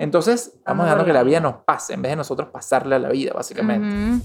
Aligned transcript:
Entonces, 0.00 0.46
estamos 0.46 0.64
Vamos 0.64 0.86
dejando 0.86 1.04
que 1.04 1.12
la 1.12 1.22
vida 1.22 1.40
nos 1.40 1.56
pase 1.56 1.92
en 1.92 2.00
vez 2.00 2.12
de 2.12 2.16
nosotros 2.16 2.48
pasarle 2.48 2.96
a 2.96 2.98
la 2.98 3.10
vida, 3.10 3.34
básicamente. 3.34 4.24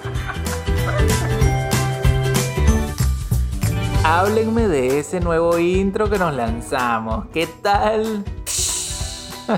Háblenme 4.13 4.67
de 4.67 4.99
ese 4.99 5.21
nuevo 5.21 5.57
intro 5.57 6.09
que 6.09 6.19
nos 6.19 6.33
lanzamos. 6.33 7.27
¿Qué 7.33 7.47
tal? 7.47 8.25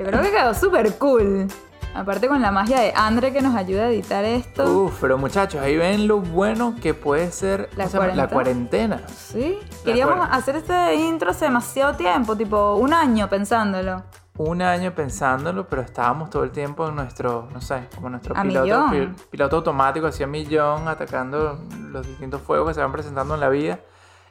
Yo 0.00 0.04
creo 0.04 0.20
que 0.20 0.32
quedó 0.32 0.52
súper 0.52 0.98
cool. 0.98 1.46
Aparte 1.94 2.26
con 2.26 2.42
la 2.42 2.50
magia 2.50 2.80
de 2.80 2.92
Andre 2.92 3.32
que 3.32 3.40
nos 3.40 3.54
ayuda 3.54 3.84
a 3.84 3.90
editar 3.90 4.24
esto. 4.24 4.64
Uf, 4.64 4.98
pero 5.00 5.16
muchachos, 5.16 5.62
ahí 5.62 5.76
ven 5.76 6.08
lo 6.08 6.22
bueno 6.22 6.74
que 6.82 6.92
puede 6.92 7.30
ser 7.30 7.70
La 7.76 8.26
cuarentena. 8.26 9.02
Sí, 9.06 9.60
queríamos 9.84 10.26
hacer 10.28 10.56
este 10.56 10.96
intro 10.96 11.30
hace 11.30 11.44
demasiado 11.44 11.94
tiempo, 11.94 12.36
tipo 12.36 12.74
un 12.74 12.92
año 12.92 13.28
pensándolo. 13.30 14.02
Un 14.36 14.62
año 14.62 14.92
pensándolo, 14.92 15.68
pero 15.68 15.82
estábamos 15.82 16.28
todo 16.28 16.42
el 16.42 16.50
tiempo 16.50 16.88
en 16.88 16.96
nuestro, 16.96 17.48
no 17.52 17.60
sé, 17.60 17.88
como 17.94 18.10
nuestro 18.10 18.34
piloto, 18.34 18.90
piloto 19.30 19.56
automático 19.56 20.08
hacia 20.08 20.26
millón, 20.26 20.88
atacando 20.88 21.60
los 21.90 22.04
distintos 22.04 22.42
fuegos 22.42 22.68
que 22.68 22.74
se 22.74 22.80
van 22.80 22.90
presentando 22.90 23.34
en 23.34 23.40
la 23.40 23.48
vida. 23.48 23.78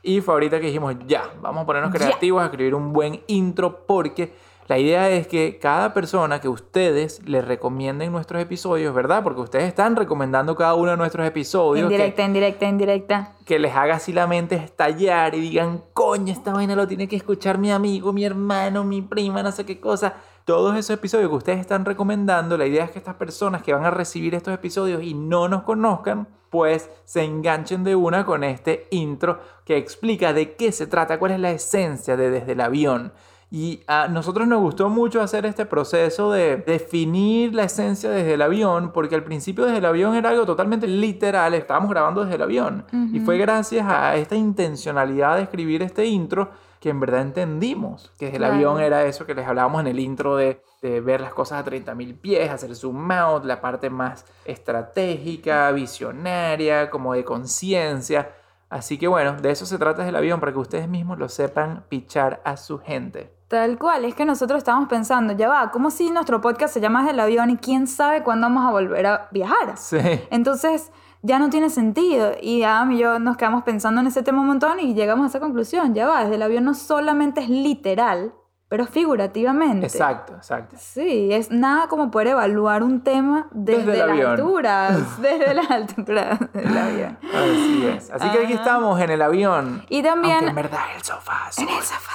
Y 0.02 0.20
fue 0.20 0.34
ahorita 0.34 0.60
que 0.60 0.66
dijimos, 0.66 0.96
ya, 1.08 1.24
vamos 1.42 1.64
a 1.64 1.66
ponernos 1.66 1.94
creativos, 1.94 2.42
a 2.42 2.46
escribir 2.46 2.76
un 2.76 2.92
buen 2.92 3.22
intro, 3.28 3.86
porque 3.88 4.36
la 4.68 4.78
idea 4.80 5.10
es 5.10 5.28
que 5.28 5.60
cada 5.62 5.94
persona 5.94 6.40
que 6.40 6.48
ustedes 6.48 7.22
le 7.28 7.42
recomienden 7.42 8.12
nuestros 8.12 8.42
episodios, 8.42 8.94
¿verdad? 8.96 9.22
Porque 9.24 9.42
ustedes 9.42 9.66
están 9.66 9.96
recomendando 9.96 10.56
cada 10.56 10.74
uno 10.76 10.92
de 10.92 10.98
nuestros 10.98 11.28
episodios. 11.28 11.88
que- 11.90 11.94
Indirecta, 11.96 12.24
indirecta, 12.24 12.66
indirecta. 12.68 13.32
que 13.46 13.60
les 13.60 13.76
haga 13.76 13.96
así 13.96 14.14
la 14.14 14.26
mente 14.28 14.56
estallar 14.56 15.36
y 15.36 15.42
digan, 15.42 15.84
coño, 15.94 16.32
esta 16.32 16.54
vaina 16.54 16.76
lo 16.76 16.88
tiene 16.88 17.08
que 17.08 17.16
escuchar 17.18 17.58
mi 17.58 17.72
amigo, 17.72 18.14
mi 18.14 18.24
hermano, 18.24 18.84
mi 18.84 19.02
prima, 19.02 19.44
no 19.44 19.52
sé 19.52 19.66
qué 19.66 19.80
cosa. 19.80 20.14
Todos 20.46 20.76
esos 20.78 20.92
episodios 20.98 21.30
que 21.30 21.36
ustedes 21.36 21.60
están 21.60 21.86
recomendando, 21.86 22.58
la 22.58 22.66
idea 22.66 22.84
es 22.86 22.92
que 22.92 23.00
estas 23.00 23.16
personas 23.16 23.64
que 23.64 23.74
van 23.74 23.86
a 23.86 23.92
recibir 23.92 24.36
estos 24.36 24.54
episodios 24.54 25.02
y 25.04 25.14
no 25.14 25.48
nos 25.48 25.64
conozcan, 25.64 26.28
pues 26.50 26.90
se 27.06 27.24
enganchen 27.24 27.84
de 27.84 27.96
una 27.96 28.26
con 28.26 28.44
este 28.44 28.88
intro 28.92 29.40
que 29.66 29.78
explica 29.78 30.34
de 30.34 30.56
qué 30.56 30.72
se 30.72 30.86
trata, 30.86 31.18
cuál 31.18 31.32
es 31.32 31.40
la 31.40 31.52
esencia 31.52 32.16
de 32.18 32.30
Desde 32.30 32.52
el 32.52 32.62
Avión. 32.62 33.14
Y 33.56 33.84
a 33.86 34.08
nosotros 34.08 34.48
nos 34.48 34.62
gustó 34.62 34.90
mucho 34.90 35.22
hacer 35.22 35.46
este 35.46 35.68
proceso 35.68 36.32
de 36.32 36.58
definir 36.58 37.54
la 37.54 37.66
esencia 37.66 38.10
desde 38.10 38.34
el 38.34 38.42
avión, 38.42 38.92
porque 38.92 39.14
al 39.14 39.24
principio 39.24 39.66
desde 39.66 39.78
el 39.78 39.86
avión 39.86 40.16
era 40.16 40.30
algo 40.30 40.44
totalmente 40.48 40.88
literal, 40.88 41.54
estábamos 41.54 41.92
grabando 41.92 42.24
desde 42.24 42.38
el 42.38 42.42
avión. 42.42 42.84
Y 43.14 43.20
fue 43.20 43.38
gracias 43.38 43.86
a 43.88 44.16
esta 44.16 44.36
intencionalidad 44.36 45.36
de 45.36 45.44
escribir 45.44 45.84
este 45.84 46.08
intro 46.08 46.50
que 46.80 46.90
en 46.90 47.00
verdad 47.00 47.22
entendimos 47.22 48.12
que 48.18 48.26
desde 48.26 48.38
el 48.38 48.46
avión 48.46 48.82
era 48.82 49.06
eso 49.06 49.28
que 49.28 49.36
les 49.36 49.48
hablábamos 49.48 49.82
en 49.82 49.88
el 49.88 50.00
intro 50.00 50.36
de, 50.36 50.60
de 50.82 51.00
ver 51.00 51.22
las 51.22 51.36
cosas 51.36 51.64
a 51.64 51.70
30.000 51.70 52.20
pies, 52.20 52.50
hacer 52.50 52.76
zoom 52.76 53.12
out, 53.12 53.46
la 53.46 53.62
parte 53.62 53.92
más 53.92 54.26
estratégica, 54.46 55.72
visionaria, 55.74 56.90
como 56.90 57.14
de 57.14 57.24
conciencia. 57.24 58.32
Así 58.74 58.98
que 58.98 59.08
bueno, 59.08 59.34
de 59.40 59.52
eso 59.52 59.68
se 59.68 59.78
trata 59.78 60.00
desde 60.00 60.10
el 60.10 60.16
avión, 60.16 60.40
para 60.40 60.52
que 60.52 60.58
ustedes 60.58 60.90
mismos 60.90 61.20
lo 61.20 61.30
sepan 61.30 61.84
pichar 61.90 62.42
a 62.44 62.58
su 62.58 62.80
gente. 62.80 63.32
Tal 63.48 63.78
cual, 63.78 64.06
es 64.06 64.16
que 64.16 64.26
nosotros 64.26 64.58
estábamos 64.58 64.90
pensando, 64.90 65.34
ya 65.34 65.48
va, 65.48 65.70
¿cómo 65.72 65.92
si 65.92 66.10
nuestro 66.10 66.42
podcast 66.42 66.74
se 66.74 66.82
llama 66.82 67.02
Desde 67.02 67.14
el 67.14 67.20
avión 67.20 67.50
y 67.52 67.58
quién 67.58 67.88
sabe 67.88 68.24
cuándo 68.24 68.48
vamos 68.48 68.68
a 68.68 68.72
volver 68.72 69.06
a 69.06 69.28
viajar? 69.32 69.78
Sí. 69.78 69.98
Entonces 70.32 70.92
ya 71.22 71.40
no 71.40 71.50
tiene 71.50 71.70
sentido. 71.70 72.34
Y 72.42 72.64
Adam 72.64 72.92
y 72.92 73.00
yo 73.00 73.20
nos 73.20 73.38
quedamos 73.38 73.64
pensando 73.64 74.02
en 74.02 74.08
ese 74.08 74.24
tema 74.24 74.42
un 74.42 74.48
montón 74.48 74.80
y 74.80 74.94
llegamos 74.94 75.26
a 75.26 75.28
esa 75.28 75.40
conclusión. 75.40 75.94
Ya 75.94 76.08
va, 76.08 76.22
desde 76.24 76.36
el 76.36 76.42
avión 76.42 76.64
no 76.66 76.74
solamente 76.74 77.42
es 77.42 77.50
literal, 77.50 78.34
pero 78.68 78.86
figurativamente. 78.88 79.86
Exacto, 79.86 80.34
exacto. 80.36 80.76
Sí, 80.80 81.30
es 81.32 81.52
nada 81.52 81.88
como 81.88 82.12
poder 82.12 82.30
evaluar 82.30 82.84
un 82.84 83.02
tema 83.02 83.48
desde, 83.52 83.86
Desde 83.86 84.08
las 84.08 84.20
alturas. 84.20 85.22
Desde 85.22 85.54
las 85.54 85.72
alturas 85.72 86.40
del 86.54 86.78
avión. 86.78 87.18
Así 87.22 87.86
es. 87.86 88.10
Así 88.12 88.30
que 88.32 88.46
aquí 88.46 88.54
estamos 88.54 89.00
en 89.00 89.12
el 89.12 89.22
avión. 89.22 89.86
Y 89.90 90.02
también 90.02 90.38
Aunque 90.38 90.50
en 90.50 90.56
verdad 90.56 90.82
el 90.96 91.04
sofá. 91.04 91.50
en 91.58 91.70
el 91.70 91.84
sofá. 91.84 92.14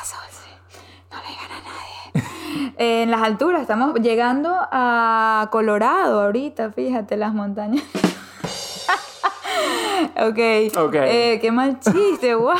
No 1.10 1.18
le 1.22 1.28
digan 1.28 1.50
a 1.50 1.60
nadie. 1.60 1.78
Eh, 2.78 3.02
en 3.02 3.10
las 3.10 3.22
alturas, 3.22 3.62
estamos 3.62 3.94
llegando 4.00 4.50
a 4.52 5.48
Colorado 5.50 6.22
ahorita, 6.22 6.70
fíjate, 6.70 7.16
las 7.16 7.34
montañas. 7.34 7.82
ok. 10.16 10.38
Ok. 10.76 10.94
Eh, 10.94 11.38
qué 11.40 11.52
mal 11.52 11.78
chiste, 11.80 12.34
wow. 12.38 12.54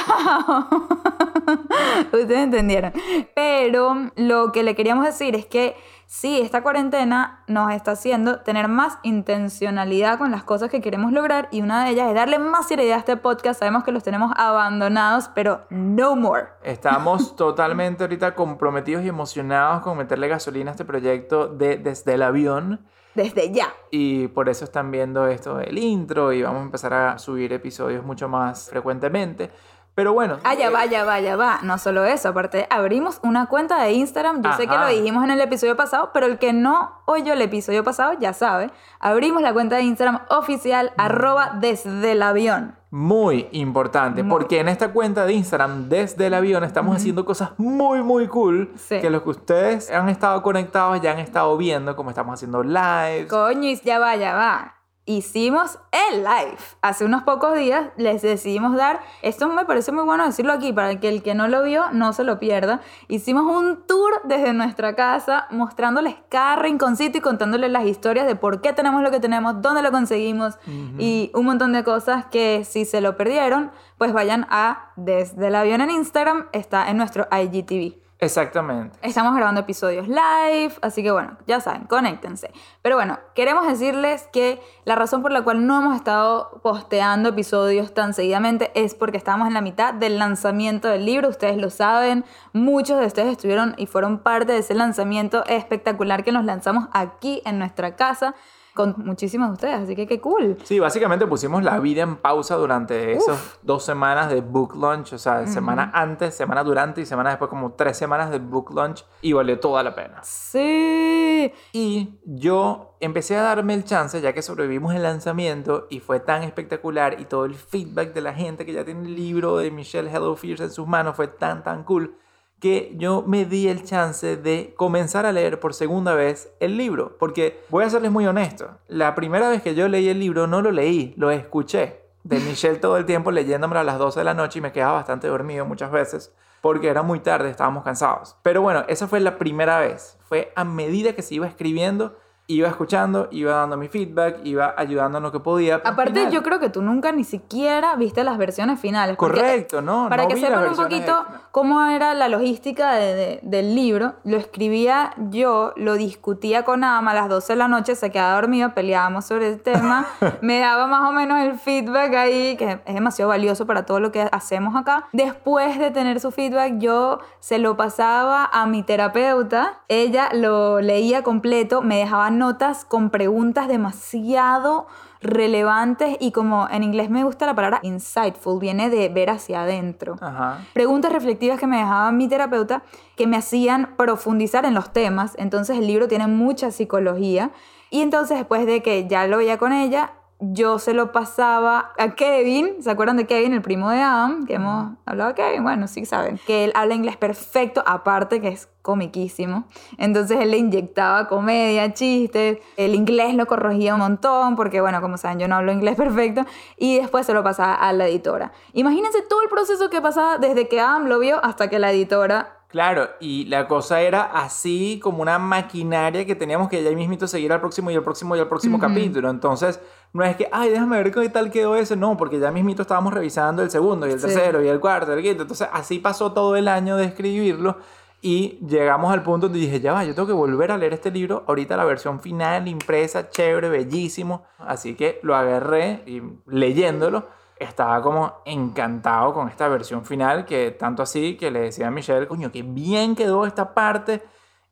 Ustedes 2.12 2.38
entendieron. 2.38 2.92
Pero 3.34 4.10
lo 4.16 4.52
que 4.52 4.62
le 4.62 4.74
queríamos 4.74 5.04
decir 5.04 5.34
es 5.34 5.46
que 5.46 5.76
sí, 6.08 6.40
esta 6.40 6.62
cuarentena 6.62 7.44
nos 7.46 7.70
está 7.70 7.92
haciendo 7.92 8.40
tener 8.40 8.66
más 8.66 8.98
intencionalidad 9.02 10.18
con 10.18 10.30
las 10.32 10.42
cosas 10.42 10.70
que 10.70 10.80
queremos 10.80 11.12
lograr 11.12 11.48
y 11.52 11.60
una 11.60 11.84
de 11.84 11.90
ellas 11.90 12.08
es 12.08 12.14
darle 12.14 12.38
más 12.38 12.66
seriedad 12.66 12.96
a 12.96 13.00
este 13.00 13.16
podcast. 13.16 13.60
Sabemos 13.60 13.84
que 13.84 13.92
los 13.92 14.02
tenemos 14.02 14.32
abandonados, 14.36 15.30
pero 15.34 15.66
no 15.70 16.16
more. 16.16 16.46
Estamos 16.64 17.36
totalmente 17.36 18.02
ahorita 18.02 18.34
comprometidos 18.34 19.04
y 19.04 19.08
emocionados 19.08 19.82
con 19.82 19.98
meterle 19.98 20.28
gasolina 20.28 20.70
a 20.70 20.72
este 20.72 20.86
proyecto 20.86 21.46
de 21.46 21.76
desde 21.76 22.14
el 22.14 22.22
avión. 22.22 22.80
Desde 23.14 23.52
ya. 23.52 23.74
Y 23.90 24.28
por 24.28 24.48
eso 24.48 24.64
están 24.64 24.90
viendo 24.90 25.26
esto 25.26 25.56
del 25.56 25.76
intro 25.76 26.32
y 26.32 26.42
vamos 26.42 26.60
a 26.60 26.64
empezar 26.64 26.94
a 26.94 27.18
subir 27.18 27.52
episodios 27.52 28.04
mucho 28.04 28.28
más 28.28 28.70
frecuentemente. 28.70 29.50
Pero 29.98 30.12
bueno. 30.12 30.38
Ah, 30.44 30.54
ya 30.54 30.68
eh, 30.68 30.70
va, 30.70 30.86
ya 30.86 31.02
va, 31.02 31.18
ya 31.18 31.34
va. 31.34 31.58
No 31.64 31.76
solo 31.76 32.04
eso, 32.04 32.28
aparte 32.28 32.68
abrimos 32.70 33.18
una 33.24 33.46
cuenta 33.46 33.82
de 33.82 33.94
Instagram. 33.94 34.42
Yo 34.42 34.52
sé 34.52 34.68
que 34.68 34.72
Ajá. 34.72 34.84
lo 34.84 34.96
dijimos 34.96 35.24
en 35.24 35.32
el 35.32 35.40
episodio 35.40 35.76
pasado, 35.76 36.10
pero 36.14 36.26
el 36.26 36.38
que 36.38 36.52
no 36.52 37.02
oyó 37.06 37.32
el 37.32 37.42
episodio 37.42 37.82
pasado 37.82 38.12
ya 38.20 38.32
sabe. 38.32 38.70
Abrimos 39.00 39.42
la 39.42 39.52
cuenta 39.52 39.74
de 39.74 39.82
Instagram 39.82 40.20
oficial 40.30 40.92
arroba 40.98 41.56
desde 41.58 42.12
el 42.12 42.22
avión. 42.22 42.76
Muy 42.92 43.48
importante, 43.50 44.22
Muy. 44.22 44.30
porque 44.30 44.60
en 44.60 44.68
esta 44.68 44.92
cuenta 44.92 45.26
de 45.26 45.32
Instagram, 45.32 45.88
desde 45.88 46.28
el 46.28 46.34
avión, 46.34 46.62
estamos 46.62 46.94
haciendo 46.94 47.24
cosas 47.24 47.50
muy, 47.56 48.00
muy 48.04 48.28
cool. 48.28 48.70
Sí. 48.76 49.00
Que 49.00 49.10
los 49.10 49.22
que 49.22 49.30
ustedes 49.30 49.90
han 49.90 50.08
estado 50.08 50.44
conectados 50.44 51.00
ya 51.00 51.10
han 51.10 51.18
estado 51.18 51.56
viendo, 51.56 51.96
como 51.96 52.10
estamos 52.10 52.34
haciendo 52.34 52.62
lives. 52.62 53.26
Coño, 53.26 53.68
ya 53.82 53.98
va, 53.98 54.14
ya 54.14 54.32
va. 54.36 54.77
Hicimos 55.08 55.78
el 56.10 56.18
live. 56.18 56.58
Hace 56.82 57.06
unos 57.06 57.22
pocos 57.22 57.54
días 57.56 57.88
les 57.96 58.20
decidimos 58.20 58.76
dar, 58.76 59.00
esto 59.22 59.48
me 59.48 59.64
parece 59.64 59.90
muy 59.90 60.04
bueno 60.04 60.26
decirlo 60.26 60.52
aquí, 60.52 60.70
para 60.74 61.00
que 61.00 61.08
el 61.08 61.22
que 61.22 61.34
no 61.34 61.48
lo 61.48 61.62
vio 61.62 61.90
no 61.92 62.12
se 62.12 62.24
lo 62.24 62.38
pierda. 62.38 62.82
Hicimos 63.08 63.44
un 63.44 63.86
tour 63.86 64.20
desde 64.24 64.52
nuestra 64.52 64.94
casa 64.96 65.46
mostrándoles 65.50 66.16
cada 66.28 66.56
rinconcito 66.56 67.16
y 67.16 67.20
contándoles 67.22 67.70
las 67.70 67.86
historias 67.86 68.26
de 68.26 68.36
por 68.36 68.60
qué 68.60 68.74
tenemos 68.74 69.00
lo 69.02 69.10
que 69.10 69.18
tenemos, 69.18 69.62
dónde 69.62 69.80
lo 69.80 69.90
conseguimos 69.92 70.58
y 70.98 71.30
un 71.32 71.46
montón 71.46 71.72
de 71.72 71.84
cosas 71.84 72.26
que 72.26 72.66
si 72.66 72.84
se 72.84 73.00
lo 73.00 73.16
perdieron, 73.16 73.70
pues 73.96 74.12
vayan 74.12 74.46
a 74.50 74.92
desde 74.96 75.46
el 75.46 75.54
avión 75.54 75.80
en 75.80 75.90
Instagram, 75.90 76.48
está 76.52 76.90
en 76.90 76.98
nuestro 76.98 77.26
IGTV. 77.32 78.07
Exactamente. 78.20 78.98
Estamos 79.02 79.36
grabando 79.36 79.60
episodios 79.60 80.08
live, 80.08 80.72
así 80.82 81.04
que 81.04 81.12
bueno, 81.12 81.36
ya 81.46 81.60
saben, 81.60 81.84
conéctense. 81.84 82.50
Pero 82.82 82.96
bueno, 82.96 83.20
queremos 83.36 83.66
decirles 83.68 84.28
que 84.32 84.60
la 84.84 84.96
razón 84.96 85.22
por 85.22 85.30
la 85.30 85.42
cual 85.42 85.66
no 85.66 85.78
hemos 85.78 85.94
estado 85.94 86.60
posteando 86.62 87.28
episodios 87.28 87.94
tan 87.94 88.14
seguidamente 88.14 88.72
es 88.74 88.96
porque 88.96 89.18
estamos 89.18 89.46
en 89.46 89.54
la 89.54 89.60
mitad 89.60 89.94
del 89.94 90.18
lanzamiento 90.18 90.88
del 90.88 91.06
libro, 91.06 91.28
ustedes 91.28 91.58
lo 91.58 91.70
saben, 91.70 92.24
muchos 92.52 92.98
de 92.98 93.06
ustedes 93.06 93.28
estuvieron 93.28 93.74
y 93.78 93.86
fueron 93.86 94.18
parte 94.18 94.52
de 94.52 94.58
ese 94.58 94.74
lanzamiento 94.74 95.44
espectacular 95.46 96.24
que 96.24 96.32
nos 96.32 96.44
lanzamos 96.44 96.88
aquí 96.92 97.40
en 97.44 97.60
nuestra 97.60 97.94
casa 97.94 98.34
con 98.78 98.94
muchísimos 98.98 99.48
de 99.48 99.54
ustedes, 99.54 99.80
así 99.80 99.96
que 99.96 100.06
qué 100.06 100.20
cool. 100.20 100.56
Sí, 100.62 100.78
básicamente 100.78 101.26
pusimos 101.26 101.64
la 101.64 101.80
vida 101.80 102.02
en 102.02 102.14
pausa 102.14 102.54
durante 102.54 103.10
esas 103.10 103.58
dos 103.62 103.84
semanas 103.84 104.30
de 104.30 104.40
book 104.40 104.76
launch, 104.76 105.14
o 105.14 105.18
sea, 105.18 105.48
semana 105.48 105.90
antes, 105.92 106.36
semana 106.36 106.62
durante 106.62 107.00
y 107.00 107.04
semana 107.04 107.30
después, 107.30 107.48
como 107.48 107.72
tres 107.72 107.96
semanas 107.96 108.30
de 108.30 108.38
book 108.38 108.72
launch 108.72 109.04
y 109.20 109.32
valió 109.32 109.58
toda 109.58 109.82
la 109.82 109.96
pena. 109.96 110.20
Sí. 110.22 111.52
Y 111.72 112.20
yo 112.24 112.94
empecé 113.00 113.36
a 113.36 113.42
darme 113.42 113.74
el 113.74 113.82
chance, 113.82 114.20
ya 114.20 114.32
que 114.32 114.42
sobrevivimos 114.42 114.94
el 114.94 115.02
lanzamiento 115.02 115.88
y 115.90 115.98
fue 115.98 116.20
tan 116.20 116.44
espectacular 116.44 117.20
y 117.20 117.24
todo 117.24 117.46
el 117.46 117.56
feedback 117.56 118.14
de 118.14 118.20
la 118.20 118.32
gente 118.32 118.64
que 118.64 118.72
ya 118.72 118.84
tiene 118.84 119.08
el 119.08 119.16
libro 119.16 119.56
de 119.56 119.72
Michelle 119.72 120.08
Hello 120.08 120.36
Fierce 120.36 120.62
en 120.62 120.70
sus 120.70 120.86
manos 120.86 121.16
fue 121.16 121.26
tan, 121.26 121.64
tan 121.64 121.82
cool 121.82 122.16
que 122.60 122.92
yo 122.96 123.22
me 123.26 123.44
di 123.44 123.68
el 123.68 123.84
chance 123.84 124.36
de 124.36 124.74
comenzar 124.76 125.26
a 125.26 125.32
leer 125.32 125.60
por 125.60 125.74
segunda 125.74 126.14
vez 126.14 126.52
el 126.60 126.76
libro. 126.76 127.16
Porque 127.18 127.60
voy 127.68 127.84
a 127.84 127.90
serles 127.90 128.10
muy 128.10 128.26
honesto, 128.26 128.78
la 128.88 129.14
primera 129.14 129.48
vez 129.48 129.62
que 129.62 129.74
yo 129.74 129.88
leí 129.88 130.08
el 130.08 130.18
libro 130.18 130.46
no 130.46 130.62
lo 130.62 130.72
leí, 130.72 131.14
lo 131.16 131.30
escuché 131.30 132.02
de 132.24 132.40
Michelle 132.40 132.78
todo 132.78 132.96
el 132.96 133.06
tiempo 133.06 133.30
leyéndomelo 133.30 133.80
a 133.80 133.84
las 133.84 133.98
12 133.98 134.20
de 134.20 134.24
la 134.24 134.34
noche 134.34 134.58
y 134.58 134.62
me 134.62 134.72
quedaba 134.72 134.94
bastante 134.94 135.28
dormido 135.28 135.64
muchas 135.64 135.90
veces 135.90 136.34
porque 136.60 136.88
era 136.88 137.02
muy 137.02 137.20
tarde, 137.20 137.50
estábamos 137.50 137.84
cansados. 137.84 138.36
Pero 138.42 138.62
bueno, 138.62 138.84
esa 138.88 139.06
fue 139.08 139.20
la 139.20 139.38
primera 139.38 139.78
vez. 139.78 140.18
Fue 140.24 140.52
a 140.56 140.64
medida 140.64 141.14
que 141.14 141.22
se 141.22 141.34
iba 141.34 141.46
escribiendo 141.46 142.18
iba 142.50 142.66
escuchando, 142.66 143.28
iba 143.30 143.52
dando 143.52 143.76
mi 143.76 143.88
feedback, 143.88 144.38
iba 144.44 144.72
ayudando 144.76 145.18
en 145.18 145.24
lo 145.24 145.30
que 145.30 145.38
podía. 145.40 145.82
Aparte, 145.84 146.30
yo 146.30 146.42
creo 146.42 146.58
que 146.58 146.70
tú 146.70 146.80
nunca 146.80 147.12
ni 147.12 147.22
siquiera 147.22 147.94
viste 147.96 148.24
las 148.24 148.38
versiones 148.38 148.80
finales. 148.80 149.16
Correcto, 149.18 149.82
¿no? 149.82 150.08
Para 150.08 150.22
no 150.22 150.28
que 150.30 150.36
sepan 150.38 150.66
un 150.70 150.74
poquito 150.76 151.12
extra. 151.20 151.40
cómo 151.50 151.84
era 151.86 152.14
la 152.14 152.28
logística 152.28 152.92
de- 152.92 153.14
de- 153.14 153.40
del 153.42 153.74
libro, 153.74 154.14
lo 154.24 154.38
escribía 154.38 155.12
yo, 155.30 155.74
lo 155.76 155.94
discutía 155.94 156.64
con 156.64 156.84
Ama 156.84 157.10
a 157.10 157.14
las 157.14 157.28
12 157.28 157.52
de 157.52 157.58
la 157.58 157.68
noche, 157.68 157.94
se 157.94 158.10
quedaba 158.10 158.34
dormido, 158.40 158.72
peleábamos 158.72 159.26
sobre 159.26 159.48
el 159.48 159.60
tema, 159.60 160.06
me 160.40 160.58
daba 160.58 160.86
más 160.86 161.06
o 161.06 161.12
menos 161.12 161.38
el 161.40 161.58
feedback 161.58 162.14
ahí, 162.14 162.56
que 162.56 162.80
es 162.86 162.94
demasiado 162.94 163.28
valioso 163.28 163.66
para 163.66 163.84
todo 163.84 164.00
lo 164.00 164.10
que 164.10 164.26
hacemos 164.32 164.74
acá. 164.74 165.06
Después 165.12 165.78
de 165.78 165.90
tener 165.90 166.18
su 166.18 166.30
feedback, 166.30 166.78
yo 166.78 167.18
se 167.40 167.58
lo 167.58 167.76
pasaba 167.76 168.48
a 168.50 168.64
mi 168.64 168.82
terapeuta, 168.82 169.80
ella 169.88 170.30
lo 170.32 170.80
leía 170.80 171.22
completo, 171.22 171.82
me 171.82 171.98
dejaba 171.98 172.30
notas 172.38 172.84
con 172.84 173.10
preguntas 173.10 173.68
demasiado 173.68 174.86
relevantes 175.20 176.16
y 176.20 176.30
como 176.32 176.68
en 176.70 176.84
inglés 176.84 177.10
me 177.10 177.24
gusta 177.24 177.44
la 177.44 177.54
palabra 177.54 177.80
insightful, 177.82 178.60
viene 178.60 178.88
de 178.88 179.08
ver 179.08 179.30
hacia 179.30 179.62
adentro. 179.62 180.16
Ajá. 180.20 180.60
Preguntas 180.72 181.12
reflexivas 181.12 181.58
que 181.58 181.66
me 181.66 181.78
dejaba 181.78 182.12
mi 182.12 182.28
terapeuta 182.28 182.82
que 183.16 183.26
me 183.26 183.36
hacían 183.36 183.96
profundizar 183.96 184.64
en 184.64 184.74
los 184.74 184.92
temas. 184.92 185.34
Entonces 185.38 185.78
el 185.78 185.86
libro 185.86 186.08
tiene 186.08 186.26
mucha 186.26 186.70
psicología. 186.70 187.50
Y 187.90 188.02
entonces 188.02 188.38
después 188.38 188.66
de 188.66 188.82
que 188.82 189.08
ya 189.08 189.26
lo 189.26 189.38
veía 189.38 189.58
con 189.58 189.72
ella, 189.72 190.12
yo 190.40 190.78
se 190.78 190.94
lo 190.94 191.10
pasaba 191.10 191.92
a 191.98 192.14
Kevin. 192.14 192.82
¿Se 192.82 192.90
acuerdan 192.90 193.16
de 193.16 193.26
Kevin, 193.26 193.54
el 193.54 193.62
primo 193.62 193.90
de 193.90 194.00
Adam? 194.00 194.46
Que 194.46 194.54
hemos 194.54 194.96
hablado 195.04 195.30
de 195.30 195.34
Kevin. 195.34 195.64
Bueno, 195.64 195.88
sí 195.88 196.04
saben. 196.04 196.38
Que 196.46 196.64
él 196.64 196.72
habla 196.74 196.94
inglés 196.94 197.16
perfecto, 197.16 197.82
aparte 197.84 198.40
que 198.40 198.48
es 198.48 198.68
comiquísimo. 198.82 199.64
Entonces 199.98 200.38
él 200.40 200.52
le 200.52 200.58
inyectaba 200.58 201.26
comedia, 201.28 201.92
chistes. 201.92 202.58
El 202.76 202.94
inglés 202.94 203.34
lo 203.34 203.46
corregía 203.46 203.94
un 203.94 204.00
montón, 204.00 204.54
porque 204.54 204.80
bueno, 204.80 205.00
como 205.00 205.18
saben, 205.18 205.40
yo 205.40 205.48
no 205.48 205.56
hablo 205.56 205.72
inglés 205.72 205.96
perfecto. 205.96 206.44
Y 206.76 206.98
después 206.98 207.26
se 207.26 207.34
lo 207.34 207.42
pasaba 207.42 207.74
a 207.74 207.92
la 207.92 208.06
editora. 208.06 208.52
Imagínense 208.74 209.22
todo 209.22 209.42
el 209.42 209.48
proceso 209.48 209.90
que 209.90 210.00
pasaba 210.00 210.38
desde 210.38 210.68
que 210.68 210.80
Adam 210.80 211.06
lo 211.06 211.18
vio 211.18 211.44
hasta 211.44 211.68
que 211.68 211.80
la 211.80 211.90
editora 211.90 212.57
Claro, 212.68 213.08
y 213.18 213.46
la 213.46 213.66
cosa 213.66 214.02
era 214.02 214.24
así 214.24 215.00
como 215.02 215.22
una 215.22 215.38
maquinaria 215.38 216.26
que 216.26 216.34
teníamos 216.34 216.68
que 216.68 216.82
ya 216.82 216.90
mismito 216.90 217.26
seguir 217.26 217.50
al 217.50 217.60
próximo 217.60 217.90
y 217.90 217.94
al 217.94 218.02
próximo 218.02 218.36
y 218.36 218.40
al 218.40 218.46
próximo 218.46 218.78
capítulo. 218.78 219.30
Entonces, 219.30 219.80
no 220.12 220.22
es 220.22 220.36
que, 220.36 220.50
ay, 220.52 220.68
déjame 220.68 221.02
ver 221.02 221.10
qué 221.10 221.30
tal 221.30 221.50
quedó 221.50 221.76
ese. 221.76 221.96
No, 221.96 222.18
porque 222.18 222.38
ya 222.38 222.50
mismito 222.50 222.82
estábamos 222.82 223.14
revisando 223.14 223.62
el 223.62 223.70
segundo 223.70 224.06
y 224.06 224.10
el 224.12 224.20
Sí. 224.20 224.26
tercero 224.26 224.62
y 224.62 224.68
el 224.68 224.80
cuarto 224.80 225.12
y 225.12 225.16
el 225.16 225.22
quinto. 225.22 225.42
Entonces, 225.42 225.66
así 225.72 225.98
pasó 225.98 226.32
todo 226.32 226.56
el 226.56 226.68
año 226.68 226.96
de 226.98 227.06
escribirlo. 227.06 227.78
Y 228.20 228.58
llegamos 228.66 229.14
al 229.14 229.22
punto 229.22 229.46
donde 229.46 229.60
dije, 229.60 229.80
ya 229.80 229.94
va, 229.94 230.04
yo 230.04 230.14
tengo 230.14 230.26
que 230.26 230.34
volver 230.34 230.70
a 230.70 230.76
leer 230.76 230.92
este 230.92 231.10
libro. 231.10 231.44
Ahorita 231.46 231.74
la 231.74 231.86
versión 231.86 232.20
final, 232.20 232.68
impresa, 232.68 233.30
chévere, 233.30 233.70
bellísimo. 233.70 234.44
Así 234.58 234.94
que 234.94 235.20
lo 235.22 235.34
agarré 235.36 236.02
y 236.04 236.20
leyéndolo 236.46 237.26
estaba 237.60 238.00
como 238.02 238.34
encantado 238.44 239.32
con 239.32 239.48
esta 239.48 239.68
versión 239.68 240.04
final, 240.04 240.44
que 240.44 240.70
tanto 240.70 241.02
así 241.02 241.36
que 241.36 241.50
le 241.50 241.60
decía 241.60 241.88
a 241.88 241.90
Michelle, 241.90 242.26
coño, 242.28 242.50
que 242.52 242.62
bien 242.62 243.14
quedó 243.16 243.46
esta 243.46 243.74
parte. 243.74 244.22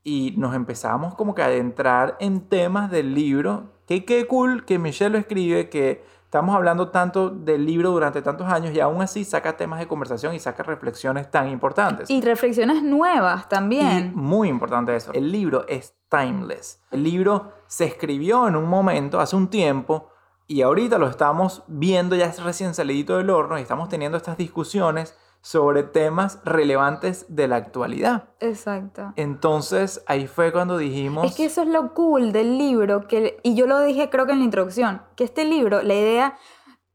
Y 0.02 0.34
nos 0.36 0.54
empezamos 0.54 1.14
como 1.16 1.34
que 1.34 1.42
a 1.42 1.46
adentrar 1.46 2.16
en 2.20 2.48
temas 2.48 2.90
del 2.90 3.14
libro. 3.14 3.72
Que 3.86 4.04
qué 4.04 4.26
cool 4.26 4.64
que 4.64 4.78
Michelle 4.78 5.10
lo 5.10 5.18
escribe, 5.18 5.68
que 5.68 6.04
estamos 6.24 6.54
hablando 6.54 6.90
tanto 6.90 7.30
del 7.30 7.64
libro 7.66 7.90
durante 7.90 8.20
tantos 8.22 8.46
años 8.48 8.74
y 8.74 8.80
aún 8.80 9.00
así 9.02 9.24
saca 9.24 9.56
temas 9.56 9.78
de 9.78 9.88
conversación 9.88 10.34
y 10.34 10.38
saca 10.38 10.62
reflexiones 10.62 11.30
tan 11.30 11.48
importantes. 11.48 12.10
y 12.10 12.20
reflexiones 12.20 12.82
nuevas 12.82 13.44
Y 13.46 13.48
también. 13.48 14.12
muy 14.14 14.48
importante 14.48 14.94
eso. 14.94 15.12
El 15.12 15.32
libro 15.32 15.66
es 15.68 15.94
timeless. 16.08 16.80
El 16.90 17.02
libro 17.04 17.52
se 17.66 17.84
escribió 17.86 18.46
en 18.48 18.54
un 18.56 18.68
momento, 18.68 19.18
hace 19.20 19.34
un 19.34 19.48
tiempo, 19.48 20.10
y 20.48 20.62
ahorita 20.62 20.98
lo 20.98 21.08
estamos 21.08 21.64
viendo 21.66 22.14
ya 22.16 22.26
es 22.26 22.43
recién 22.43 22.75
salidito 22.75 23.16
del 23.16 23.31
horno 23.31 23.58
y 23.58 23.62
estamos 23.62 23.88
teniendo 23.88 24.16
estas 24.16 24.37
discusiones 24.37 25.16
sobre 25.40 25.82
temas 25.84 26.40
relevantes 26.44 27.26
de 27.28 27.46
la 27.46 27.56
actualidad. 27.56 28.31
Exacto. 28.40 29.12
Entonces 29.16 30.02
ahí 30.06 30.26
fue 30.26 30.52
cuando 30.52 30.76
dijimos... 30.76 31.26
Es 31.26 31.37
que 31.37 31.44
eso 31.44 31.62
es 31.62 31.69
lo 31.69 31.94
cool 31.94 32.32
del 32.32 32.58
libro, 32.58 33.06
que, 33.06 33.38
y 33.43 33.54
yo 33.54 33.66
lo 33.66 33.81
dije 33.81 34.10
creo 34.10 34.26
que 34.26 34.32
en 34.32 34.40
la 34.40 34.44
introducción, 34.44 35.02
que 35.14 35.25
este 35.25 35.44
libro, 35.44 35.82
la 35.82 35.94
idea 35.94 36.38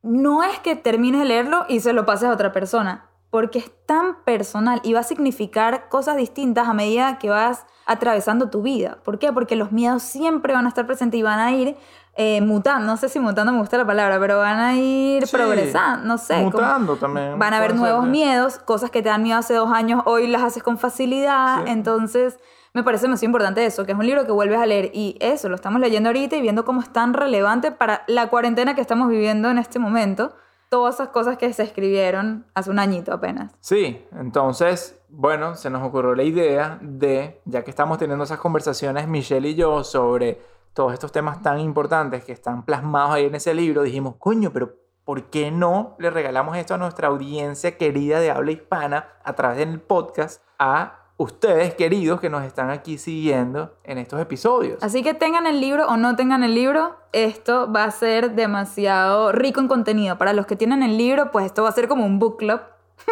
no 0.02 0.44
es 0.44 0.60
que 0.60 0.76
termines 0.76 1.22
de 1.22 1.28
leerlo 1.28 1.66
y 1.70 1.80
se 1.80 1.94
lo 1.94 2.06
pases 2.06 2.30
a 2.30 2.34
otra 2.34 2.52
persona, 2.52 3.10
porque 3.30 3.60
es 3.60 3.72
tan 3.86 4.24
personal 4.24 4.82
y 4.84 4.94
va 4.94 5.02
a 5.02 5.04
significar 5.04 5.88
cosas 5.90 6.18
distintas 6.18 6.68
a 6.68 6.74
medida 6.74 7.20
que 7.20 7.30
vas 7.30 7.66
atravesando 7.86 8.50
tu 8.50 8.62
vida. 8.62 9.00
¿Por 9.04 9.20
qué? 9.20 9.32
Porque 9.32 9.56
los 9.56 9.72
miedos 9.72 10.04
siempre 10.04 10.54
van 10.54 10.66
a 10.66 10.70
estar 10.70 10.86
presentes 10.86 11.20
y 11.20 11.24
van 11.24 11.40
a 11.40 11.52
ir 11.52 11.78
eh, 12.16 12.42
mutando, 12.42 12.86
no 12.86 12.98
sé 12.98 13.08
si 13.10 13.20
mutando 13.20 13.52
me 13.54 13.60
gusta 13.60 13.78
la 13.78 13.86
palabra, 13.86 14.20
pero 14.20 14.38
van 14.38 14.60
a 14.60 14.76
ir 14.76 15.26
Sí, 15.26 15.36
progresando, 15.36 16.06
no 16.06 16.18
sé. 16.18 16.42
Mutando 16.42 16.96
también. 16.98 17.40
Van 17.40 17.54
a 17.54 17.58
haber 17.58 17.76
nuevos 17.76 18.04
ser. 18.04 18.12
miedos, 18.12 18.58
cosas 18.60 18.90
que 18.92 19.02
te 19.02 19.10
dan 19.10 19.24
miedo 19.24 19.38
hace 19.40 19.54
dos 19.54 19.72
años, 19.72 20.04
hoy 20.06 20.28
las 20.28 20.44
haces 20.44 20.62
con 20.64 20.78
facilidad. 20.78 21.64
Sí. 21.64 21.72
Entonces, 21.72 22.38
me 22.74 22.84
parece 22.84 23.04
demasiado 23.06 23.28
importante 23.30 23.66
eso, 23.66 23.86
que 23.86 23.92
es 23.94 23.98
un 23.98 24.06
libro 24.06 24.26
que 24.26 24.32
vuelves 24.32 24.60
a 24.60 24.66
leer 24.66 24.92
y 24.94 25.18
eso, 25.20 25.50
lo 25.50 25.56
estamos 25.56 25.82
leyendo 25.82 26.10
ahorita 26.10 26.36
y 26.36 26.42
viendo 26.42 26.64
cómo 26.66 26.82
es 26.82 26.90
tan 26.92 27.14
relevante 27.14 27.72
para 27.72 28.04
la 28.08 28.28
cuarentena 28.30 28.76
que 28.76 28.82
estamos 28.82 29.10
viviendo 29.10 29.50
en 29.50 29.58
este 29.58 29.80
momento. 29.80 30.34
Todas 30.70 30.96
esas 30.96 31.10
cosas 31.10 31.38
que 31.38 31.52
se 31.52 31.64
escribieron 31.64 32.46
hace 32.54 32.70
un 32.72 32.80
añito 32.80 33.12
apenas. 33.14 33.52
Sí, 33.60 34.06
entonces, 34.18 34.98
bueno, 35.10 35.56
se 35.56 35.70
nos 35.70 35.84
ocurrió 35.84 36.16
la 36.16 36.24
idea 36.24 36.78
de, 36.82 37.42
ya 37.44 37.64
que 37.66 37.70
estamos 37.72 37.98
teniendo 37.98 38.24
esas 38.24 38.40
conversaciones, 38.40 39.06
Michelle 39.10 39.50
y 39.50 39.56
yo, 39.56 39.84
sobre 39.84 40.42
todos 40.74 40.94
estos 40.94 41.12
temas 41.12 41.42
tan 41.42 41.60
importantes 41.60 42.24
que 42.24 42.32
están 42.32 42.64
plasmados 42.66 43.12
ahí 43.12 43.26
en 43.26 43.36
ese 43.36 43.54
libro, 43.54 43.84
dijimos, 43.84 44.16
coño, 44.18 44.52
pero 44.54 44.74
¿por 45.04 45.24
qué 45.26 45.52
no 45.52 45.96
le 46.00 46.10
regalamos 46.10 46.56
esto 46.58 46.74
a 46.76 46.78
nuestra 46.78 47.08
audiencia 47.10 47.78
querida 47.78 48.20
de 48.20 48.32
habla 48.32 48.52
hispana 48.52 49.08
a 49.24 49.34
través 49.34 49.58
del 49.58 49.80
podcast 49.82 50.42
a 50.60 50.98
ustedes 51.18 51.76
queridos 51.76 52.20
que 52.20 52.30
nos 52.30 52.44
están 52.44 52.70
aquí 52.72 52.98
siguiendo 52.98 53.76
en 53.84 53.98
estos 53.98 54.20
episodios? 54.22 54.82
Así 54.84 55.04
que 55.04 55.14
tengan 55.14 55.46
el 55.48 55.60
libro 55.60 55.88
o 55.88 55.98
no 55.98 56.16
tengan 56.16 56.44
el 56.44 56.56
libro, 56.56 56.96
esto 57.12 57.72
va 57.72 57.84
a 57.84 57.92
ser 57.92 58.32
demasiado 58.36 59.32
rico 59.32 59.60
en 59.60 59.68
contenido. 59.68 60.18
Para 60.18 60.34
los 60.34 60.46
que 60.46 60.56
tienen 60.56 60.82
el 60.84 60.98
libro, 60.98 61.32
pues 61.32 61.46
esto 61.48 61.64
va 61.64 61.70
a 61.70 61.74
ser 61.74 61.88
como 61.88 62.06
un 62.06 62.18
book 62.20 62.38
club. 62.38 62.62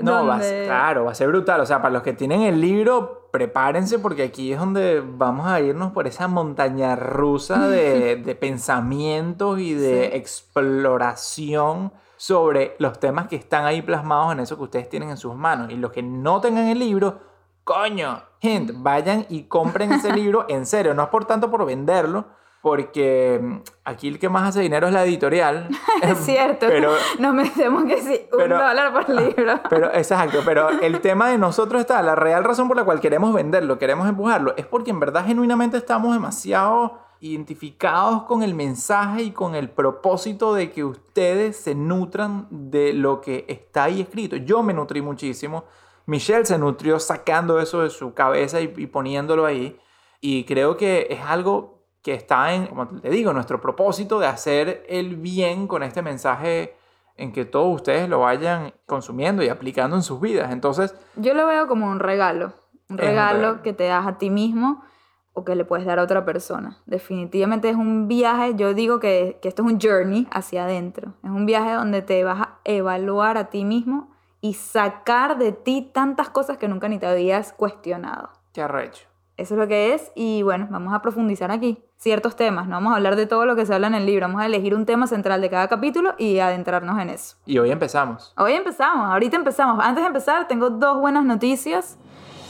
No, 0.00 0.26
va 0.26 0.36
a 0.36 0.42
ser- 0.42 0.66
claro, 0.66 1.04
va 1.04 1.12
a 1.12 1.14
ser 1.14 1.28
brutal. 1.28 1.60
O 1.60 1.66
sea, 1.66 1.80
para 1.82 1.92
los 1.92 2.02
que 2.02 2.12
tienen 2.12 2.42
el 2.42 2.60
libro, 2.60 3.25
prepárense 3.36 3.98
porque 3.98 4.22
aquí 4.22 4.50
es 4.54 4.58
donde 4.58 5.02
vamos 5.04 5.46
a 5.46 5.60
irnos 5.60 5.92
por 5.92 6.06
esa 6.06 6.26
montaña 6.26 6.96
rusa 6.96 7.68
de, 7.68 8.16
de 8.16 8.34
pensamientos 8.34 9.58
y 9.60 9.74
de 9.74 10.08
Sí. 10.10 10.16
exploración 10.16 11.92
sobre 12.16 12.76
los 12.78 12.98
temas 12.98 13.28
que 13.28 13.36
están 13.36 13.66
ahí 13.66 13.82
plasmados 13.82 14.32
en 14.32 14.40
eso 14.40 14.56
que 14.56 14.62
ustedes 14.64 14.88
tienen 14.88 15.10
en 15.10 15.18
sus 15.18 15.34
manos. 15.34 15.70
Y 15.70 15.76
los 15.76 15.92
que 15.92 16.02
no 16.02 16.40
tengan 16.40 16.64
el 16.68 16.78
libro, 16.78 17.18
coño, 17.62 18.22
gente, 18.40 18.72
vayan 18.74 19.26
y 19.28 19.42
compren 19.42 19.92
ese 19.92 20.12
libro 20.16 20.46
en 20.48 20.64
serio. 20.64 20.94
No 20.94 21.02
es 21.02 21.08
por 21.10 21.26
tanto 21.26 21.50
por 21.50 21.66
venderlo, 21.66 22.24
porque 22.66 23.38
mm, 23.40 23.56
aquí 23.84 24.08
el 24.08 24.18
que 24.18 24.28
más 24.28 24.48
hace 24.48 24.60
dinero 24.60 24.88
es 24.88 24.92
la 24.92 25.04
editorial. 25.04 25.68
Es 26.02 26.18
cierto. 26.18 26.66
Pero, 26.68 26.90
Nos 27.20 27.32
metemos 27.32 27.84
que 27.84 28.02
sí, 28.02 28.20
un 28.32 28.38
pero- 28.38 28.58
dólar 28.58 28.92
por 28.92 29.08
libro. 29.08 29.60
pero, 29.70 29.94
exacto, 29.94 30.40
pero 30.44 30.68
el 30.80 31.00
tema 31.00 31.30
de 31.30 31.38
nosotros 31.38 31.80
está, 31.80 32.02
la 32.02 32.16
real 32.16 32.42
razón 32.42 32.66
por 32.66 32.76
la 32.76 32.82
cual 32.84 32.98
queremos 33.00 33.32
venderlo, 33.32 33.78
queremos 33.78 34.08
empujarlo, 34.08 34.52
es 34.56 34.66
porque 34.66 34.90
en 34.90 34.98
verdad 34.98 35.24
genuinamente 35.24 35.76
estamos 35.76 36.12
demasiado 36.12 36.98
identificados 37.20 38.24
con 38.24 38.42
el 38.42 38.52
mensaje 38.54 39.22
y 39.22 39.30
con 39.30 39.54
el 39.54 39.70
propósito 39.70 40.52
de 40.52 40.72
que 40.72 40.82
ustedes 40.82 41.56
se 41.56 41.76
nutran 41.76 42.48
de 42.50 42.94
lo 42.94 43.20
que 43.20 43.44
está 43.46 43.84
ahí 43.84 44.00
escrito. 44.00 44.34
Yo 44.34 44.64
me 44.64 44.74
nutrí 44.74 45.02
muchísimo. 45.02 45.64
Michelle 46.06 46.44
se 46.44 46.58
nutrió 46.58 46.98
sacando 46.98 47.60
eso 47.60 47.82
de 47.82 47.90
su 47.90 48.12
cabeza 48.12 48.60
y, 48.60 48.74
y 48.76 48.86
poniéndolo 48.88 49.46
ahí. 49.46 49.78
Y 50.20 50.44
creo 50.44 50.76
que 50.76 51.06
es 51.10 51.20
algo 51.20 51.75
que 52.06 52.14
está 52.14 52.54
en, 52.54 52.68
como 52.68 52.86
te 52.86 53.10
digo, 53.10 53.32
nuestro 53.32 53.60
propósito 53.60 54.20
de 54.20 54.28
hacer 54.28 54.84
el 54.88 55.16
bien 55.16 55.66
con 55.66 55.82
este 55.82 56.02
mensaje 56.02 56.76
en 57.16 57.32
que 57.32 57.44
todos 57.44 57.74
ustedes 57.74 58.08
lo 58.08 58.20
vayan 58.20 58.74
consumiendo 58.86 59.42
y 59.42 59.48
aplicando 59.48 59.96
en 59.96 60.04
sus 60.04 60.20
vidas. 60.20 60.52
Entonces, 60.52 60.94
Yo 61.16 61.34
lo 61.34 61.48
veo 61.48 61.66
como 61.66 61.90
un 61.90 61.98
regalo. 61.98 62.52
Un 62.88 62.98
regalo. 62.98 63.60
que 63.60 63.72
te 63.72 63.88
das 63.88 64.06
a 64.06 64.18
ti 64.18 64.30
mismo 64.30 64.84
o 65.32 65.44
que 65.44 65.56
le 65.56 65.64
puedes 65.64 65.84
dar 65.84 65.98
a 65.98 66.04
otra 66.04 66.24
persona. 66.24 66.78
Definitivamente 66.86 67.70
es 67.70 67.74
un 67.74 68.06
viaje, 68.06 68.54
yo 68.54 68.72
digo 68.72 69.00
que, 69.00 69.40
que 69.42 69.48
esto 69.48 69.64
es 69.66 69.72
un 69.72 69.80
journey 69.80 70.28
hacia 70.30 70.62
adentro. 70.62 71.14
Es 71.24 71.30
un 71.30 71.44
viaje 71.44 71.72
donde 71.72 72.02
te 72.02 72.22
vas 72.22 72.40
a 72.40 72.58
evaluar 72.62 73.36
a 73.36 73.50
ti 73.50 73.64
mismo 73.64 74.14
y 74.40 74.54
sacar 74.54 75.38
de 75.38 75.50
ti 75.50 75.90
tantas 75.92 76.28
cosas 76.28 76.56
que 76.56 76.68
nunca 76.68 76.88
ni 76.88 77.00
te 77.00 77.06
habías 77.06 77.52
cuestionado. 77.52 78.30
qué 78.52 78.62
arrecho. 78.62 79.08
Eso 79.36 79.54
es 79.54 79.60
lo 79.60 79.68
que 79.68 79.92
es 79.92 80.12
y 80.14 80.42
bueno, 80.42 80.66
vamos 80.70 80.94
a 80.94 81.02
profundizar 81.02 81.50
aquí 81.50 81.78
ciertos 81.98 82.36
temas. 82.36 82.68
No 82.68 82.76
vamos 82.76 82.92
a 82.92 82.96
hablar 82.96 83.16
de 83.16 83.26
todo 83.26 83.44
lo 83.44 83.54
que 83.54 83.66
se 83.66 83.74
habla 83.74 83.86
en 83.86 83.94
el 83.94 84.06
libro, 84.06 84.26
vamos 84.26 84.40
a 84.40 84.46
elegir 84.46 84.74
un 84.74 84.86
tema 84.86 85.06
central 85.06 85.42
de 85.42 85.50
cada 85.50 85.68
capítulo 85.68 86.14
y 86.16 86.38
adentrarnos 86.38 86.98
en 87.00 87.10
eso. 87.10 87.36
Y 87.44 87.58
hoy 87.58 87.70
empezamos. 87.70 88.32
Hoy 88.38 88.52
empezamos, 88.52 89.10
ahorita 89.10 89.36
empezamos. 89.36 89.84
Antes 89.84 90.02
de 90.02 90.08
empezar, 90.08 90.48
tengo 90.48 90.70
dos 90.70 91.00
buenas 91.00 91.24
noticias. 91.24 91.98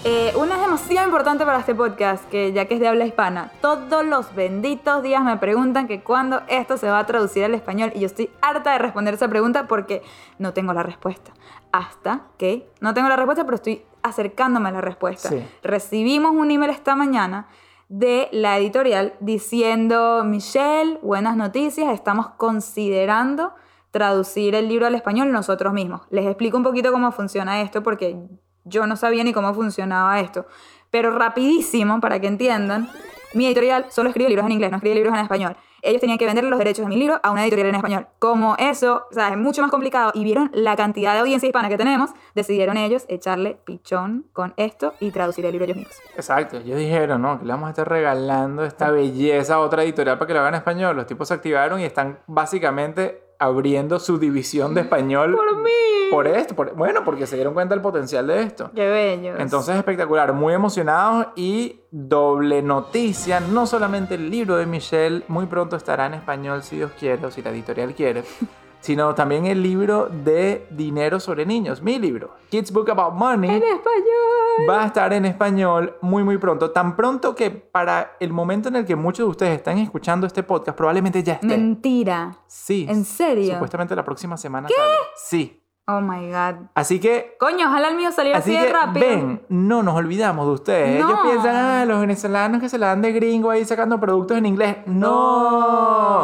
Eh, 0.05 0.33
una 0.37 0.55
es 0.55 0.61
demasiado 0.61 1.09
importante 1.09 1.45
para 1.45 1.59
este 1.59 1.75
podcast, 1.75 2.25
que 2.29 2.53
ya 2.53 2.67
que 2.67 2.75
es 2.75 2.81
de 2.81 2.87
habla 2.87 3.05
hispana, 3.05 3.51
todos 3.61 4.07
los 4.07 4.33
benditos 4.37 5.03
días 5.03 5.25
me 5.25 5.37
preguntan 5.39 5.89
que 5.89 6.05
cuándo 6.05 6.43
esto 6.47 6.77
se 6.77 6.89
va 6.89 7.01
a 7.01 7.07
traducir 7.07 7.43
al 7.43 7.55
español 7.55 7.91
y 7.93 8.01
yo 8.01 8.07
estoy 8.07 8.31
harta 8.41 8.71
de 8.71 8.79
responder 8.79 9.15
esa 9.15 9.27
pregunta 9.27 9.67
porque 9.67 10.03
no 10.39 10.53
tengo 10.53 10.73
la 10.73 10.85
respuesta. 10.85 11.33
Hasta 11.73 12.21
que 12.39 12.71
no 12.81 12.95
tengo 12.95 13.09
la 13.09 13.17
respuesta, 13.17 13.45
pero 13.45 13.57
estoy 13.57 13.85
acercándome 14.07 14.69
a 14.69 14.73
la 14.73 14.81
respuesta. 14.81 15.29
Sí. 15.29 15.45
Recibimos 15.63 16.33
un 16.33 16.51
email 16.51 16.71
esta 16.71 16.97
mañana 16.97 17.49
de 17.89 18.29
la 18.33 18.59
editorial 18.59 19.15
diciendo, 19.21 20.23
Michelle, 20.25 20.99
buenas 21.03 21.37
noticias, 21.37 21.93
estamos 21.93 22.29
considerando 22.37 23.55
traducir 23.91 24.55
el 24.55 24.69
libro 24.69 24.87
al 24.87 24.95
español 24.95 25.33
nosotros 25.33 25.73
mismos. 25.73 26.03
Les 26.11 26.27
explico 26.27 26.57
un 26.57 26.65
poquito 26.65 26.93
cómo 26.93 27.13
funciona 27.13 27.63
esto 27.63 27.83
porque 27.83 28.19
yo 28.65 28.87
no 28.87 28.97
sabía 28.97 29.25
ni 29.25 29.33
cómo 29.33 29.55
funcionaba 29.55 30.21
esto. 30.21 30.47
Pero 30.91 31.17
rapidísimo, 31.17 32.01
para 32.01 32.21
que 32.21 32.27
entiendan, 32.27 32.91
mi 33.37 33.47
editorial 33.47 33.87
solo 33.91 34.09
escribe 34.09 34.29
libros 34.29 34.47
en 34.47 34.53
inglés, 34.53 34.71
no 34.71 34.79
escribe 34.79 34.95
libros 34.95 35.15
en 35.15 35.21
español. 35.21 35.57
Ellos 35.83 36.01
tenían 36.01 36.19
que 36.19 36.27
vender 36.27 36.43
los 36.45 36.59
derechos 36.59 36.85
de 36.85 36.89
mi 36.89 36.97
libro 36.97 37.21
a 37.23 37.31
una 37.31 37.43
editorial 37.43 37.69
en 37.69 37.75
español. 37.77 38.09
Como 38.19 38.57
eso, 38.59 39.05
o 39.11 39.15
sea, 39.15 39.29
es 39.29 39.37
mucho 39.37 39.63
más 39.63 39.71
complicado 39.71 40.11
y 40.15 40.25
vieron 40.25 40.51
la 40.53 40.75
cantidad 40.75 41.13
de 41.13 41.21
audiencia 41.21 41.47
hispana 41.47 41.69
que 41.69 41.77
tenemos, 41.77 42.11
decidieron 42.35 42.77
ellos 42.77 43.05
echarle 43.09 43.59
pichón 43.65 44.27
con 44.33 44.55
esto 44.57 44.95
y 45.01 45.11
traducir 45.11 45.45
el 45.45 45.53
libro 45.53 45.67
ellos 45.67 45.77
mismos. 45.77 45.97
Exacto, 46.17 46.57
ellos 46.57 46.79
dijeron, 46.79 47.23
no, 47.23 47.39
que 47.39 47.45
le 47.45 47.53
vamos 47.53 47.69
a 47.69 47.71
estar 47.71 47.89
regalando 47.89 48.65
esta 48.65 48.91
belleza 48.91 49.57
a 49.57 49.61
otra 49.61 49.85
editorial 49.85 50.19
para 50.19 50.27
que 50.27 50.35
lo 50.35 50.41
hagan 50.41 50.55
en 50.55 50.59
español. 50.59 50.97
Los 50.97 51.07
tipos 51.07 51.29
se 51.29 51.35
activaron 51.35 51.79
y 51.79 51.85
están 51.85 52.19
básicamente 52.27 53.26
abriendo 53.39 53.99
su 53.99 54.19
división 54.19 54.75
de 54.75 54.83
español 54.83 55.35
Por 55.37 55.63
mí. 55.63 55.71
por 56.11 56.27
esto. 56.27 56.55
por- 56.55 56.75
bueno, 56.75 57.05
porque 57.05 57.27
se 57.27 57.37
dieron 57.37 57.55
cuenta 57.55 57.75
del 57.75 57.83
potencial 57.83 58.27
de 58.27 58.43
esto. 58.43 58.71
Qué 58.75 58.89
bello. 58.89 59.35
Entonces 59.39 59.77
espectacular, 59.77 60.33
muy 60.33 60.55
emocionados 60.55 61.29
y 61.37 61.81
doble 61.91 62.63
noticia, 62.63 63.41
no 63.41 63.67
solamente 63.67 64.15
el 64.15 64.31
libro 64.31 64.57
de 64.57 64.67
Michelle 64.67 65.23
muy 65.29 65.47
pronto 65.47 65.77
estará 65.77 66.07
en 66.07 66.15
español 66.15 66.63
si 66.63 66.77
Dios 66.77 66.93
quiere 66.99 67.25
o 67.27 67.31
si 67.31 67.43
la 67.43 67.51
editorial 67.51 67.95
quiere, 67.95 68.25
sino 68.87 69.17
también 69.17 69.47
el 69.47 69.63
libro 69.65 70.09
de 70.09 70.65
Dinero 70.71 71.19
sobre 71.19 71.45
Niños, 71.45 71.83
mi 71.83 71.99
libro, 71.99 72.31
Kids 72.51 72.71
Book 72.73 72.89
About 72.91 73.15
Money, 73.15 73.51
en 73.51 73.63
español. 73.65 74.71
va 74.71 74.85
a 74.85 74.87
estar 74.87 75.13
en 75.13 75.25
español 75.25 75.97
muy 76.01 76.23
muy 76.23 76.39
pronto, 76.39 76.71
tan 76.71 76.95
pronto 76.95 77.35
que 77.35 77.51
para 77.51 78.13
el 78.21 78.33
momento 78.33 78.69
en 78.69 78.77
el 78.77 78.85
que 78.87 78.95
muchos 78.95 79.27
de 79.27 79.31
ustedes 79.31 79.57
están 79.57 79.79
escuchando 79.79 80.25
este 80.27 80.45
podcast 80.45 80.77
probablemente 80.77 81.21
ya 81.25 81.33
esté. 81.35 81.49
Mentira. 81.49 82.37
Sí. 82.47 82.87
¿En 82.89 83.05
serio? 83.05 83.55
Supuestamente 83.55 83.97
la 83.97 84.05
próxima 84.05 84.37
semana 84.37 84.69
sale. 84.69 84.89
Sí. 85.17 85.61
Oh 85.89 86.01
my 86.01 86.31
god. 86.31 86.67
Así 86.75 86.99
que 87.01 87.37
Coño, 87.41 87.67
ojalá 87.69 87.89
el 87.89 87.97
mío 87.97 88.11
saliera 88.13 88.39
así, 88.39 88.53
de 88.53 88.73
rápido. 88.73 89.07
ven, 89.07 89.43
no 89.49 89.83
nos 89.83 89.95
olvidamos 89.97 90.47
de 90.47 90.53
ustedes. 90.53 90.97
Ellos 90.97 91.11
No. 91.11 91.23
piensan, 91.23 91.55
ah, 91.57 91.85
los 91.85 92.01
venezolanos 92.01 92.61
que 92.61 92.69
se 92.69 92.79
la 92.79 92.89
dan 92.89 93.03
de 93.03 93.13
gringo 93.13 93.51
ahí 93.51 93.65
sacando 93.65 93.99
productos 93.99 94.37
en 94.39 94.47
inglés. 94.47 94.77
No. 94.87 95.07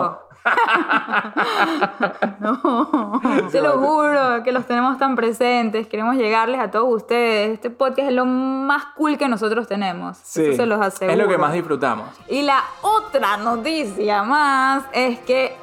No, 0.02 0.18
te 3.50 3.60
lo 3.60 3.78
juro 3.78 4.42
que 4.42 4.50
los 4.52 4.66
tenemos 4.66 4.98
tan 4.98 5.16
presentes. 5.16 5.86
Queremos 5.86 6.16
llegarles 6.16 6.60
a 6.60 6.70
todos 6.70 6.94
ustedes. 6.94 7.54
Este 7.54 7.70
podcast 7.70 8.08
es 8.08 8.14
lo 8.14 8.26
más 8.26 8.84
cool 8.96 9.16
que 9.18 9.28
nosotros 9.28 9.68
tenemos. 9.68 10.18
Sí, 10.22 10.46
Eso 10.46 10.56
se 10.56 10.66
los 10.66 10.80
aseguro. 10.80 11.12
Es 11.12 11.18
lo 11.18 11.28
que 11.28 11.38
más 11.38 11.52
disfrutamos. 11.52 12.08
Y 12.28 12.42
la 12.42 12.64
otra 12.82 13.36
noticia 13.36 14.24
más 14.24 14.82
es 14.92 15.20
que 15.20 15.54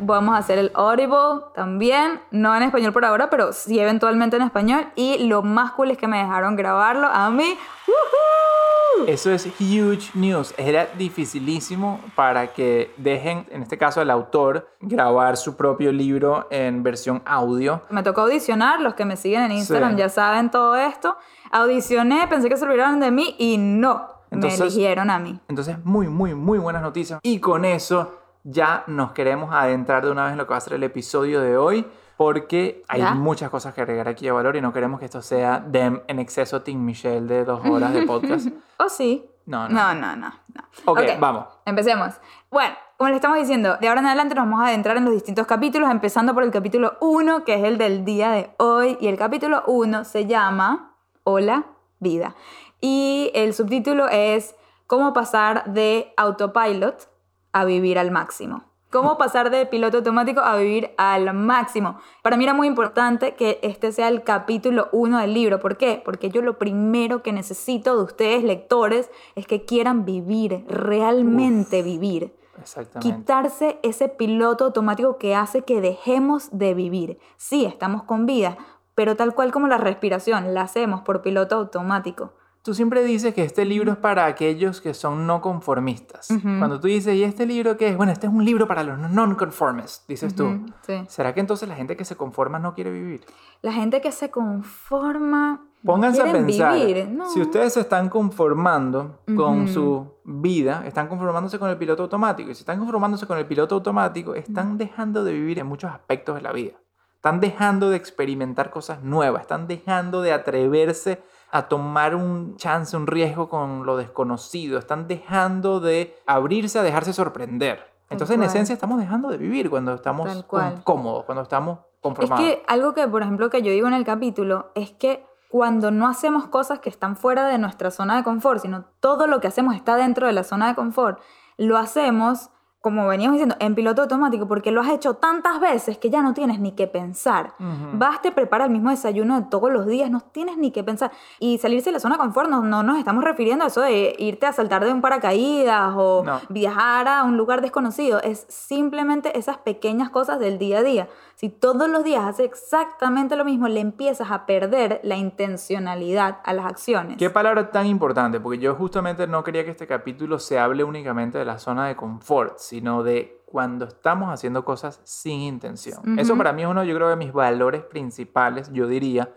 vamos 0.00 0.34
a 0.34 0.38
hacer 0.38 0.58
el 0.58 0.70
Audible 0.74 1.42
también, 1.54 2.20
no 2.30 2.54
en 2.56 2.62
español 2.62 2.92
por 2.92 3.04
ahora, 3.04 3.30
pero 3.30 3.52
sí 3.52 3.78
eventualmente 3.78 4.36
en 4.36 4.42
español. 4.42 4.86
Y 4.96 5.26
lo 5.26 5.42
más 5.42 5.72
cool 5.72 5.90
es 5.90 5.98
que 5.98 6.06
me 6.08 6.18
dejaron 6.18 6.56
grabarlo 6.56 7.06
a 7.08 7.30
mí. 7.30 7.56
¡Woohoo! 7.86 9.06
Eso 9.06 9.30
es 9.30 9.46
huge 9.60 10.10
news. 10.14 10.52
Era 10.56 10.86
dificilísimo 10.96 12.00
para 12.16 12.48
que 12.52 12.92
dejen, 12.96 13.46
en 13.50 13.62
este 13.62 13.78
caso, 13.78 14.00
al 14.00 14.10
autor 14.10 14.68
grabar 14.80 15.36
su 15.36 15.56
propio 15.56 15.92
libro 15.92 16.46
en 16.50 16.82
versión 16.82 17.22
audio. 17.24 17.82
Me 17.90 18.02
tocó 18.02 18.22
audicionar, 18.22 18.80
los 18.80 18.94
que 18.94 19.04
me 19.04 19.16
siguen 19.16 19.42
en 19.42 19.52
Instagram 19.52 19.92
Sí. 19.92 19.98
ya 19.98 20.08
saben 20.08 20.50
todo 20.50 20.74
esto. 20.76 21.16
Audicioné, 21.52 22.26
pensé 22.28 22.48
que 22.48 22.56
se 22.56 22.64
olvidaron 22.64 23.00
de 23.00 23.10
mí 23.10 23.34
y 23.38 23.56
no, 23.58 24.08
Entonces- 24.30 24.58
me 24.60 24.66
eligieron 24.66 25.10
a 25.10 25.18
mí. 25.18 25.38
Entonces, 25.48 25.76
muy, 25.84 26.08
muy, 26.08 26.34
muy 26.34 26.58
buenas 26.58 26.82
noticias. 26.82 27.20
Y 27.22 27.38
con 27.40 27.64
eso 27.64 28.18
ya 28.50 28.84
nos 28.86 29.12
queremos 29.12 29.54
adentrar 29.54 30.04
de 30.04 30.10
una 30.10 30.24
vez 30.24 30.32
en 30.32 30.38
lo 30.38 30.46
que 30.46 30.52
va 30.52 30.56
a 30.56 30.60
ser 30.60 30.74
el 30.74 30.82
episodio 30.82 31.40
de 31.40 31.56
hoy. 31.56 31.86
Porque 32.16 32.82
hay 32.88 33.00
¿Ya? 33.00 33.14
muchas 33.14 33.48
cosas 33.48 33.74
que 33.74 33.80
agregar 33.80 34.08
aquí 34.08 34.26
a 34.26 34.32
valor 34.32 34.56
y 34.56 34.60
no 34.60 34.72
queremos 34.72 34.98
que 34.98 35.04
esto 35.04 35.22
sea 35.22 35.60
de, 35.60 36.02
en 36.04 36.18
exceso 36.18 36.62
Team 36.62 36.80
Michelle 36.80 37.28
de 37.28 37.44
dos 37.44 37.64
horas 37.64 37.92
de 37.92 38.02
podcast. 38.02 38.48
¿O 38.76 38.88
sí? 38.88 39.24
No, 39.46 39.68
no. 39.68 39.74
No, 39.74 39.94
no, 39.94 40.16
no. 40.16 40.28
no. 40.52 40.62
Ok, 40.84 41.00
vamos. 41.20 41.46
Empecemos. 41.64 42.14
Bueno, 42.50 42.74
como 42.96 43.10
le 43.10 43.16
estamos 43.16 43.38
diciendo, 43.38 43.76
de 43.80 43.86
ahora 43.86 44.00
en 44.00 44.06
adelante 44.06 44.34
nos 44.34 44.46
vamos 44.46 44.64
a 44.64 44.66
adentrar 44.66 44.96
en 44.96 45.04
los 45.04 45.14
distintos 45.14 45.46
capítulos, 45.46 45.88
empezando 45.90 46.34
por 46.34 46.42
el 46.42 46.50
capítulo 46.50 46.96
1, 47.00 47.44
que 47.44 47.54
es 47.54 47.62
el 47.62 47.78
del 47.78 48.04
día 48.04 48.30
de 48.32 48.50
hoy. 48.58 48.98
Y 49.00 49.06
el 49.06 49.16
capítulo 49.16 49.62
1 49.68 50.04
se 50.04 50.26
llama 50.26 50.96
Hola, 51.22 51.66
vida. 52.00 52.34
Y 52.80 53.30
el 53.34 53.54
subtítulo 53.54 54.08
es 54.08 54.56
Cómo 54.88 55.12
pasar 55.12 55.72
de 55.72 56.12
autopilot 56.16 57.07
a 57.52 57.64
vivir 57.64 57.98
al 57.98 58.10
máximo. 58.10 58.64
Cómo 58.90 59.18
pasar 59.18 59.50
de 59.50 59.66
piloto 59.66 59.98
automático 59.98 60.40
a 60.40 60.56
vivir 60.56 60.92
al 60.96 61.34
máximo. 61.34 61.98
Para 62.22 62.38
mí 62.38 62.44
era 62.44 62.54
muy 62.54 62.66
importante 62.66 63.34
que 63.34 63.58
este 63.62 63.92
sea 63.92 64.08
el 64.08 64.22
capítulo 64.22 64.88
1 64.92 65.18
del 65.18 65.34
libro. 65.34 65.60
¿Por 65.60 65.76
qué? 65.76 66.00
Porque 66.02 66.30
yo 66.30 66.40
lo 66.40 66.58
primero 66.58 67.22
que 67.22 67.34
necesito 67.34 67.98
de 67.98 68.02
ustedes, 68.04 68.44
lectores, 68.44 69.10
es 69.34 69.46
que 69.46 69.66
quieran 69.66 70.06
vivir, 70.06 70.64
realmente 70.68 71.82
vivir. 71.82 72.34
Exactamente. 72.58 73.14
Quitarse 73.14 73.78
ese 73.82 74.08
piloto 74.08 74.64
automático 74.64 75.18
que 75.18 75.34
hace 75.34 75.62
que 75.62 75.82
dejemos 75.82 76.48
de 76.50 76.72
vivir. 76.72 77.18
Sí, 77.36 77.66
estamos 77.66 78.04
con 78.04 78.24
vida, 78.24 78.56
pero 78.94 79.16
tal 79.16 79.34
cual 79.34 79.52
como 79.52 79.68
la 79.68 79.76
respiración, 79.76 80.54
la 80.54 80.62
hacemos 80.62 81.02
por 81.02 81.20
piloto 81.20 81.56
automático. 81.56 82.32
Tú 82.68 82.74
siempre 82.74 83.02
dices 83.02 83.32
que 83.32 83.44
este 83.44 83.64
libro 83.64 83.92
es 83.92 83.96
para 83.96 84.26
aquellos 84.26 84.82
que 84.82 84.92
son 84.92 85.26
no 85.26 85.40
conformistas. 85.40 86.28
Cuando 86.42 86.78
tú 86.78 86.86
dices, 86.86 87.14
¿y 87.14 87.24
este 87.24 87.46
libro 87.46 87.78
qué 87.78 87.88
es? 87.88 87.96
Bueno, 87.96 88.12
este 88.12 88.26
es 88.26 88.32
un 88.34 88.44
libro 88.44 88.68
para 88.68 88.82
los 88.82 88.98
non-conformists, 88.98 90.06
dices 90.06 90.34
tú. 90.34 90.66
Sí. 90.82 91.02
¿Será 91.08 91.32
que 91.32 91.40
entonces 91.40 91.66
la 91.66 91.76
gente 91.76 91.96
que 91.96 92.04
se 92.04 92.14
conforma 92.14 92.58
no 92.58 92.74
quiere 92.74 92.90
vivir? 92.90 93.24
La 93.62 93.72
gente 93.72 94.02
que 94.02 94.12
se 94.12 94.30
conforma. 94.30 95.62
no 95.82 95.92
Pónganse 95.92 96.20
a 96.20 96.30
pensar, 96.30 96.74
Vivir. 96.74 97.08
No. 97.08 97.30
si 97.30 97.40
ustedes 97.40 97.72
se 97.72 97.80
están 97.80 98.10
conformando 98.10 99.22
con 99.34 99.66
su 99.68 100.18
vida, 100.24 100.82
están 100.86 101.08
conformándose 101.08 101.58
con 101.58 101.70
el 101.70 101.78
piloto 101.78 102.02
automático. 102.02 102.50
Y 102.50 102.54
si 102.54 102.60
están 102.60 102.78
conformándose 102.80 103.26
con 103.26 103.38
el 103.38 103.46
piloto 103.46 103.76
automático, 103.76 104.34
están 104.34 104.76
dejando 104.76 105.24
de 105.24 105.32
vivir 105.32 105.58
en 105.58 105.66
muchos 105.66 105.90
aspectos 105.90 106.34
de 106.34 106.42
la 106.42 106.52
vida. 106.52 106.74
Están 107.14 107.40
dejando 107.40 107.88
de 107.88 107.96
experimentar 107.96 108.68
cosas 108.68 109.02
nuevas, 109.02 109.40
están 109.40 109.66
dejando 109.66 110.20
de 110.20 110.32
atreverse 110.34 111.22
a 111.50 111.68
tomar 111.68 112.14
un 112.14 112.56
chance, 112.56 112.96
un 112.96 113.06
riesgo 113.06 113.48
con 113.48 113.86
lo 113.86 113.96
desconocido, 113.96 114.78
están 114.78 115.08
dejando 115.08 115.80
de 115.80 116.16
abrirse 116.26 116.78
a 116.78 116.82
dejarse 116.82 117.12
sorprender. 117.12 117.80
Entonces, 118.10 118.36
en 118.36 118.42
esencia, 118.42 118.72
estamos 118.72 118.98
dejando 118.98 119.28
de 119.28 119.36
vivir 119.36 119.68
cuando 119.70 119.92
estamos 119.94 120.44
cómodos, 120.84 121.24
cuando 121.24 121.42
estamos 121.42 121.78
Es 121.78 121.84
conformados. 122.00 122.44
que 122.44 122.62
algo 122.66 122.94
que, 122.94 123.06
por 123.08 123.22
ejemplo, 123.22 123.50
que 123.50 123.62
yo 123.62 123.70
digo 123.70 123.86
en 123.86 123.92
el 123.94 124.04
capítulo 124.04 124.70
es 124.74 124.92
que 124.92 125.26
cuando 125.50 125.90
no 125.90 126.06
hacemos 126.06 126.46
cosas 126.46 126.78
que 126.80 126.90
están 126.90 127.16
fuera 127.16 127.46
de 127.48 127.58
nuestra 127.58 127.90
zona 127.90 128.16
de 128.16 128.22
confort, 128.24 128.60
sino 128.60 128.84
todo 129.00 129.26
lo 129.26 129.40
que 129.40 129.46
hacemos 129.48 129.74
está 129.74 129.96
dentro 129.96 130.26
de 130.26 130.32
la 130.32 130.44
zona 130.44 130.68
de 130.68 130.74
confort, 130.74 131.18
lo 131.56 131.76
hacemos, 131.78 132.50
como 132.80 133.08
veníamos 133.08 133.34
diciendo, 133.34 133.56
en 133.58 133.74
piloto 133.74 134.02
automático, 134.02 134.46
porque 134.46 134.70
lo 134.70 134.80
has 134.80 134.88
hecho 134.90 135.14
tantas 135.14 135.58
veces 135.60 135.98
que 135.98 136.10
ya 136.10 136.22
no 136.22 136.32
tienes 136.32 136.60
ni 136.60 136.72
que 136.72 136.86
pensar. 136.86 137.54
Ujú. 137.58 137.88
Vas, 137.98 138.22
te 138.22 138.30
preparas 138.30 138.66
el 138.68 138.72
mismo 138.72 138.90
desayuno 138.90 139.40
de 139.40 139.46
todos 139.46 139.72
los 139.72 139.84
días, 139.86 140.10
no 140.10 140.20
tienes 140.20 140.56
ni 140.58 140.70
que 140.70 140.84
pensar. 140.84 141.10
Y 141.40 141.58
salirse 141.58 141.86
de 141.86 141.94
la 141.94 142.00
zona 142.00 142.14
de 142.14 142.20
confort, 142.20 142.48
no, 142.48 142.62
no 142.62 142.82
nos 142.84 142.98
estamos 142.98 143.24
refiriendo 143.24 143.64
a 143.64 143.68
eso 143.68 143.80
de 143.80 144.14
irte 144.18 144.46
a 144.46 144.52
saltar 144.52 144.84
de 144.84 144.92
un 144.92 145.00
paracaídas 145.00 145.92
o 145.96 146.22
No. 146.24 146.40
viajar 146.50 147.08
a 147.08 147.24
un 147.24 147.36
lugar 147.36 147.62
desconocido. 147.62 148.22
Es 148.22 148.46
simplemente 148.48 149.36
esas 149.36 149.58
pequeñas 149.58 150.10
cosas 150.10 150.38
del 150.38 150.58
día 150.58 150.78
a 150.78 150.82
día. 150.82 151.08
Si 151.38 151.50
todos 151.50 151.88
los 151.88 152.02
días 152.02 152.24
haces 152.24 152.46
exactamente 152.46 153.36
lo 153.36 153.44
mismo, 153.44 153.68
le 153.68 153.78
empiezas 153.78 154.32
a 154.32 154.44
perder 154.44 154.98
la 155.04 155.14
intencionalidad 155.14 156.38
a 156.42 156.52
las 156.52 156.66
acciones. 156.66 157.16
Qué 157.16 157.30
palabra 157.30 157.70
tan 157.70 157.86
importante, 157.86 158.40
porque 158.40 158.58
yo 158.58 158.74
justamente 158.74 159.24
no 159.28 159.44
quería 159.44 159.64
que 159.64 159.70
este 159.70 159.86
capítulo 159.86 160.40
se 160.40 160.58
hable 160.58 160.82
únicamente 160.82 161.38
de 161.38 161.44
la 161.44 161.60
zona 161.60 161.86
de 161.86 161.94
confort, 161.94 162.58
sino 162.58 163.04
de 163.04 163.40
cuando 163.46 163.84
estamos 163.84 164.30
haciendo 164.30 164.64
cosas 164.64 165.00
sin 165.04 165.42
intención. 165.42 166.18
Eso 166.18 166.32
Ujú. 166.32 166.38
para 166.38 166.52
mí 166.52 166.62
es 166.62 166.68
uno, 166.68 166.82
yo 166.82 166.92
creo, 166.96 167.08
de 167.08 167.14
mis 167.14 167.32
valores 167.32 167.84
principales, 167.84 168.72
yo 168.72 168.88
diría, 168.88 169.32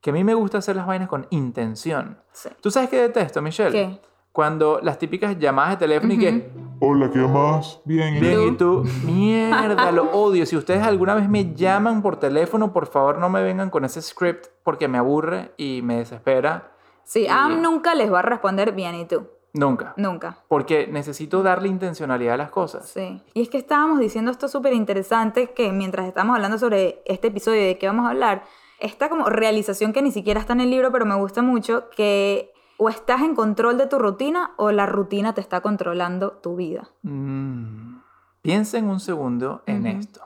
que 0.00 0.10
a 0.10 0.12
mí 0.12 0.24
me 0.24 0.34
gusta 0.34 0.58
hacer 0.58 0.74
las 0.74 0.88
vainas 0.88 1.08
con 1.08 1.28
intención. 1.30 2.18
Sí. 2.32 2.48
¿Tú 2.60 2.72
sabes 2.72 2.90
qué 2.90 3.00
detesto, 3.00 3.40
Michelle? 3.40 3.70
¿Qué? 3.70 4.00
Cuando 4.32 4.80
las 4.82 4.98
típicas 4.98 5.38
llamadas 5.38 5.70
de 5.70 5.76
teléfono 5.76 6.14
y 6.14 6.18
que, 6.18 6.52
Hola, 6.80 7.10
¿qué 7.10 7.18
más? 7.20 7.80
Bien, 7.84 8.16
¿y 8.16 8.20
bien, 8.20 8.56
tú? 8.56 8.84
y 8.84 8.88
tú, 8.88 9.06
mierda, 9.06 9.90
lo 9.92 10.10
odio. 10.12 10.44
Si 10.44 10.56
ustedes 10.56 10.82
alguna 10.82 11.14
vez 11.14 11.28
me 11.28 11.54
llaman 11.54 12.02
por 12.02 12.16
teléfono, 12.18 12.72
por 12.72 12.86
favor 12.86 13.18
no 13.18 13.28
me 13.28 13.42
vengan 13.42 13.70
con 13.70 13.84
ese 13.84 14.02
script 14.02 14.46
porque 14.62 14.88
me 14.88 14.98
aburre 14.98 15.52
y 15.56 15.80
me 15.82 15.96
desespera. 15.98 16.72
Sí, 17.04 17.22
Y- 17.22 17.26
Am 17.28 17.62
nunca 17.62 17.94
les 17.94 18.12
va 18.12 18.18
a 18.20 18.22
responder 18.22 18.72
bien 18.72 18.94
y 18.96 19.04
tú. 19.06 19.26
Nunca. 19.52 19.94
Nunca. 19.96 20.38
Porque 20.48 20.88
necesito 20.88 21.42
darle 21.44 21.68
intencionalidad 21.68 22.34
a 22.34 22.38
las 22.38 22.50
cosas. 22.50 22.88
Sí. 22.88 23.22
Y 23.34 23.42
es 23.42 23.48
que 23.48 23.58
estábamos 23.58 24.00
diciendo 24.00 24.30
esto 24.32 24.48
súper 24.48 24.72
interesante 24.72 25.52
que 25.52 25.70
mientras 25.70 26.06
estamos 26.08 26.34
hablando 26.34 26.58
sobre 26.58 27.02
este 27.04 27.28
episodio 27.28 27.60
y 27.62 27.66
de 27.66 27.78
qué 27.78 27.86
vamos 27.86 28.06
a 28.06 28.10
hablar, 28.10 28.42
esta 28.80 29.08
como 29.08 29.26
realización 29.30 29.92
que 29.92 30.02
ni 30.02 30.10
siquiera 30.10 30.40
está 30.40 30.54
en 30.54 30.60
el 30.60 30.70
libro, 30.70 30.90
pero 30.90 31.06
me 31.06 31.14
gusta 31.14 31.40
mucho, 31.40 31.88
que 31.96 32.52
o 32.76 32.88
estás 32.88 33.22
en 33.22 33.34
control 33.34 33.78
de 33.78 33.86
tu 33.86 33.98
rutina 33.98 34.52
o 34.56 34.72
la 34.72 34.86
rutina 34.86 35.34
te 35.34 35.40
está 35.40 35.60
controlando 35.60 36.32
tu 36.32 36.56
vida. 36.56 36.88
Mm. 37.02 37.98
Piensen 38.42 38.88
un 38.88 39.00
segundo 39.00 39.62
en 39.66 39.86
esto. 39.86 40.20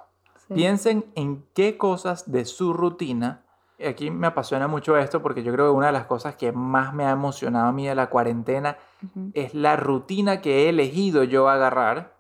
Sí. 0.49 0.55
Piensen 0.55 1.05
en 1.15 1.45
qué 1.55 1.77
cosas 1.77 2.31
de 2.31 2.45
su 2.45 2.73
rutina. 2.73 3.43
Aquí 3.87 4.11
me 4.11 4.27
apasiona 4.27 4.67
mucho 4.67 4.97
esto 4.97 5.23
porque 5.23 5.45
yo 5.45 5.53
creo 5.53 5.67
que 5.67 5.77
una 5.77 5.87
de 5.87 5.93
las 5.93 6.07
cosas 6.07 6.35
que 6.35 6.51
más 6.51 6.93
me 6.95 7.05
ha 7.05 7.11
emocionado 7.11 7.69
a 7.69 7.73
mí 7.73 7.87
de 7.87 7.95
la 7.95 8.11
cuarentena 8.11 8.77
es 9.35 9.55
la 9.55 9.77
rutina 9.77 10.41
que 10.41 10.65
he 10.65 10.69
elegido 10.71 11.23
yo 11.23 11.49
agarrar. 11.49 12.17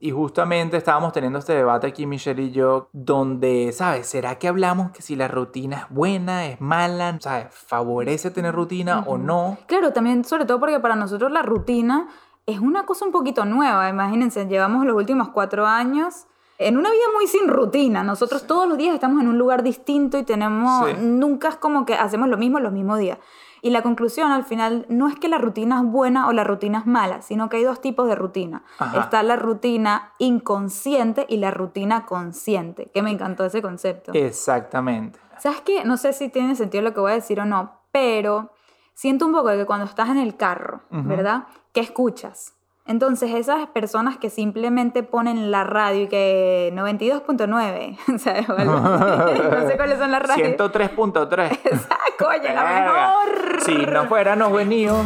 Y 0.00 0.10
justamente 0.10 0.76
estábamos 0.76 1.12
teniendo 1.12 1.38
este 1.38 1.54
debate 1.54 1.86
aquí, 1.86 2.04
Michelle 2.06 2.42
y 2.42 2.50
yo, 2.50 2.88
donde, 2.92 3.72
¿sabes? 3.72 4.06
¿Será 4.06 4.38
que 4.38 4.48
hablamos 4.48 4.90
que 4.90 5.00
si 5.00 5.16
la 5.16 5.28
rutina 5.28 5.76
es 5.78 5.84
buena, 5.88 6.46
es 6.46 6.60
mala? 6.60 7.16
¿Sabes? 7.20 7.46
¿Favorece 7.50 8.30
tener 8.30 8.54
rutina 8.54 9.00
o 9.06 9.14
Ujú. 9.14 9.18
no? 9.18 9.58
Claro, 9.66 9.92
también 9.92 10.24
sobre 10.24 10.44
todo 10.44 10.60
porque 10.60 10.78
para 10.80 10.96
nosotros 10.96 11.30
la 11.32 11.42
rutina 11.42 12.08
es 12.44 12.58
una 12.60 12.84
cosa 12.84 13.06
un 13.06 13.12
poquito 13.12 13.44
nueva. 13.46 13.88
Imagínense, 13.88 14.46
llevamos 14.46 14.84
los 14.84 14.94
últimos 14.96 15.28
cuatro 15.30 15.64
años 15.66 16.26
en 16.58 16.76
una 16.76 16.90
vida 16.90 17.04
muy 17.14 17.26
sin 17.26 17.48
rutina. 17.48 18.02
Nosotros 18.02 18.46
todos 18.46 18.68
los 18.68 18.76
días 18.76 18.94
estamos 18.94 19.22
en 19.22 19.28
un 19.28 19.38
lugar 19.38 19.62
distinto 19.62 20.18
y 20.18 20.24
tenemos, 20.24 20.86
Sí. 20.86 20.96
nunca 21.00 21.48
es 21.48 21.56
como 21.56 21.86
que 21.86 21.94
hacemos 21.94 22.28
lo 22.28 22.36
mismo 22.36 22.60
los 22.60 22.72
mismos 22.72 22.98
días. 22.98 23.18
Y 23.64 23.70
la 23.70 23.80
conclusión 23.80 24.30
al 24.30 24.44
final 24.44 24.84
no 24.90 25.08
es 25.08 25.18
que 25.18 25.26
la 25.26 25.38
rutina 25.38 25.78
es 25.78 25.90
buena 25.90 26.28
o 26.28 26.32
la 26.32 26.44
rutina 26.44 26.80
es 26.80 26.86
mala, 26.86 27.22
sino 27.22 27.48
que 27.48 27.56
hay 27.56 27.64
dos 27.64 27.80
tipos 27.80 28.06
de 28.06 28.14
rutina. 28.14 28.62
Ajá. 28.78 29.00
Está 29.00 29.22
la 29.22 29.36
rutina 29.36 30.12
inconsciente 30.18 31.24
y 31.30 31.38
la 31.38 31.50
rutina 31.50 32.04
consciente, 32.04 32.90
que 32.92 33.00
me 33.00 33.10
encantó 33.10 33.42
ese 33.46 33.62
concepto. 33.62 34.12
Exactamente. 34.12 35.18
¿Sabes 35.38 35.62
qué? 35.62 35.82
No 35.86 35.96
sé 35.96 36.12
si 36.12 36.28
tiene 36.28 36.56
sentido 36.56 36.82
lo 36.82 36.92
que 36.92 37.00
voy 37.00 37.12
a 37.12 37.14
decir 37.14 37.40
o 37.40 37.46
no, 37.46 37.80
pero 37.90 38.52
siento 38.92 39.24
un 39.24 39.32
poco 39.32 39.48
de 39.48 39.56
que 39.56 39.64
cuando 39.64 39.86
estás 39.86 40.10
en 40.10 40.18
el 40.18 40.36
carro. 40.36 40.82
¿verdad? 40.90 41.44
¿Qué 41.72 41.80
escuchas? 41.80 42.54
Entonces, 42.86 43.34
esas 43.34 43.66
personas 43.68 44.18
que 44.18 44.28
simplemente 44.28 45.02
ponen 45.02 45.50
la 45.50 45.64
radio 45.64 46.02
y 46.02 46.08
que 46.08 46.70
92.9, 46.74 48.18
¿sabes? 48.18 48.46
No 48.48 49.68
sé 49.68 49.76
cuáles 49.76 49.98
son 49.98 50.10
las 50.10 50.22
radios. 50.22 50.48
103.3. 50.58 51.60
Esa, 51.64 51.98
coño, 52.18 52.54
la 52.54 52.64
mejor. 52.64 53.43
Si 53.64 53.74
no 53.86 54.04
fuéramos 54.06 54.52
venidos, 54.52 55.04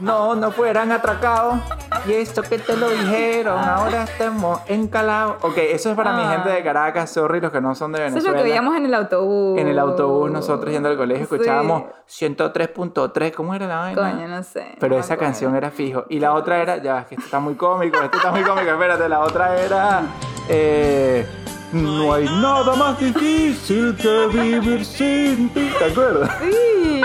no, 0.00 0.34
no 0.34 0.50
fueran 0.50 0.92
atracados. 0.92 1.58
Y 2.06 2.12
esto 2.12 2.40
que 2.42 2.58
te 2.58 2.76
lo 2.76 2.88
dijeron, 2.88 3.58
ahora 3.58 4.04
estamos 4.04 4.60
encalados. 4.68 5.36
Ok, 5.42 5.58
eso 5.58 5.90
es 5.90 5.96
para 5.96 6.12
mi 6.14 6.22
Ah. 6.22 6.30
gente 6.32 6.48
de 6.50 6.62
Caracas, 6.62 7.10
sorry, 7.10 7.40
los 7.40 7.52
que 7.52 7.60
no 7.60 7.74
son 7.74 7.92
de 7.92 7.98
Eso 7.98 8.06
es 8.06 8.12
Venezuela. 8.14 8.38
lo 8.38 8.42
que 8.42 8.48
veíamos 8.48 8.76
en 8.76 8.86
el 8.86 8.94
autobús. 8.94 9.58
En 9.58 9.68
el 9.68 9.78
autobús, 9.78 10.30
nosotros 10.30 10.72
yendo 10.72 10.88
al 10.88 10.96
colegio, 10.96 11.24
escuchábamos 11.24 11.84
103.3, 12.08 13.32
¿cómo 13.34 13.54
era 13.54 13.66
la 13.66 13.76
vaina? 13.76 14.00
Coño, 14.12 14.28
no 14.28 14.42
sé. 14.42 14.76
Pero 14.78 14.98
esa 14.98 15.16
canción 15.16 15.54
era 15.56 15.70
fijo. 15.70 16.04
Y 16.08 16.20
la 16.20 16.32
otra 16.32 16.62
era, 16.62 16.76
ya, 16.78 17.00
es 17.00 17.06
que 17.06 17.14
esto 17.16 17.26
está 17.26 17.40
muy 17.40 17.54
cómico, 17.54 17.98
esto 18.00 18.16
está 18.16 18.30
muy 18.30 18.42
cómico, 18.42 18.70
espérate, 18.70 19.08
la 19.08 19.20
otra 19.20 19.60
era... 19.60 20.02
eh, 20.48 21.26
no 21.72 22.12
hay 22.14 22.24
nada 22.24 22.74
más 22.74 22.98
difícil 22.98 23.94
que 23.96 24.26
vivir 24.32 24.84
sin 24.84 25.50
ti. 25.50 25.70
¿Te 25.78 25.84
acuerdas? 25.84 26.30
Sí. 26.40 27.00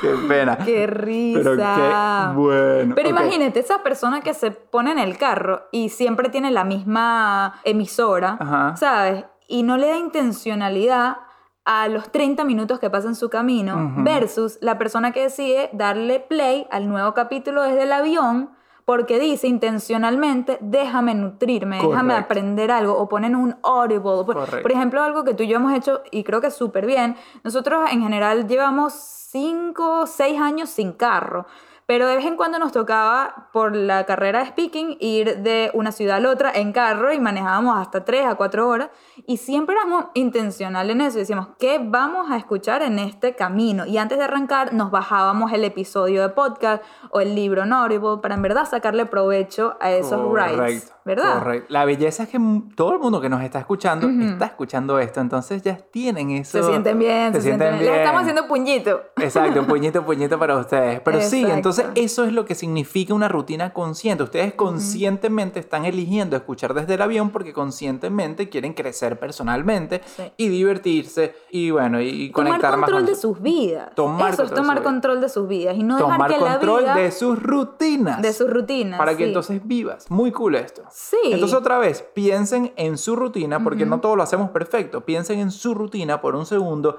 Qué 0.00 0.14
pena. 0.28 0.58
qué 0.58 0.86
risa. 0.86 1.40
Pero 1.42 1.56
qué 1.56 2.38
bueno. 2.40 2.94
Pero 2.94 3.08
imagínate, 3.08 3.60
esa 3.60 3.82
persona 3.82 4.20
que 4.20 4.34
se 4.34 4.50
pone 4.50 4.92
en 4.92 4.98
el 4.98 5.18
carro 5.18 5.62
y 5.72 5.90
siempre 5.90 6.28
tiene 6.28 6.50
la 6.50 6.64
misma 6.64 7.60
emisora, 7.64 8.36
Ajá. 8.40 8.76
¿sabes? 8.76 9.24
Y 9.46 9.62
no 9.62 9.76
le 9.76 9.88
da 9.88 9.98
intencionalidad 9.98 11.18
a 11.64 11.88
los 11.88 12.10
30 12.10 12.44
minutos 12.44 12.78
que 12.80 12.90
pasa 12.90 13.08
en 13.08 13.14
su 13.14 13.28
camino, 13.28 13.92
versus 13.98 14.58
la 14.60 14.78
persona 14.78 15.12
que 15.12 15.22
decide 15.22 15.70
darle 15.72 16.20
play 16.20 16.66
al 16.70 16.88
nuevo 16.88 17.14
capítulo 17.14 17.62
desde 17.62 17.82
el 17.82 17.92
avión 17.92 18.50
porque 18.90 19.20
dice 19.20 19.46
intencionalmente, 19.46 20.58
déjame 20.60 21.14
nutrirme, 21.14 21.80
déjame 21.80 22.14
aprender 22.14 22.72
algo, 22.72 22.98
o 22.98 23.08
ponen 23.08 23.36
un 23.36 23.56
audible. 23.62 24.24
Por, 24.24 24.62
por 24.62 24.72
ejemplo, 24.72 25.00
algo 25.00 25.22
que 25.22 25.34
tú 25.34 25.44
y 25.44 25.46
yo 25.46 25.58
hemos 25.58 25.72
hecho 25.74 26.02
y 26.10 26.24
creo 26.24 26.40
que 26.40 26.48
es 26.48 26.54
súper 26.54 26.86
bien. 26.86 27.14
Nosotros 27.44 27.88
en 27.92 28.02
general 28.02 28.48
llevamos 28.48 29.19
5, 29.32 30.08
6 30.08 30.40
años 30.40 30.70
sin 30.70 30.92
carro. 30.92 31.46
Pero 31.90 32.06
de 32.06 32.14
vez 32.14 32.24
en 32.24 32.36
cuando 32.36 32.60
nos 32.60 32.70
tocaba, 32.70 33.48
por 33.52 33.74
la 33.74 34.06
carrera 34.06 34.38
de 34.38 34.46
speaking, 34.46 34.96
ir 35.00 35.38
de 35.38 35.72
una 35.74 35.90
ciudad 35.90 36.18
a 36.18 36.20
la 36.20 36.30
otra 36.30 36.52
en 36.54 36.72
carro 36.72 37.12
y 37.12 37.18
manejábamos 37.18 37.76
hasta 37.76 38.04
3 38.04 38.26
a 38.26 38.36
4 38.36 38.68
horas. 38.68 38.90
Y 39.26 39.38
siempre 39.38 39.74
éramos 39.74 40.04
intencionales 40.14 40.94
en 40.94 41.00
eso. 41.00 41.18
Decíamos, 41.18 41.48
¿qué 41.58 41.80
vamos 41.82 42.30
a 42.30 42.36
escuchar 42.36 42.82
en 42.82 43.00
este 43.00 43.34
camino? 43.34 43.86
Y 43.86 43.98
antes 43.98 44.18
de 44.18 44.24
arrancar, 44.24 44.72
nos 44.72 44.92
bajábamos 44.92 45.52
el 45.52 45.64
episodio 45.64 46.22
de 46.22 46.28
podcast 46.28 46.80
o 47.10 47.20
el 47.20 47.34
libro 47.34 47.64
en 47.64 47.72
Audible 47.72 48.18
para 48.22 48.36
en 48.36 48.42
verdad 48.42 48.68
sacarle 48.70 49.06
provecho 49.06 49.76
a 49.80 49.90
esos 49.90 50.20
rides. 50.32 50.94
¿Verdad? 51.02 51.38
correcto. 51.38 51.66
La 51.70 51.86
belleza 51.86 52.24
es 52.24 52.28
que 52.28 52.38
todo 52.76 52.92
el 52.92 53.00
mundo 53.00 53.20
que 53.20 53.28
nos 53.28 53.42
está 53.42 53.58
escuchando 53.58 54.06
Ujú. 54.06 54.32
está 54.32 54.44
escuchando 54.44 54.98
esto, 54.98 55.20
entonces 55.20 55.62
ya 55.62 55.76
tienen 55.76 56.30
eso. 56.30 56.58
Se 56.58 56.68
sienten 56.68 56.98
bien, 56.98 57.32
se, 57.34 57.40
sienten 57.40 57.78
bien. 57.78 57.90
Les 57.90 58.00
estamos 58.00 58.20
haciendo 58.20 58.46
puñito. 58.46 59.00
Exacto, 59.16 59.60
un 59.60 59.66
puñito, 59.66 60.04
puñito 60.04 60.38
para 60.38 60.56
ustedes. 60.56 61.00
Pero 61.00 61.20
sí, 61.22 61.40
Exacto. 61.40 61.70
Entonces 61.80 62.04
eso 62.04 62.24
es 62.24 62.32
lo 62.32 62.44
que 62.44 62.54
significa 62.54 63.14
una 63.14 63.28
rutina 63.28 63.72
consciente. 63.72 64.22
Ustedes 64.22 64.54
conscientemente 64.54 65.60
están 65.60 65.84
eligiendo 65.84 66.36
escuchar 66.36 66.74
desde 66.74 66.94
el 66.94 67.02
avión 67.02 67.30
porque 67.30 67.52
conscientemente 67.52 68.48
quieren 68.48 68.72
crecer 68.74 69.18
personalmente 69.18 70.00
Sí. 70.16 70.24
y 70.36 70.48
divertirse 70.48 71.34
y 71.50 71.70
bueno, 71.70 72.00
y 72.00 72.30
Tomar 72.30 72.48
conectar 72.50 72.70
más 72.76 72.80
control 72.90 73.02
con 73.04 73.06
de 73.14 73.20
sus 73.20 73.40
vidas. 73.42 73.94
Tomar 73.94 74.32
Eso 74.34 74.42
es 74.42 74.48
control 74.48 74.48
de 74.50 74.56
tomar 74.62 74.76
vida. 74.78 74.84
control 74.84 75.20
de 75.20 75.28
sus 75.28 75.48
vidas 75.48 75.76
y 75.76 75.82
no 75.82 75.96
dejar 75.96 76.12
tomar 76.12 76.30
que 76.30 76.38
la 76.38 76.50
control 76.52 76.82
vida 76.82 76.94
de 76.96 77.10
sus 77.10 77.42
rutinas. 77.42 78.22
de 78.22 78.32
sus 78.32 78.50
rutinas. 78.50 78.98
para 78.98 79.12
que 79.12 79.24
sí. 79.24 79.28
entonces 79.28 79.60
vivas. 79.66 80.10
Muy 80.10 80.30
cool 80.32 80.54
esto. 80.56 80.82
Sí. 80.90 81.16
Entonces 81.24 81.56
otra 81.56 81.78
vez, 81.78 82.04
piensen 82.14 82.72
en 82.76 82.98
su 82.98 83.16
rutina, 83.16 83.62
porque 83.62 83.86
no 83.86 84.00
todo 84.00 84.16
lo 84.16 84.22
hacemos 84.22 84.50
perfecto. 84.50 85.02
Piensen 85.02 85.38
en 85.38 85.50
su 85.50 85.74
rutina 85.74 86.20
por 86.20 86.34
un 86.36 86.46
segundo. 86.46 86.98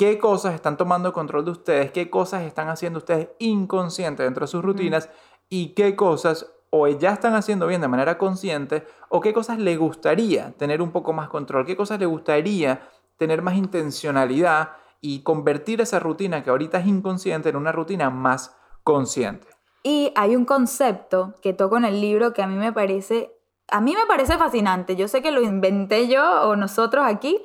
¿Qué 0.00 0.18
cosas 0.18 0.54
están 0.54 0.78
tomando 0.78 1.12
control 1.12 1.44
de 1.44 1.50
ustedes? 1.50 1.90
¿Qué 1.92 2.08
cosas 2.08 2.44
están 2.44 2.70
haciendo 2.70 3.00
ustedes 3.00 3.28
inconscientes 3.38 4.24
dentro 4.24 4.46
de 4.46 4.50
sus 4.50 4.64
rutinas? 4.64 5.10
¿Y 5.50 5.74
qué 5.74 5.94
cosas 5.94 6.50
o 6.70 6.88
ya 6.88 7.12
están 7.12 7.34
haciendo 7.34 7.66
bien 7.66 7.82
de 7.82 7.88
manera 7.88 8.16
consciente? 8.16 8.86
¿O 9.10 9.20
qué 9.20 9.34
cosas 9.34 9.58
le 9.58 9.76
gustaría 9.76 10.52
tener 10.52 10.80
un 10.80 10.90
poco 10.90 11.12
más 11.12 11.28
control? 11.28 11.66
¿Qué 11.66 11.76
cosas 11.76 12.00
le 12.00 12.06
gustaría 12.06 12.80
tener 13.18 13.42
más 13.42 13.56
intencionalidad? 13.56 14.70
y 15.02 15.22
convertir 15.22 15.80
esa 15.80 15.98
rutina 15.98 16.42
que 16.42 16.50
ahorita 16.50 16.78
es 16.78 16.86
inconsciente 16.86 17.48
en 17.48 17.56
una 17.56 17.72
rutina 17.72 18.10
más 18.10 18.54
consciente. 18.84 19.48
Y 19.82 20.12
hay 20.14 20.36
un 20.36 20.44
concepto 20.44 21.34
que 21.40 21.54
toco 21.54 21.78
en 21.78 21.86
el 21.86 22.02
libro 22.02 22.34
que 22.34 22.42
a 22.42 22.46
mí 22.46 22.56
me 22.56 22.72
parece, 22.72 23.34
a 23.70 23.80
mí 23.80 23.94
me 23.94 24.06
parece 24.06 24.36
fascinante. 24.38 24.96
Yo 24.96 25.08
sé 25.08 25.22
que 25.22 25.30
lo 25.30 25.40
inventé 25.42 26.08
yo 26.08 26.22
o 26.42 26.56
nosotros 26.56 27.04
aquí, 27.06 27.40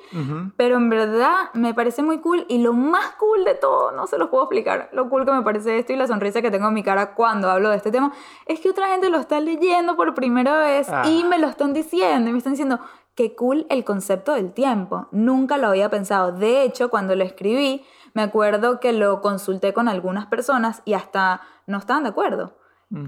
pero 0.57 0.77
en 0.77 0.89
verdad 0.89 1.49
me 1.53 1.73
parece 1.73 2.01
muy 2.03 2.19
cool 2.19 2.45
y 2.49 2.59
lo 2.59 2.73
más 2.73 3.11
cool 3.19 3.43
de 3.45 3.55
todo, 3.55 3.91
no 3.91 4.07
se 4.07 4.17
los 4.17 4.29
puedo 4.29 4.43
explicar, 4.45 4.89
lo 4.93 5.09
cool 5.09 5.25
que 5.25 5.31
me 5.31 5.41
parece 5.41 5.77
esto 5.77 5.93
y 5.93 5.95
la 5.95 6.07
sonrisa 6.07 6.41
que 6.41 6.51
tengo 6.51 6.67
en 6.67 6.73
mi 6.73 6.83
cara 6.83 7.13
cuando 7.15 7.49
hablo 7.49 7.69
de 7.69 7.77
este 7.77 7.91
tema, 7.91 8.11
es 8.45 8.59
que 8.59 8.69
otra 8.69 8.87
gente 8.89 9.09
lo 9.09 9.17
está 9.19 9.39
leyendo 9.39 9.95
por 9.95 10.13
primera 10.13 10.57
vez 10.59 10.87
Ah. 10.89 11.03
y 11.07 11.23
me 11.23 11.37
lo 11.39 11.47
están 11.47 11.73
diciendo 11.73 12.29
y 12.29 12.31
me 12.33 12.37
están 12.39 12.53
diciendo, 12.53 12.79
qué 13.15 13.35
cool 13.35 13.65
el 13.69 13.83
concepto 13.85 14.33
del 14.33 14.51
tiempo, 14.53 15.07
nunca 15.11 15.57
lo 15.57 15.67
había 15.67 15.89
pensado. 15.89 16.31
De 16.31 16.63
hecho, 16.63 16.89
cuando 16.89 17.15
lo 17.15 17.23
escribí, 17.23 17.85
me 18.13 18.21
acuerdo 18.23 18.79
que 18.79 18.93
lo 18.93 19.21
consulté 19.21 19.73
con 19.73 19.87
algunas 19.87 20.25
personas 20.27 20.81
y 20.85 20.93
hasta 20.93 21.41
no 21.67 21.77
estaban 21.77 22.03
de 22.03 22.09
acuerdo. 22.09 22.57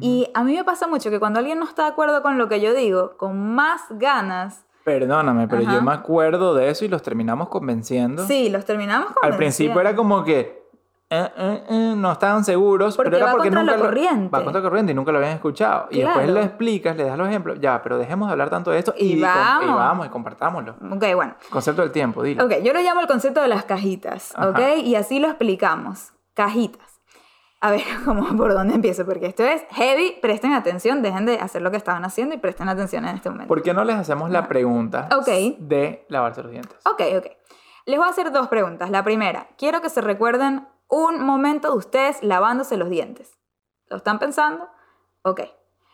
Y 0.02 0.30
a 0.34 0.44
mí 0.44 0.54
me 0.56 0.63
pasa 0.63 0.88
mucho 0.88 1.10
que 1.10 1.20
cuando 1.20 1.40
alguien 1.40 1.60
no 1.60 1.66
está 1.66 1.84
de 1.84 1.90
acuerdo 1.90 2.22
con 2.22 2.38
lo 2.38 2.50
que 2.50 2.60
yo 2.60 2.74
digo, 2.74 3.16
con 3.18 3.56
más 3.56 3.82
ganas, 3.92 4.66
Perdóname, 4.84 5.48
pero 5.50 5.63
Ajá. 5.63 5.74
yo 5.76 5.82
me 5.82 5.92
acuerdo 5.92 6.56
de 6.56 6.70
eso 6.70 6.86
y 6.86 6.88
los 6.88 7.02
terminamos 7.02 7.50
convenciendo. 7.50 8.26
sí, 8.26 8.50
los 8.50 8.63
terminamos 8.63 9.12
con 9.12 9.18
Al 9.30 9.36
principio 9.38 9.82
era 9.82 9.94
como 9.96 10.24
que 10.24 10.66
eh, 11.10 11.30
eh, 11.38 11.63
eh, 11.70 11.94
no 11.96 12.12
estaban 12.12 12.44
seguros, 12.46 12.96
Porque 12.96 13.12
pero 13.12 13.18
era 13.18 13.26
va 13.28 13.32
porque 13.34 13.50
contra 13.50 13.63
la 13.63 13.72
nunca 13.74 13.78
lo- 13.84 13.90
corriente. 13.90 14.30
va 14.30 14.44
contra 14.44 14.62
la 14.62 14.70
corriente 14.70 14.92
y 14.94 14.96
nunca 14.96 15.12
lo 15.12 15.18
habían 15.20 15.34
escuchado. 15.34 15.88
Y 15.92 15.98
después 16.02 16.26
Claro. 16.26 16.34
lo 16.40 16.46
explicas, 16.46 16.96
le 16.98 17.04
das 17.06 17.18
los 17.18 17.28
ejemplos, 17.30 17.60
ya, 17.62 17.82
pero 17.84 17.98
dejemos 17.98 18.28
de 18.30 18.32
hablar 18.34 18.50
tanto 18.50 18.72
de 18.72 18.80
esto 18.80 18.94
Y 18.98 19.13
y, 19.18 19.22
vamos. 19.22 19.63
y 19.66 19.68
vamos 19.74 20.06
y 20.08 20.10
compartámoslo. 20.10 20.76
Ok, 20.92 21.04
bueno. 21.16 21.36
Concepto 21.50 21.82
del 21.82 21.92
tiempo, 21.92 22.24
dilo. 22.24 22.46
Ok, 22.46 22.54
yo 22.63 22.72
lo 22.74 22.80
llamo 22.82 23.02
el 23.02 23.08
concepto 23.08 23.42
de 23.42 23.48
las 23.50 23.63
cajitas, 23.66 24.34
Ajá. 24.36 24.50
¿ok? 24.50 24.60
Y 24.84 24.96
así 24.96 25.20
lo 25.20 25.28
explicamos. 25.28 26.12
Cajitas. 26.34 26.97
A 27.60 27.72
ver, 27.72 27.82
¿cómo, 28.06 28.36
¿por 28.38 28.54
dónde 28.54 28.76
empiezo? 28.76 29.06
Porque 29.06 29.28
esto 29.28 29.43
es 29.43 29.63
heavy. 29.72 30.17
Presten 30.22 30.54
atención, 30.54 31.02
dejen 31.02 31.26
de 31.26 31.39
hacer 31.39 31.62
lo 31.62 31.72
que 31.72 31.78
estaban 31.78 32.06
haciendo 32.06 32.36
y 32.36 32.38
presten 32.38 32.70
atención 32.70 33.06
en 33.06 33.15
este 33.15 33.30
momento. 33.30 33.48
¿Por 33.48 33.63
qué 33.63 33.74
no 33.74 33.84
les 33.84 33.96
hacemos 33.96 34.30
la 34.30 34.48
pregunta 34.48 35.10
Ok. 35.17 35.28
de 35.60 36.06
lavarse 36.10 36.43
los 36.43 36.52
dientes? 36.52 36.78
Ok, 36.86 37.02
ok. 37.17 37.26
Les 37.86 37.98
voy 37.98 38.06
a 38.08 38.12
hacer 38.12 38.32
dos 38.32 38.48
preguntas. 38.48 38.89
La 38.89 39.04
primera, 39.04 39.48
quiero 39.58 39.82
que 39.82 39.89
se 39.89 40.02
recuerden 40.02 40.67
un 40.89 41.22
momento 41.22 41.72
de 41.72 41.78
ustedes 41.78 42.22
lavándose 42.22 42.78
los 42.78 42.89
dientes. 42.89 43.38
¿Lo 43.88 43.98
están 43.98 44.20
pensando? 44.20 44.67
Ok. 45.24 45.41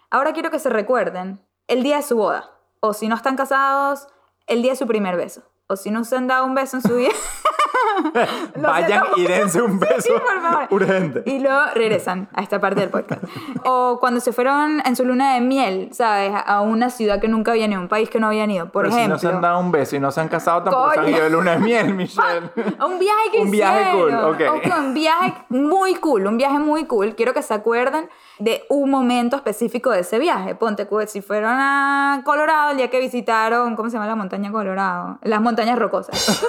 Ahora 0.10 0.34
quiero 0.34 0.50
que 0.52 0.60
se 0.60 0.70
recuerden 0.70 1.46
el 1.68 1.84
día 1.84 1.98
de 1.98 2.04
su 2.04 2.18
boda. 2.18 2.50
O 2.80 2.94
si 2.94 3.08
no 3.08 3.16
están 3.16 3.36
casados, 3.38 4.08
el 4.48 4.62
día 4.62 4.72
de 4.72 4.78
su 4.78 4.88
primer 4.88 5.16
beso. 5.16 5.44
O 5.68 5.76
si 5.76 5.92
no 5.92 6.04
se 6.04 6.18
han 6.18 6.28
dado 6.28 6.46
un 6.46 6.56
beso 6.56 6.78
en 6.78 6.84
su 6.84 6.96
vida. 6.96 7.12
Vayan 8.56 9.04
y 9.16 9.24
dense 9.26 9.62
un 9.62 9.80
beso 9.80 10.14
por 10.14 10.42
favor. 10.42 10.68
urgente. 10.72 11.24
Y 11.26 11.40
luego 11.40 11.62
regresan 11.76 12.28
a 12.34 12.42
esta 12.42 12.60
parte 12.60 12.82
del 12.82 12.90
podcast. 12.90 13.24
O 13.66 13.98
cuando 14.00 14.20
se 14.20 14.32
fueron 14.34 14.82
en 14.86 14.96
su 14.96 15.06
luna 15.06 15.34
de 15.36 15.42
miel, 15.42 15.90
¿sabes? 15.94 16.32
A 16.46 16.62
una 16.62 16.90
ciudad 16.90 17.20
que 17.20 17.28
nunca 17.28 17.52
habían 17.52 17.72
ido, 17.72 17.82
un 17.82 17.88
país 17.88 18.10
que 18.10 18.20
no 18.20 18.28
habían 18.28 18.52
ido. 18.52 18.70
Por 18.70 18.86
Pero 18.86 18.96
ejemplo. 18.96 19.18
si 19.20 19.26
no 19.26 19.32
se 19.32 19.36
han 19.36 19.42
dado 19.42 19.60
un 19.60 19.72
beso 19.72 19.96
y 19.96 20.00
no 20.00 20.12
se 20.12 20.22
han 20.22 20.28
casado, 20.30 20.64
tampoco 20.64 20.94
se 20.94 21.00
han 21.00 21.10
ido 21.10 21.24
de 21.24 21.30
luna 21.30 21.52
de 21.54 21.60
miel, 21.60 21.94
Michelle. 21.96 22.50
Un 22.86 23.00
viaje 23.00 23.32
que 23.32 23.40
Un 23.42 23.52
viaje 23.52 23.92
cool, 23.92 24.10
hicieron. 24.10 24.56
ok. 24.58 24.78
un 24.80 24.94
viaje 24.94 25.34
muy 25.50 25.96
cool, 25.96 26.28
un 26.28 26.38
viaje 26.38 26.60
muy 26.60 26.86
cool. 26.86 27.16
Quiero 27.16 27.34
que 27.34 27.42
se 27.42 27.54
acuerden 27.54 28.10
de 28.40 28.64
un 28.70 28.90
momento 28.90 29.36
específico 29.36 29.92
de 29.92 30.00
ese 30.02 30.20
viaje. 30.20 30.56
Ponte, 30.56 30.88
si 31.08 31.22
fueron 31.22 31.52
a 31.60 32.22
Colorado 32.26 32.72
el 32.72 32.78
día 32.78 32.90
que 32.90 33.00
visitaron, 33.00 33.76
¿cómo 33.76 33.90
se 33.90 33.94
llama 33.94 34.08
la 34.08 34.16
montaña 34.16 34.52
Colorado? 34.52 35.18
Las 35.22 35.42
montañas 35.42 35.78
rocosas. 35.80 36.44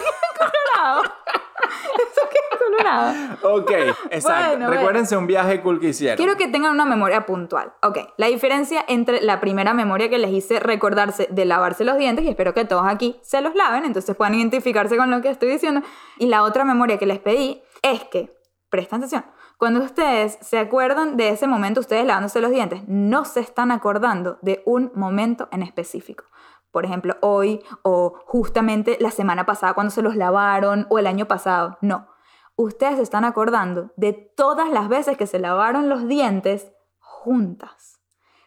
¿Eso 0.94 2.20
qué 2.30 2.38
es 2.52 2.58
Colorado? 2.58 3.10
¿Eso 3.10 3.18
es 3.20 3.38
Colorado? 3.40 3.58
ok, 3.60 3.70
exacto. 4.10 4.48
Bueno, 4.48 4.66
bueno. 4.66 4.70
Recuérdense 4.70 5.16
un 5.16 5.26
viaje 5.26 5.60
cool 5.62 5.80
que 5.80 5.88
hicieron. 5.88 6.16
Quiero 6.16 6.36
que 6.36 6.48
tengan 6.48 6.72
una 6.72 6.84
memoria 6.84 7.26
puntual. 7.26 7.72
Ok, 7.82 7.98
la 8.16 8.26
diferencia 8.26 8.84
entre 8.88 9.20
la 9.20 9.40
primera 9.40 9.74
memoria 9.74 10.10
que 10.10 10.18
les 10.18 10.30
hice 10.30 10.60
recordarse 10.60 11.28
de 11.30 11.44
lavarse 11.44 11.84
los 11.84 11.96
dientes, 11.96 12.24
y 12.24 12.28
espero 12.28 12.54
que 12.54 12.64
todos 12.64 12.84
aquí 12.86 13.18
se 13.22 13.40
los 13.40 13.54
laven, 13.54 13.84
entonces 13.84 14.14
puedan 14.16 14.34
identificarse 14.34 14.96
con 14.96 15.10
lo 15.10 15.20
que 15.22 15.30
estoy 15.30 15.50
diciendo, 15.50 15.82
y 16.18 16.26
la 16.26 16.42
otra 16.42 16.64
memoria 16.64 16.98
que 16.98 17.06
les 17.06 17.18
pedí 17.18 17.62
es 17.82 18.04
que, 18.04 18.36
presten 18.68 18.98
atención, 18.98 19.24
cuando 19.58 19.80
ustedes 19.80 20.36
se 20.40 20.58
acuerdan 20.58 21.16
de 21.16 21.28
ese 21.28 21.46
momento, 21.46 21.80
ustedes 21.80 22.04
lavándose 22.04 22.40
los 22.40 22.50
dientes, 22.50 22.82
no 22.86 23.24
se 23.24 23.40
están 23.40 23.70
acordando 23.70 24.38
de 24.42 24.62
un 24.66 24.90
momento 24.94 25.48
en 25.52 25.62
específico. 25.62 26.24
Por 26.74 26.84
ejemplo, 26.84 27.16
hoy 27.20 27.62
o 27.82 28.14
justamente 28.26 28.98
la 29.00 29.12
semana 29.12 29.46
pasada 29.46 29.74
cuando 29.74 29.92
se 29.92 30.02
los 30.02 30.16
lavaron 30.16 30.88
o 30.90 30.98
el 30.98 31.06
año 31.06 31.26
pasado. 31.26 31.78
No. 31.80 32.08
Ustedes 32.56 32.96
se 32.96 33.02
están 33.02 33.24
acordando 33.24 33.92
de 33.96 34.12
todas 34.12 34.68
las 34.70 34.88
veces 34.88 35.16
que 35.16 35.28
se 35.28 35.38
lavaron 35.38 35.88
los 35.88 36.08
dientes 36.08 36.72
juntas. 36.98 38.00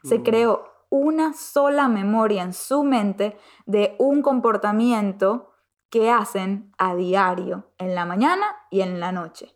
Se 0.03 0.19
Mm. 0.19 0.23
creó 0.23 0.65
una 0.89 1.31
sola 1.31 1.87
memoria 1.87 2.43
en 2.43 2.51
su 2.51 2.83
mente 2.83 3.37
de 3.65 3.95
un 3.97 4.21
comportamiento 4.21 5.53
que 5.89 6.11
hacen 6.11 6.73
a 6.77 6.95
diario, 6.95 7.71
en 7.77 7.95
la 7.95 8.05
mañana 8.05 8.45
y 8.69 8.81
en 8.81 8.99
la 8.99 9.13
noche 9.13 9.55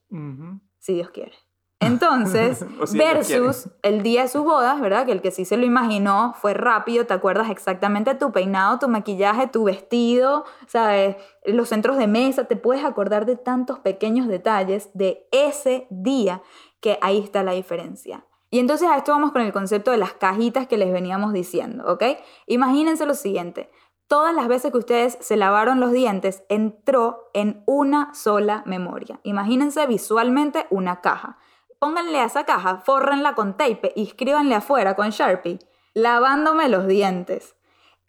si 0.79 0.93
Dios 0.93 1.09
quiere. 1.09 1.35
Entonces, 1.81 2.63
si 2.85 2.97
versus 2.97 3.69
el 3.81 4.03
día 4.03 4.21
de 4.21 4.27
sus 4.27 4.43
bodas, 4.43 4.79
¿verdad? 4.79 5.05
Que 5.05 5.11
el 5.11 5.21
que 5.21 5.31
sí 5.31 5.45
se 5.45 5.57
lo 5.57 5.65
imaginó 5.65 6.33
fue 6.39 6.53
rápido, 6.53 7.05
te 7.05 7.13
acuerdas 7.13 7.49
exactamente 7.49 8.15
tu 8.15 8.31
peinado, 8.31 8.79
tu 8.79 8.87
maquillaje, 8.87 9.47
tu 9.47 9.63
vestido, 9.63 10.45
¿sabes? 10.67 11.17
Los 11.43 11.69
centros 11.69 11.97
de 11.97 12.07
mesa, 12.07 12.45
te 12.45 12.55
puedes 12.55 12.85
acordar 12.85 13.25
de 13.25 13.35
tantos 13.35 13.79
pequeños 13.79 14.27
detalles 14.27 14.91
de 14.93 15.27
ese 15.31 15.87
día 15.89 16.41
que 16.79 16.99
ahí 17.01 17.19
está 17.19 17.43
la 17.43 17.53
diferencia. 17.53 18.25
Y 18.51 18.59
entonces 18.59 18.87
a 18.87 18.97
esto 18.97 19.11
vamos 19.11 19.31
con 19.31 19.41
el 19.41 19.53
concepto 19.53 19.91
de 19.91 19.97
las 19.97 20.13
cajitas 20.13 20.67
que 20.67 20.77
les 20.77 20.91
veníamos 20.91 21.33
diciendo, 21.33 21.85
¿ok? 21.87 22.03
Imagínense 22.45 23.05
lo 23.05 23.15
siguiente. 23.15 23.71
Todas 24.07 24.35
las 24.35 24.49
veces 24.49 24.73
que 24.73 24.77
ustedes 24.77 25.17
se 25.21 25.37
lavaron 25.37 25.79
los 25.79 25.93
dientes 25.93 26.43
entró 26.49 27.29
en 27.33 27.63
una 27.65 28.13
sola 28.13 28.61
memoria. 28.65 29.21
Imagínense 29.23 29.87
visualmente 29.87 30.67
una 30.69 30.99
caja. 30.99 31.37
Pónganle 31.81 32.19
a 32.19 32.25
esa 32.25 32.43
caja, 32.43 32.77
fórrenla 32.77 33.33
con 33.33 33.57
tape 33.57 33.91
y 33.95 34.03
escríbanle 34.03 34.53
afuera 34.53 34.95
con 34.95 35.09
Sharpie, 35.09 35.57
lavándome 35.95 36.69
los 36.69 36.85
dientes. 36.85 37.55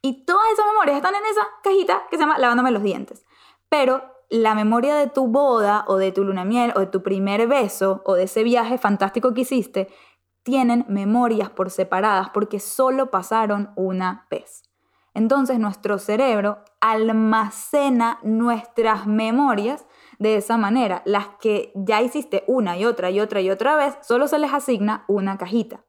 Y 0.02 0.26
todas 0.26 0.46
esas 0.52 0.66
memorias 0.66 0.98
están 0.98 1.14
en 1.14 1.24
esa 1.24 1.40
cajita 1.64 2.02
que 2.10 2.18
se 2.18 2.22
llama 2.22 2.36
lavándome 2.36 2.70
los 2.70 2.82
dientes. 2.82 3.24
Pero 3.70 4.04
la 4.28 4.54
memoria 4.54 4.94
de 4.96 5.06
tu 5.06 5.26
boda 5.26 5.86
o 5.88 5.96
de 5.96 6.12
tu 6.12 6.22
luna 6.22 6.44
miel 6.44 6.74
o 6.76 6.80
de 6.80 6.86
tu 6.86 7.02
primer 7.02 7.48
beso 7.48 8.02
o 8.04 8.12
de 8.12 8.24
ese 8.24 8.42
viaje 8.42 8.76
fantástico 8.76 9.32
que 9.32 9.40
hiciste 9.40 9.88
tienen 10.42 10.84
memorias 10.86 11.48
por 11.48 11.70
separadas 11.70 12.28
porque 12.28 12.60
solo 12.60 13.10
pasaron 13.10 13.72
una 13.74 14.26
vez. 14.30 14.64
Entonces 15.14 15.58
nuestro 15.58 15.96
cerebro 15.96 16.58
almacena 16.82 18.18
nuestras 18.22 19.06
memorias 19.06 19.86
de 20.22 20.36
esa 20.36 20.56
manera. 20.56 21.02
Las 21.04 21.28
que 21.40 21.72
ya 21.74 22.00
hiciste 22.00 22.44
una 22.46 22.78
y 22.78 22.84
otra 22.84 23.10
y 23.10 23.20
otra 23.20 23.40
y 23.40 23.50
otra 23.50 23.76
vez, 23.76 23.98
solo 24.02 24.28
se 24.28 24.38
les 24.38 24.54
asigna 24.54 25.04
una 25.08 25.36
cajita. 25.36 25.84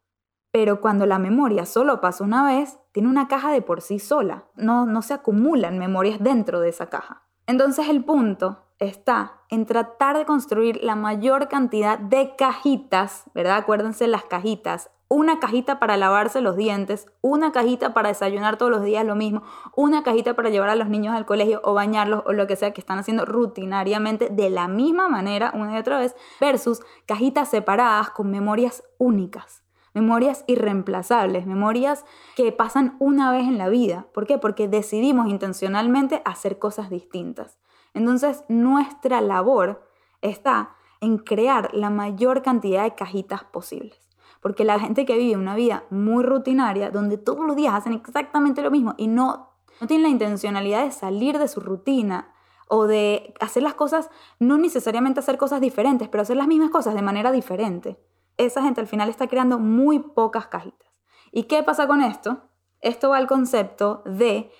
Pero 0.51 0.81
cuando 0.81 1.05
la 1.05 1.19
memoria 1.19 1.65
solo 1.65 2.01
pasa 2.01 2.23
una 2.23 2.45
vez, 2.45 2.79
tiene 2.91 3.09
una 3.09 3.27
caja 3.27 3.51
de 3.51 3.61
por 3.61 3.81
sí 3.81 3.99
sola. 3.99 4.45
No, 4.55 4.85
no 4.85 5.01
se 5.01 5.13
acumulan 5.13 5.77
memorias 5.77 6.19
dentro 6.19 6.59
de 6.59 6.69
esa 6.69 6.89
caja. 6.89 7.23
Entonces 7.45 7.89
el 7.89 8.03
punto 8.03 8.63
está 8.79 9.41
en 9.49 9.65
tratar 9.65 10.17
de 10.17 10.25
construir 10.25 10.83
la 10.83 10.95
mayor 10.95 11.47
cantidad 11.47 11.97
de 11.99 12.35
cajitas, 12.35 13.25
¿verdad? 13.33 13.57
Acuérdense 13.57 14.07
las 14.07 14.23
cajitas. 14.25 14.89
Una 15.15 15.39
cajita 15.39 15.77
para 15.77 15.95
lavarse 15.95 16.41
los 16.41 16.57
dientes, 16.57 17.05
una 17.21 17.51
cajita 17.51 17.93
para 17.93 18.09
desayunar 18.09 18.57
todos 18.57 18.71
los 18.71 18.83
días 18.83 19.05
lo 19.05 19.13
mismo, 19.13 19.43
una 19.75 20.01
cajita 20.01 20.33
para 20.33 20.49
llevar 20.49 20.69
a 20.69 20.75
los 20.75 20.89
niños 20.89 21.15
al 21.15 21.27
colegio 21.27 21.61
o 21.63 21.75
bañarlos 21.75 22.23
o 22.25 22.33
lo 22.33 22.47
que 22.47 22.55
sea 22.55 22.73
que 22.73 22.81
están 22.81 22.97
haciendo 22.97 23.23
rutinariamente 23.23 24.29
de 24.31 24.49
la 24.49 24.67
misma 24.67 25.09
manera 25.09 25.51
una 25.53 25.75
y 25.75 25.77
otra 25.77 25.99
vez, 25.99 26.15
versus 26.41 26.81
cajitas 27.05 27.49
separadas 27.49 28.09
con 28.09 28.31
memorias 28.31 28.83
únicas 28.97 29.61
memorias 29.93 30.43
irreemplazables, 30.47 31.45
memorias 31.45 32.05
que 32.35 32.51
pasan 32.51 32.95
una 32.97 33.31
vez 33.31 33.43
en 33.43 33.59
la 33.59 33.69
vida. 33.69 34.07
¿Por 34.15 34.25
qué? 34.25 34.39
Porque 34.39 34.67
decidimos 34.67 35.27
intencionalmente 35.27 36.23
hacer 36.25 36.57
cosas 36.57 36.89
distintas. 36.89 37.59
Entonces, 37.93 38.43
nuestra 38.47 39.21
labor 39.21 39.87
está 40.23 40.75
en 41.01 41.19
crear 41.19 41.71
la 41.75 41.91
mayor 41.91 42.41
cantidad 42.41 42.81
de 42.81 42.95
cajitas 42.95 43.43
posibles. 43.43 44.02
Porque 44.43 44.63
la 44.63 44.79
gente 44.79 45.05
que 45.07 45.17
vive 45.17 45.35
una 45.35 45.55
vida 45.55 45.85
muy 45.89 46.23
rutinaria, 46.23 46.91
donde 46.91 47.17
todos 47.17 47.43
los 47.43 47.55
días 47.55 47.73
hacen 47.73 47.93
exactamente 47.93 48.61
lo 48.61 48.69
mismo 48.69 48.93
y 48.97 49.07
no, 49.07 49.49
no 49.81 49.87
tienen 49.87 50.03
la 50.03 50.09
intencionalidad 50.09 50.83
de 50.83 50.91
salir 50.91 51.39
de 51.39 51.47
su 51.47 51.59
rutina 51.59 52.31
o 52.67 52.85
de 52.85 53.33
hacer 53.39 53.63
las 53.63 53.73
cosas, 53.73 54.11
no 54.39 54.59
necesariamente 54.59 55.19
hacer 55.19 55.37
cosas 55.37 55.61
diferentes, 55.61 56.09
pero 56.09 56.21
hacer 56.21 56.37
las 56.37 56.47
mismas 56.47 56.69
cosas 56.69 56.93
de 56.93 57.01
manera 57.01 57.31
diferente 57.31 57.97
esa 58.37 58.63
gente 58.63 58.81
al 58.81 58.87
final 58.87 59.09
está 59.09 59.27
creando 59.27 59.59
muy 59.59 59.99
pocas 59.99 60.47
cajitas. 60.47 60.89
¿Y 61.31 61.43
qué 61.43 61.63
pasa 61.63 61.87
con 61.87 62.01
esto? 62.01 62.49
Esto 62.81 63.09
va 63.09 63.17
al 63.17 63.27
concepto 63.27 64.01
de 64.05 64.51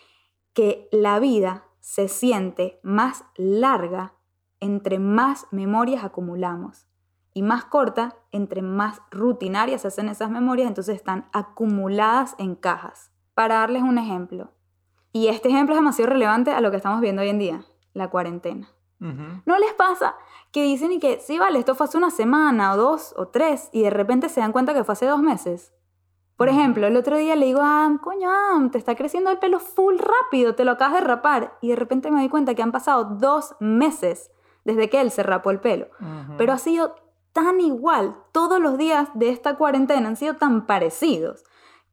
que 0.53 0.87
la 0.91 1.19
vida 1.19 1.65
se 1.79 2.07
siente 2.07 2.79
más 2.83 3.25
larga 3.35 4.15
entre 4.59 4.99
más 4.99 5.47
memorias 5.51 6.03
acumulamos. 6.03 6.87
Y 7.33 7.41
más 7.41 7.65
corta, 7.65 8.15
entre 8.31 8.61
más 8.61 9.01
rutinarias 9.11 9.81
se 9.81 9.87
hacen 9.87 10.09
esas 10.09 10.29
memorias, 10.29 10.67
entonces 10.67 10.95
están 10.95 11.29
acumuladas 11.33 12.35
en 12.37 12.55
cajas. 12.55 13.11
Para 13.33 13.55
darles 13.55 13.81
un 13.81 13.97
ejemplo, 13.97 14.51
y 15.11 15.27
este 15.27 15.49
ejemplo 15.49 15.75
es 15.75 15.79
demasiado 15.79 16.11
relevante 16.11 16.51
a 16.51 16.61
lo 16.61 16.71
que 16.71 16.77
estamos 16.77 17.01
viendo 17.01 17.21
hoy 17.21 17.29
en 17.29 17.39
día, 17.39 17.65
la 17.93 18.09
cuarentena. 18.09 18.69
¿No 19.45 19.57
les 19.59 19.73
pasa 19.73 20.15
que 20.51 20.63
dicen 20.63 20.93
y 20.93 20.99
que 20.99 21.19
sí, 21.19 21.37
vale, 21.37 21.59
esto 21.59 21.75
fue 21.75 21.87
hace 21.87 21.97
una 21.97 22.09
semana 22.09 22.71
o 22.71 22.77
dos 22.77 23.13
o 23.17 23.27
tres 23.27 23.67
y 23.73 23.81
de 23.81 23.89
repente 23.89 24.29
se 24.29 24.39
dan 24.39 24.53
cuenta 24.53 24.73
que 24.73 24.85
fue 24.85 24.93
hace 24.93 25.05
dos 25.05 25.21
meses? 25.21 25.73
Por 26.37 26.47
ejemplo, 26.47 26.87
el 26.87 26.95
otro 26.95 27.17
día 27.17 27.35
le 27.35 27.47
digo 27.47 27.61
a 27.61 27.85
Am, 27.85 27.97
coño, 27.97 28.29
Am, 28.31 28.71
te 28.71 28.77
está 28.77 28.95
creciendo 28.95 29.29
el 29.29 29.39
pelo 29.39 29.59
full 29.59 29.97
rápido, 29.97 30.55
te 30.55 30.63
lo 30.63 30.71
acabas 30.71 31.01
de 31.01 31.07
rapar. 31.07 31.57
Y 31.61 31.69
de 31.69 31.75
repente 31.75 32.11
me 32.11 32.19
doy 32.19 32.29
cuenta 32.29 32.55
que 32.55 32.63
han 32.63 32.71
pasado 32.71 33.03
dos 33.03 33.55
meses 33.59 34.31
desde 34.63 34.89
que 34.89 35.01
él 35.01 35.11
se 35.11 35.21
rapó 35.21 35.51
el 35.51 35.59
pelo. 35.59 35.87
Pero 36.37 36.53
ha 36.53 36.57
sido 36.57 36.95
tan 37.33 37.59
igual, 37.59 38.15
todos 38.31 38.59
los 38.61 38.77
días 38.77 39.09
de 39.15 39.29
esta 39.29 39.55
cuarentena 39.55 40.07
han 40.09 40.15
sido 40.15 40.35
tan 40.35 40.65
parecidos, 40.65 41.43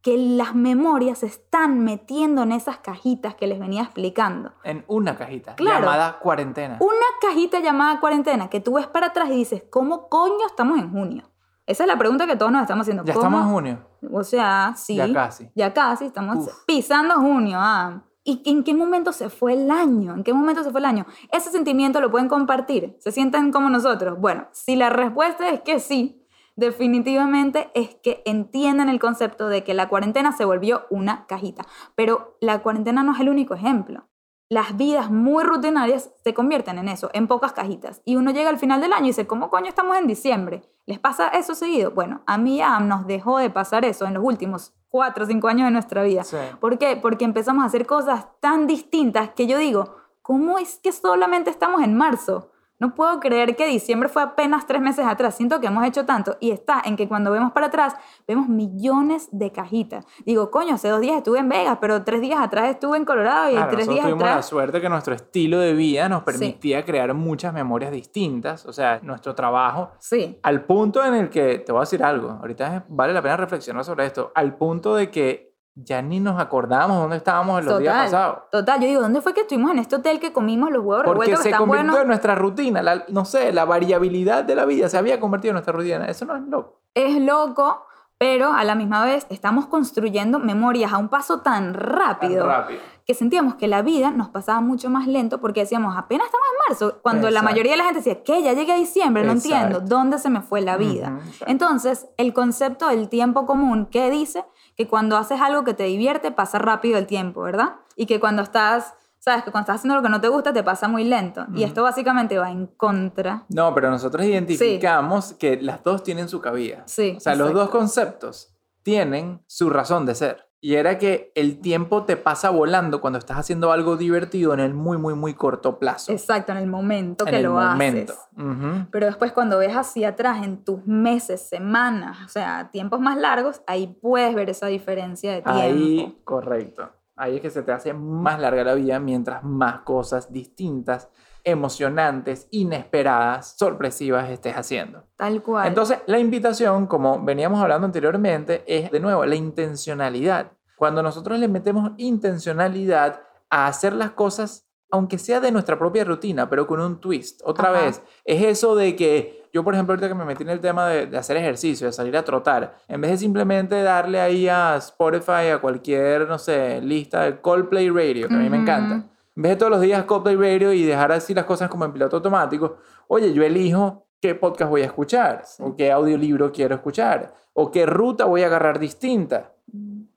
que 0.01 0.17
las 0.17 0.55
memorias 0.55 1.19
se 1.19 1.27
están 1.27 1.79
metiendo 1.83 2.41
en 2.41 2.51
esas 2.51 2.77
cajitas 2.79 3.35
que 3.35 3.45
les 3.45 3.59
venía 3.59 3.83
explicando. 3.83 4.51
En 4.63 4.83
una 4.87 5.15
cajita 5.15 5.55
Claro. 5.55 5.81
llamada 5.81 6.17
cuarentena. 6.19 6.77
Una 6.79 7.05
cajita 7.21 7.59
llamada 7.59 7.99
cuarentena 7.99 8.49
que 8.49 8.59
tú 8.61 8.73
ves 8.73 8.87
para 8.87 9.07
atrás 9.07 9.29
y 9.29 9.35
dices, 9.35 9.63
¿cómo 9.69 10.09
coño 10.09 10.45
estamos 10.47 10.79
en 10.79 10.89
junio? 10.91 11.23
Esa 11.67 11.83
es 11.83 11.87
la 11.87 11.97
pregunta 11.97 12.25
que 12.25 12.35
todos 12.35 12.51
nos 12.51 12.63
estamos 12.63 12.81
haciendo. 12.83 13.03
ya 13.03 13.13
¿Cómo? 13.13 13.25
estamos 13.27 13.45
en 13.47 13.53
junio. 13.53 13.87
O 14.11 14.23
sea, 14.23 14.73
sí. 14.75 14.95
Ya 14.95 15.13
casi. 15.13 15.51
Ya 15.53 15.71
casi, 15.73 16.05
estamos 16.05 16.37
Uf. 16.47 16.65
pisando 16.65 17.15
junio. 17.15 17.57
ah. 17.61 18.01
¿Y 18.23 18.43
en 18.45 18.63
qué 18.63 18.73
momento 18.75 19.13
se 19.13 19.29
fue 19.29 19.53
el 19.53 19.71
año? 19.71 20.13
¿En 20.13 20.23
qué 20.23 20.33
momento 20.33 20.63
se 20.63 20.69
fue 20.69 20.79
el 20.79 20.85
año? 20.85 21.07
Ese 21.31 21.49
sentimiento 21.49 21.99
lo 22.01 22.11
pueden 22.11 22.29
compartir. 22.29 22.95
¿Se 22.99 23.11
sienten 23.11 23.51
como 23.51 23.69
nosotros? 23.69 24.19
Bueno, 24.19 24.47
si 24.51 24.75
la 24.75 24.91
respuesta 24.91 25.49
es 25.49 25.61
que 25.61 25.79
sí, 25.79 26.23
definitivamente 26.55 27.71
es 27.73 27.95
que 27.95 28.21
entienden 28.25 28.89
el 28.89 28.99
concepto 28.99 29.47
de 29.47 29.63
que 29.63 29.73
la 29.73 29.89
cuarentena 29.89 30.33
se 30.33 30.45
volvió 30.45 30.85
una 30.91 31.25
cajita. 31.25 31.65
Pero 31.95 32.37
la 32.41 32.61
cuarentena 32.61 33.01
no 33.01 33.13
es 33.13 33.19
el 33.21 33.29
único 33.29 33.55
ejemplo. 33.55 34.07
Las 34.49 34.77
vidas 34.77 35.09
muy 35.09 35.43
rutinarias 35.43 36.11
se 36.23 36.33
convierten 36.35 36.77
en 36.77 36.89
eso, 36.89 37.09
en 37.13 37.27
pocas 37.27 37.53
cajitas. 37.53 38.01
Y 38.05 38.17
uno 38.17 38.31
llega 38.31 38.49
al 38.49 38.59
final 38.59 38.81
del 38.81 38.93
año 38.93 39.05
y 39.05 39.09
dice, 39.09 39.25
¿cómo 39.25 39.49
coño 39.49 39.67
estamos 39.69 39.97
en 39.97 40.07
diciembre? 40.07 40.61
¿Les 40.85 40.99
pasa 40.99 41.29
eso 41.29 41.55
seguido? 41.55 41.91
Bueno, 41.91 42.21
a 42.27 42.37
mí 42.37 42.57
ya 42.57 42.79
nos 42.81 43.07
dejó 43.07 43.39
de 43.39 43.49
pasar 43.49 43.85
eso 43.85 44.05
en 44.05 44.13
los 44.13 44.23
últimos 44.23 44.75
cuatro 44.91 45.23
o 45.23 45.27
cinco 45.27 45.47
años 45.47 45.65
de 45.65 45.71
nuestra 45.71 46.03
vida. 46.03 46.23
Sí. 46.23 46.37
¿Por 46.59 46.77
qué? 46.77 46.97
Porque 47.01 47.25
empezamos 47.25 47.63
a 47.63 47.67
hacer 47.67 47.87
cosas 47.87 48.27
tan 48.41 48.67
distintas 48.67 49.29
que 49.29 49.47
yo 49.47 49.57
digo, 49.57 49.95
¿cómo 50.21 50.59
es 50.59 50.77
que 50.83 50.91
solamente 50.91 51.49
estamos 51.49 51.81
en 51.81 51.95
marzo? 51.95 52.51
No 52.81 52.95
puedo 52.95 53.19
creer 53.19 53.55
que 53.55 53.67
diciembre 53.67 54.09
fue 54.09 54.23
apenas 54.23 54.65
tres 54.65 54.81
meses 54.81 55.05
atrás. 55.05 55.35
Siento 55.35 55.61
que 55.61 55.67
hemos 55.67 55.85
hecho 55.85 56.03
tanto. 56.03 56.37
Y 56.39 56.49
está 56.49 56.81
en 56.83 56.95
que 56.95 57.07
cuando 57.07 57.29
vemos 57.29 57.51
para 57.51 57.67
atrás, 57.67 57.95
vemos 58.27 58.49
millones 58.49 59.29
de 59.31 59.51
cajitas. 59.51 60.03
Digo, 60.25 60.49
coño, 60.49 60.73
hace 60.73 60.89
dos 60.89 60.99
días 60.99 61.17
estuve 61.17 61.37
en 61.37 61.47
Vegas, 61.47 61.77
pero 61.79 62.03
tres 62.03 62.21
días 62.21 62.39
atrás 62.41 62.71
estuve 62.71 62.97
en 62.97 63.05
Colorado 63.05 63.51
y 63.51 63.53
Claro, 63.53 63.69
tres 63.69 63.87
días 63.87 64.01
tuvimos 64.01 64.23
la 64.23 64.41
suerte 64.41 64.81
que 64.81 64.89
nuestro 64.89 65.13
estilo 65.13 65.59
de 65.59 65.73
vida 65.73 66.09
nos 66.09 66.23
permitía 66.23 66.83
crear 66.83 67.13
muchas 67.13 67.53
memorias 67.53 67.91
distintas, 67.91 68.65
o 68.65 68.73
sea, 68.73 68.99
nuestro 69.03 69.35
trabajo, 69.35 69.91
Sí, 69.99 70.39
al 70.41 70.65
punto 70.65 71.05
en 71.05 71.13
el 71.13 71.29
que, 71.29 71.59
te 71.59 71.71
voy 71.71 71.79
a 71.79 71.81
decir 71.81 72.03
algo, 72.03 72.31
ahorita 72.31 72.85
vale 72.89 73.13
la 73.13 73.21
pena 73.21 73.37
reflexionar 73.37 73.85
sobre 73.85 74.07
esto, 74.07 74.31
al 74.33 74.55
punto 74.55 74.95
de 74.95 75.11
que 75.11 75.50
ya 75.75 76.01
ni 76.01 76.19
nos 76.19 76.39
acordamos 76.39 76.97
dónde 76.97 77.17
estábamos 77.17 77.59
en 77.61 77.65
los 77.65 77.79
días 77.79 77.93
total. 77.93 78.05
pasados. 78.05 78.39
Total, 78.51 78.79
yo 78.81 78.87
digo, 78.87 79.01
¿dónde 79.01 79.21
fue 79.21 79.33
que 79.33 79.41
estuvimos 79.41 79.71
en 79.71 79.79
este 79.79 79.95
hotel 79.95 80.19
que 80.19 80.33
comimos 80.33 80.69
los 80.69 80.83
huevos 80.83 81.05
Porque 81.05 81.11
revueltos 81.31 81.39
que 81.39 81.43
se 81.43 81.49
están 81.49 81.59
convirtió 81.61 81.83
buenos? 81.85 82.01
en 82.01 82.07
nuestra 82.07 82.35
rutina, 82.35 82.81
la- 82.83 83.05
no 83.07 83.23
sé, 83.25 83.53
la 83.53 83.65
variabilidad 83.65 84.43
de 84.43 84.55
la 84.55 84.65
vida 84.65 84.89
se 84.89 84.97
había 84.97 85.19
convertido 85.19 85.51
en 85.51 85.55
nuestra 85.55 85.73
rutina. 85.73 86.05
Eso 86.07 86.25
no 86.25 86.35
es 86.35 86.43
loco. 86.43 86.81
es 86.93 87.21
loco, 87.21 87.85
pero 88.17 88.51
a 88.53 88.63
la 88.65 88.75
misma 88.75 89.03
vez 89.05 89.25
estamos 89.29 89.65
construyendo 89.67 90.39
memorias 90.39 90.91
a 90.93 90.97
un 90.97 91.07
paso 91.09 91.39
tan 91.39 91.73
rápido, 91.73 92.45
rápido. 92.45 92.79
que 93.07 93.13
sentíamos 93.15 93.55
que 93.55 93.67
la 93.67 93.81
vida 93.81 94.11
nos 94.11 94.29
pasaba 94.29 94.61
mucho 94.61 94.89
más 94.91 95.07
lento 95.07 95.39
porque 95.41 95.61
decíamos, 95.61 95.97
apenas 95.97 96.27
estamos 96.27 96.45
en 96.51 96.69
marzo, 96.69 96.99
cuando 97.01 97.23
la 97.31 97.39
Exacto. 97.39 97.49
mayoría 97.49 97.71
de 97.71 97.77
la 97.77 97.83
gente 97.85 97.99
decía, 97.99 98.23
¿qué? 98.23 98.43
Ya 98.43 98.53
llegué 98.53 98.73
a 98.73 98.75
diciembre, 98.75 99.23
no 99.23 99.31
entiendo, 99.31 99.77
Exacto. 99.77 99.87
¿dónde 99.95 100.19
se 100.19 100.29
me 100.29 100.41
fue 100.41 100.61
la 100.61 100.77
vida? 100.77 101.17
Entonces, 101.47 102.09
el 102.17 102.33
concepto 102.33 102.87
del 102.89 103.09
tiempo 103.09 103.45
común, 103.47 103.87
¿qué 103.89 104.11
dice? 104.11 104.45
Que 104.81 104.87
cuando 104.87 105.15
haces 105.15 105.39
algo 105.39 105.63
que 105.63 105.75
te 105.75 105.83
divierte, 105.83 106.31
pasa 106.31 106.57
rápido 106.57 106.97
el 106.97 107.05
tiempo, 107.05 107.41
¿verdad? 107.41 107.75
Y 107.95 108.07
que 108.07 108.19
cuando 108.19 108.41
estás, 108.41 108.95
sabes, 109.19 109.43
que 109.43 109.51
cuando 109.51 109.65
estás 109.65 109.75
haciendo 109.75 109.95
lo 109.95 110.01
que 110.01 110.09
no 110.09 110.19
te 110.19 110.27
gusta, 110.27 110.51
te 110.53 110.63
pasa 110.63 110.87
muy 110.87 111.03
lento. 111.03 111.45
Y 111.53 111.61
esto 111.61 111.83
básicamente 111.83 112.39
va 112.39 112.49
en 112.49 112.65
contra. 112.65 113.45
No, 113.49 113.75
pero 113.75 113.91
nosotros 113.91 114.25
identificamos 114.25 115.33
que 115.33 115.61
las 115.61 115.83
dos 115.83 116.01
tienen 116.01 116.27
su 116.27 116.41
cabida. 116.41 116.81
Sí, 116.87 117.13
O 117.15 117.19
sea, 117.19 117.35
los 117.35 117.49
exacto. 117.49 117.59
dos 117.59 117.69
conceptos 117.69 118.55
tienen 118.81 119.43
su 119.45 119.69
razón 119.69 120.07
de 120.07 120.15
ser. 120.15 120.47
Y 120.63 120.75
era 120.75 120.99
que 120.99 121.31
el 121.33 121.59
tiempo 121.59 122.03
te 122.03 122.17
pasa 122.17 122.51
volando 122.51 123.01
cuando 123.01 123.17
estás 123.17 123.37
haciendo 123.39 123.71
algo 123.71 123.97
divertido 123.97 124.53
en 124.53 124.59
el 124.59 124.75
muy, 124.75 124.99
muy, 124.99 125.15
muy 125.15 125.33
corto 125.33 125.79
plazo. 125.79 126.11
Exacto, 126.11 126.51
en 126.51 126.59
el 126.59 126.67
momento 126.67 127.25
en 127.25 127.31
que 127.31 127.37
el 127.37 127.43
lo 127.43 127.53
momento. 127.53 128.13
haces. 128.13 128.87
Pero 128.91 129.07
después 129.07 129.31
cuando 129.31 129.57
ves 129.57 129.73
hacia 129.75 130.09
atrás 130.09 130.45
en 130.45 130.63
tus 130.63 130.85
meses, 130.85 131.41
semanas, 131.49 132.19
o 132.25 132.29
sea, 132.29 132.69
tiempos 132.71 132.99
más 132.99 133.17
largos, 133.17 133.63
ahí 133.65 133.87
puedes 133.87 134.35
ver 134.35 134.51
esa 134.51 134.67
diferencia 134.67 135.31
de 135.33 135.41
tiempo. 135.41 135.59
Ahí, 135.59 136.21
correcto. 136.23 136.91
Ahí 137.15 137.37
es 137.37 137.41
que 137.41 137.49
se 137.49 137.63
te 137.63 137.71
hace 137.71 137.93
más 137.93 138.39
larga 138.39 138.63
la 138.63 138.75
vida 138.75 138.99
mientras 138.99 139.43
más 139.43 139.79
cosas 139.79 140.31
distintas, 140.31 141.09
emocionantes, 141.43 142.47
inesperadas, 142.51 143.55
sorpresivas 143.57 144.29
estés 144.29 144.55
haciendo. 144.55 145.03
Tal 145.17 145.41
cual. 145.41 145.67
Entonces, 145.67 145.99
la 146.05 146.19
invitación, 146.19 146.87
como 146.87 147.23
veníamos 147.23 147.61
hablando 147.61 147.85
anteriormente, 147.85 148.63
es 148.67 148.91
de 148.91 148.99
nuevo 148.99 149.25
la 149.25 149.35
intencionalidad. 149.35 150.51
Cuando 150.75 151.03
nosotros 151.03 151.39
le 151.39 151.47
metemos 151.47 151.91
intencionalidad 151.97 153.21
a 153.49 153.67
hacer 153.67 153.93
las 153.93 154.11
cosas, 154.11 154.67
aunque 154.91 155.17
sea 155.17 155.39
de 155.39 155.51
nuestra 155.51 155.77
propia 155.77 156.03
rutina, 156.03 156.49
pero 156.49 156.67
con 156.67 156.79
un 156.79 156.99
twist. 156.99 157.41
Otra 157.43 157.69
Ajá. 157.69 157.81
vez, 157.81 158.01
es 158.25 158.43
eso 158.43 158.75
de 158.75 158.95
que 158.95 159.41
yo, 159.53 159.63
por 159.63 159.73
ejemplo, 159.73 159.93
ahorita 159.93 160.07
que 160.07 160.15
me 160.15 160.25
metí 160.25 160.43
en 160.43 160.49
el 160.49 160.59
tema 160.59 160.87
de, 160.87 161.07
de 161.07 161.17
hacer 161.17 161.35
ejercicio, 161.37 161.87
de 161.87 161.93
salir 161.93 162.15
a 162.15 162.23
trotar, 162.23 162.77
en 162.87 163.01
vez 163.01 163.11
de 163.11 163.17
simplemente 163.17 163.81
darle 163.83 164.19
ahí 164.21 164.47
a 164.47 164.75
Spotify, 164.77 165.49
a 165.53 165.59
cualquier, 165.59 166.27
no 166.27 166.37
sé, 166.37 166.81
lista 166.81 167.23
de 167.23 167.41
Coldplay 167.41 167.89
Radio, 167.89 168.27
que 168.27 168.35
a 168.35 168.37
mí 168.37 168.49
me 168.49 168.57
encanta, 168.57 168.95
en 168.95 169.10
vez 169.35 169.51
de 169.51 169.55
todos 169.55 169.71
los 169.71 169.81
días 169.81 170.03
Coldplay 170.05 170.35
Radio 170.35 170.73
y 170.73 170.83
dejar 170.83 171.11
así 171.11 171.33
las 171.33 171.45
cosas 171.45 171.69
como 171.69 171.85
en 171.85 171.93
piloto 171.93 172.17
automático, 172.17 172.77
oye, 173.07 173.33
yo 173.33 173.43
elijo 173.43 174.07
qué 174.21 174.35
podcast 174.35 174.69
voy 174.69 174.81
a 174.81 174.85
escuchar, 174.85 175.43
o 175.59 175.75
qué 175.75 175.91
audiolibro 175.91 176.51
quiero 176.51 176.75
escuchar, 176.75 177.33
o 177.53 177.71
qué 177.71 177.85
ruta 177.85 178.25
voy 178.25 178.43
a 178.43 178.47
agarrar 178.47 178.77
distinta. 178.79 179.53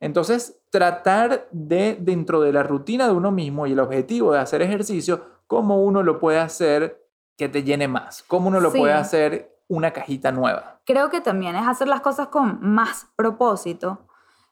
Entonces, 0.01 0.61
tratar 0.71 1.49
de, 1.53 1.97
dentro 2.01 2.41
de 2.41 2.53
la 2.53 2.63
rutina 2.63 3.07
de 3.07 3.13
uno 3.13 3.31
mismo 3.31 3.67
y 3.67 3.73
el 3.73 3.81
objetivo 3.81 4.33
de 4.33 4.41
hacer 4.41 4.61
ejercicio, 4.61 5.23
cómo 5.47 5.83
uno 5.83 6.03
lo 6.03 6.19
puede 6.19 6.39
hacer 6.39 7.03
que 7.39 7.49
te 7.49 7.63
llene 7.63 7.89
más, 7.89 8.23
cómo 8.25 8.49
uno 8.49 8.61
lo 8.61 8.71
Sí. 8.71 8.79
puede 8.79 8.93
hacer 8.93 9.57
una 9.69 9.93
cajita 9.93 10.31
nueva. 10.33 10.81
Creo 10.85 11.09
que 11.09 11.21
también 11.21 11.57
es 11.57 11.67
hacer 11.67 11.89
las 11.89 12.03
cosas 12.03 12.29
con 12.29 12.59
más 12.61 13.07
propósito 13.17 14.07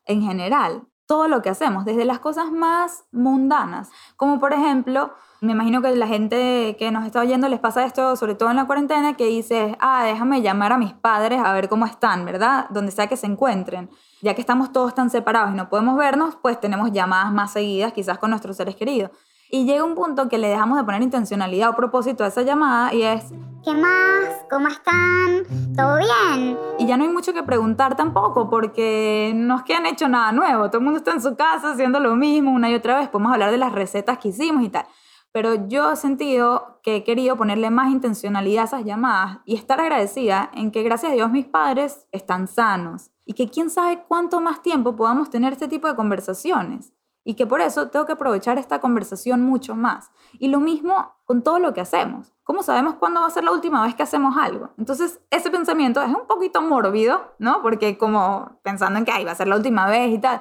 en 0.07 0.23
general. 0.23 0.83
Todo 1.13 1.29
lo 1.29 1.43
que 1.43 1.51
hacemos, 1.51 1.85
desde 1.85 2.07
las 2.07 2.21
cosas 2.21 2.51
más 2.51 3.05
mundanas, 3.13 3.91
como 4.17 4.41
por 4.41 4.55
ejemplo, 4.55 5.13
me 5.43 5.53
imagino 5.53 5.83
que 5.83 5.95
la 5.95 6.07
gente 6.07 6.75
que 6.79 6.91
nos 6.91 7.05
está 7.05 7.21
oyendo 7.21 7.51
les 7.51 7.61
pasa 7.61 7.85
esto, 7.85 8.17
sobre 8.17 8.35
todo 8.35 8.49
en 8.49 8.57
la 8.57 8.65
cuarentena, 8.65 9.13
que 9.13 9.27
dice, 9.27 9.77
ah, 9.79 10.05
déjame 10.07 10.41
llamar 10.41 10.73
a 10.73 10.79
mis 10.79 10.95
padres 10.95 11.43
a 11.45 11.53
ver 11.53 11.69
cómo 11.69 11.85
están, 11.85 12.25
¿verdad? 12.25 12.65
Donde 12.71 12.93
sea 12.93 13.09
que 13.09 13.19
se 13.19 13.27
encuentren. 13.27 13.91
Ya 14.23 14.33
que 14.35 14.41
estamos 14.41 14.73
todos 14.73 14.95
tan 14.95 15.11
separados 15.11 15.53
y 15.53 15.55
no 15.55 15.69
podemos 15.69 15.99
vernos, 15.99 16.35
pues 16.41 16.59
tenemos 16.59 16.93
llamadas 16.93 17.31
más 17.31 17.53
seguidas, 17.53 17.93
quizás 17.93 18.17
con 18.17 18.31
nuestros 18.31 18.57
seres 18.57 18.75
queridos. 18.75 19.11
Y 19.55 19.67
llega 19.67 19.85
un 19.85 19.95
punto 19.95 20.31
que 20.31 20.39
le 20.39 20.49
dejamos 20.49 20.79
de 20.79 20.85
poner 20.85 21.03
intencionalidad 21.03 21.69
o 21.69 21.77
propósito 21.77 22.25
a 22.25 22.29
esa 22.29 22.41
llamada 22.41 22.95
y 22.95 23.03
es, 23.03 23.35
¿Qué 23.63 23.75
más? 23.75 24.47
¿Cómo 24.51 24.67
están? 24.67 25.45
¿Todo 25.77 25.99
bien? 25.99 26.59
Y 26.79 26.87
ya 26.87 26.97
no 26.97 27.05
hay 27.05 27.11
mucho 27.11 27.35
que 27.35 27.43
preguntar 27.43 27.95
tampoco, 27.95 28.49
porque 28.49 29.33
no 29.37 29.57
es 29.57 29.63
que 29.65 29.75
han 29.75 29.85
hecho 29.85 30.09
nada 30.09 30.33
nuevo. 30.33 30.69
Todo 30.69 30.79
el 30.79 30.85
mundo 30.85 30.97
está 30.97 31.13
en 31.13 31.21
su 31.21 31.37
casa 31.37 31.73
haciendo 31.73 32.01
lo 32.01 32.17
mismo 32.17 32.51
una 32.51 32.71
y 32.71 32.75
otra 32.75 32.97
vez. 32.97 33.11
Podemos 33.11 33.31
hablar 33.31 33.51
de 33.51 33.59
las 33.59 33.73
recetas 33.73 34.17
que 34.17 34.29
hicimos 34.29 34.65
y 34.65 34.71
tal. 34.71 34.87
Pero 35.33 35.69
yo 35.69 35.93
he 35.93 35.97
sentido 35.97 36.81
que 36.83 36.97
he 36.97 37.05
querido 37.05 37.37
ponerle 37.37 37.69
más 37.69 37.93
intencionalidad 37.93 38.63
a 38.63 38.67
esas 38.69 38.85
llamadas 38.87 39.41
y 39.45 39.55
estar 39.57 39.79
agradecida 39.81 40.51
en 40.55 40.71
que 40.71 40.83
gracias 40.83 41.13
a 41.13 41.15
Dios 41.15 41.31
mis 41.31 41.45
padres 41.45 42.07
están 42.11 42.49
sanos 42.49 43.11
y 43.27 43.35
que 43.35 43.51
quién 43.51 43.69
sabe 43.69 44.03
cuánto 44.09 44.41
más 44.41 44.63
tiempo 44.63 44.97
podamos 44.97 45.29
tener 45.29 45.53
este 45.53 45.69
tipo 45.69 45.89
de 45.89 45.95
conversaciones 45.95 46.95
y 47.25 47.35
que 47.35 47.47
por 47.47 47.61
eso 47.61 47.89
tengo 47.89 48.07
que 48.07 48.13
aprovechar 48.13 48.59
esta 48.59 48.81
conversación 48.81 49.43
mucho 49.43 49.75
más. 49.75 50.11
Y 50.39 50.49
lo 50.49 50.61
mismo 50.61 51.15
con 51.25 51.43
todo 51.43 51.59
lo 51.59 51.73
que 51.73 51.81
hacemos. 51.81 52.33
¿Cómo 52.45 52.63
sabemos 52.63 52.95
cuándo 52.95 53.21
va 53.21 53.27
a 53.27 53.31
ser 53.31 53.45
la 53.45 53.53
última 53.53 53.83
vez 53.85 53.95
que 53.95 54.03
hacemos 54.03 54.37
algo? 54.37 54.71
Entonces, 54.77 55.21
ese 55.31 55.51
pensamiento 55.51 56.03
es 56.03 56.09
un 56.09 56.27
poquito 56.27 56.61
mórbido, 56.61 57.35
¿no? 57.39 57.63
Porque 57.63 57.97
como 57.97 58.59
pensando 58.63 58.99
en 58.99 59.05
que 59.05 59.13
ay, 59.13 59.25
va 59.25 59.31
a 59.31 59.37
ser 59.37 59.49
la 59.49 59.57
última 59.57 59.87
vez 59.87 60.11
y 60.13 60.19
tal. 60.19 60.41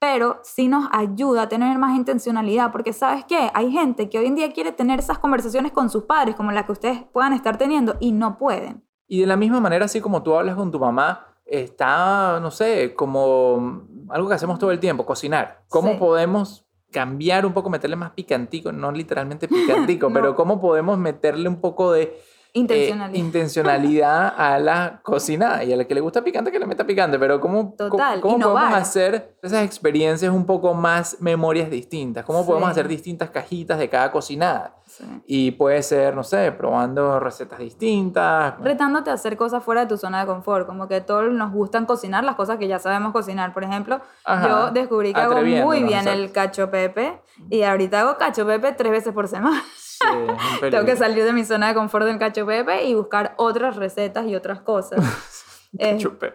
pero 0.00 0.40
sí 0.42 0.66
nos 0.66 0.88
ayuda 0.92 1.42
a 1.42 1.48
tener 1.48 1.78
más 1.78 1.94
intencionalidad, 1.94 2.72
porque 2.72 2.94
sabes 2.94 3.24
qué, 3.26 3.50
hay 3.52 3.70
gente 3.70 4.08
que 4.08 4.18
hoy 4.18 4.26
en 4.26 4.34
día 4.34 4.50
quiere 4.50 4.72
tener 4.72 4.98
esas 4.98 5.18
conversaciones 5.18 5.72
con 5.72 5.90
sus 5.90 6.04
padres, 6.04 6.34
como 6.36 6.50
las 6.52 6.64
que 6.64 6.72
ustedes 6.72 7.04
puedan 7.12 7.34
estar 7.34 7.58
teniendo, 7.58 7.96
y 8.00 8.12
no 8.12 8.38
pueden. 8.38 8.82
Y 9.06 9.20
de 9.20 9.26
la 9.26 9.36
misma 9.36 9.60
manera, 9.60 9.84
así 9.84 10.00
como 10.00 10.22
tú 10.22 10.34
hablas 10.34 10.56
con 10.56 10.70
tu 10.70 10.78
mamá, 10.80 11.26
está, 11.44 12.40
no 12.40 12.50
sé, 12.50 12.94
como 12.94 13.82
algo 14.12 14.28
que 14.28 14.34
hacemos 14.34 14.58
todo 14.58 14.70
el 14.70 14.80
tiempo, 14.80 15.04
cocinar. 15.06 15.62
¿Cómo 15.68 15.92
Sí. 15.92 15.96
podemos 15.98 16.66
cambiar 16.90 17.46
un 17.46 17.52
poco, 17.52 17.70
meterle 17.70 17.96
más 17.96 18.10
picantico, 18.12 18.72
no 18.72 18.90
literalmente 18.92 19.48
picantico, 19.96 20.08
No. 20.08 20.14
pero 20.14 20.34
cómo 20.34 20.60
podemos 20.60 20.98
meterle 20.98 21.48
un 21.48 21.60
poco 21.60 21.92
de 21.92 22.18
eh, 22.54 23.18
Intencionalidad. 23.18 24.34
a 24.36 24.58
la 24.58 25.00
cocinada 25.02 25.62
y 25.64 25.72
a 25.72 25.76
la 25.76 25.84
que 25.84 25.94
le 25.94 26.00
gusta 26.00 26.22
picante 26.22 26.50
que 26.50 26.58
le 26.58 26.66
meta 26.66 26.84
picante, 26.86 27.18
pero 27.18 27.40
cómo, 27.40 27.74
Total, 27.76 28.20
cómo, 28.20 28.34
cómo 28.34 28.52
podemos 28.54 28.74
hacer 28.74 29.36
esas 29.42 29.64
experiencias 29.64 30.32
un 30.32 30.44
poco 30.46 30.74
más 30.74 31.16
memorias 31.20 31.70
distintas, 31.70 32.24
cómo 32.24 32.44
podemos 32.44 32.68
Sí. 32.68 32.72
hacer 32.72 32.88
distintas 32.88 33.30
cajitas 33.30 33.78
de 33.78 33.88
cada 33.88 34.10
cocinada. 34.12 34.74
Sí. 34.86 35.04
Y 35.26 35.50
puede 35.52 35.82
ser, 35.84 36.16
no 36.16 36.24
sé, 36.24 36.50
probando 36.50 37.20
recetas 37.20 37.60
distintas. 37.60 38.54
retándote 38.60 39.10
a 39.10 39.12
hacer 39.14 39.36
cosas 39.36 39.62
fuera 39.62 39.82
de 39.82 39.86
tu 39.86 39.96
zona 39.96 40.20
de 40.20 40.26
confort, 40.26 40.66
como 40.66 40.88
que 40.88 41.00
todos 41.00 41.30
nos 41.32 41.52
gustan 41.52 41.86
cocinar 41.86 42.24
las 42.24 42.34
cosas 42.34 42.58
que 42.58 42.66
ya 42.66 42.78
sabemos 42.80 43.12
cocinar. 43.12 43.52
Por 43.54 43.62
ejemplo, 43.62 44.00
Ajá, 44.24 44.48
yo 44.48 44.70
descubrí 44.72 45.14
que 45.14 45.20
hago 45.20 45.40
muy 45.42 45.84
bien 45.84 46.08
el 46.08 46.32
cacho 46.32 46.70
pepe 46.70 47.20
y 47.50 47.62
ahorita 47.62 48.00
hago 48.00 48.18
cacho 48.18 48.44
pepe 48.46 48.72
tres 48.72 48.90
veces 48.90 49.12
por 49.14 49.28
semana. 49.28 49.62
Sí, 50.00 50.06
Tengo 50.70 50.84
que 50.84 50.96
salir 50.96 51.24
de 51.24 51.32
mi 51.32 51.44
zona 51.44 51.68
de 51.68 51.74
confort 51.74 52.06
del 52.06 52.18
cacho 52.18 52.46
pepe 52.46 52.84
y 52.84 52.94
buscar 52.94 53.34
otras 53.36 53.76
recetas 53.76 54.26
y 54.26 54.34
otras 54.34 54.60
cosas. 54.60 55.00
Eh, 55.78 55.98
Chupe. 55.98 56.34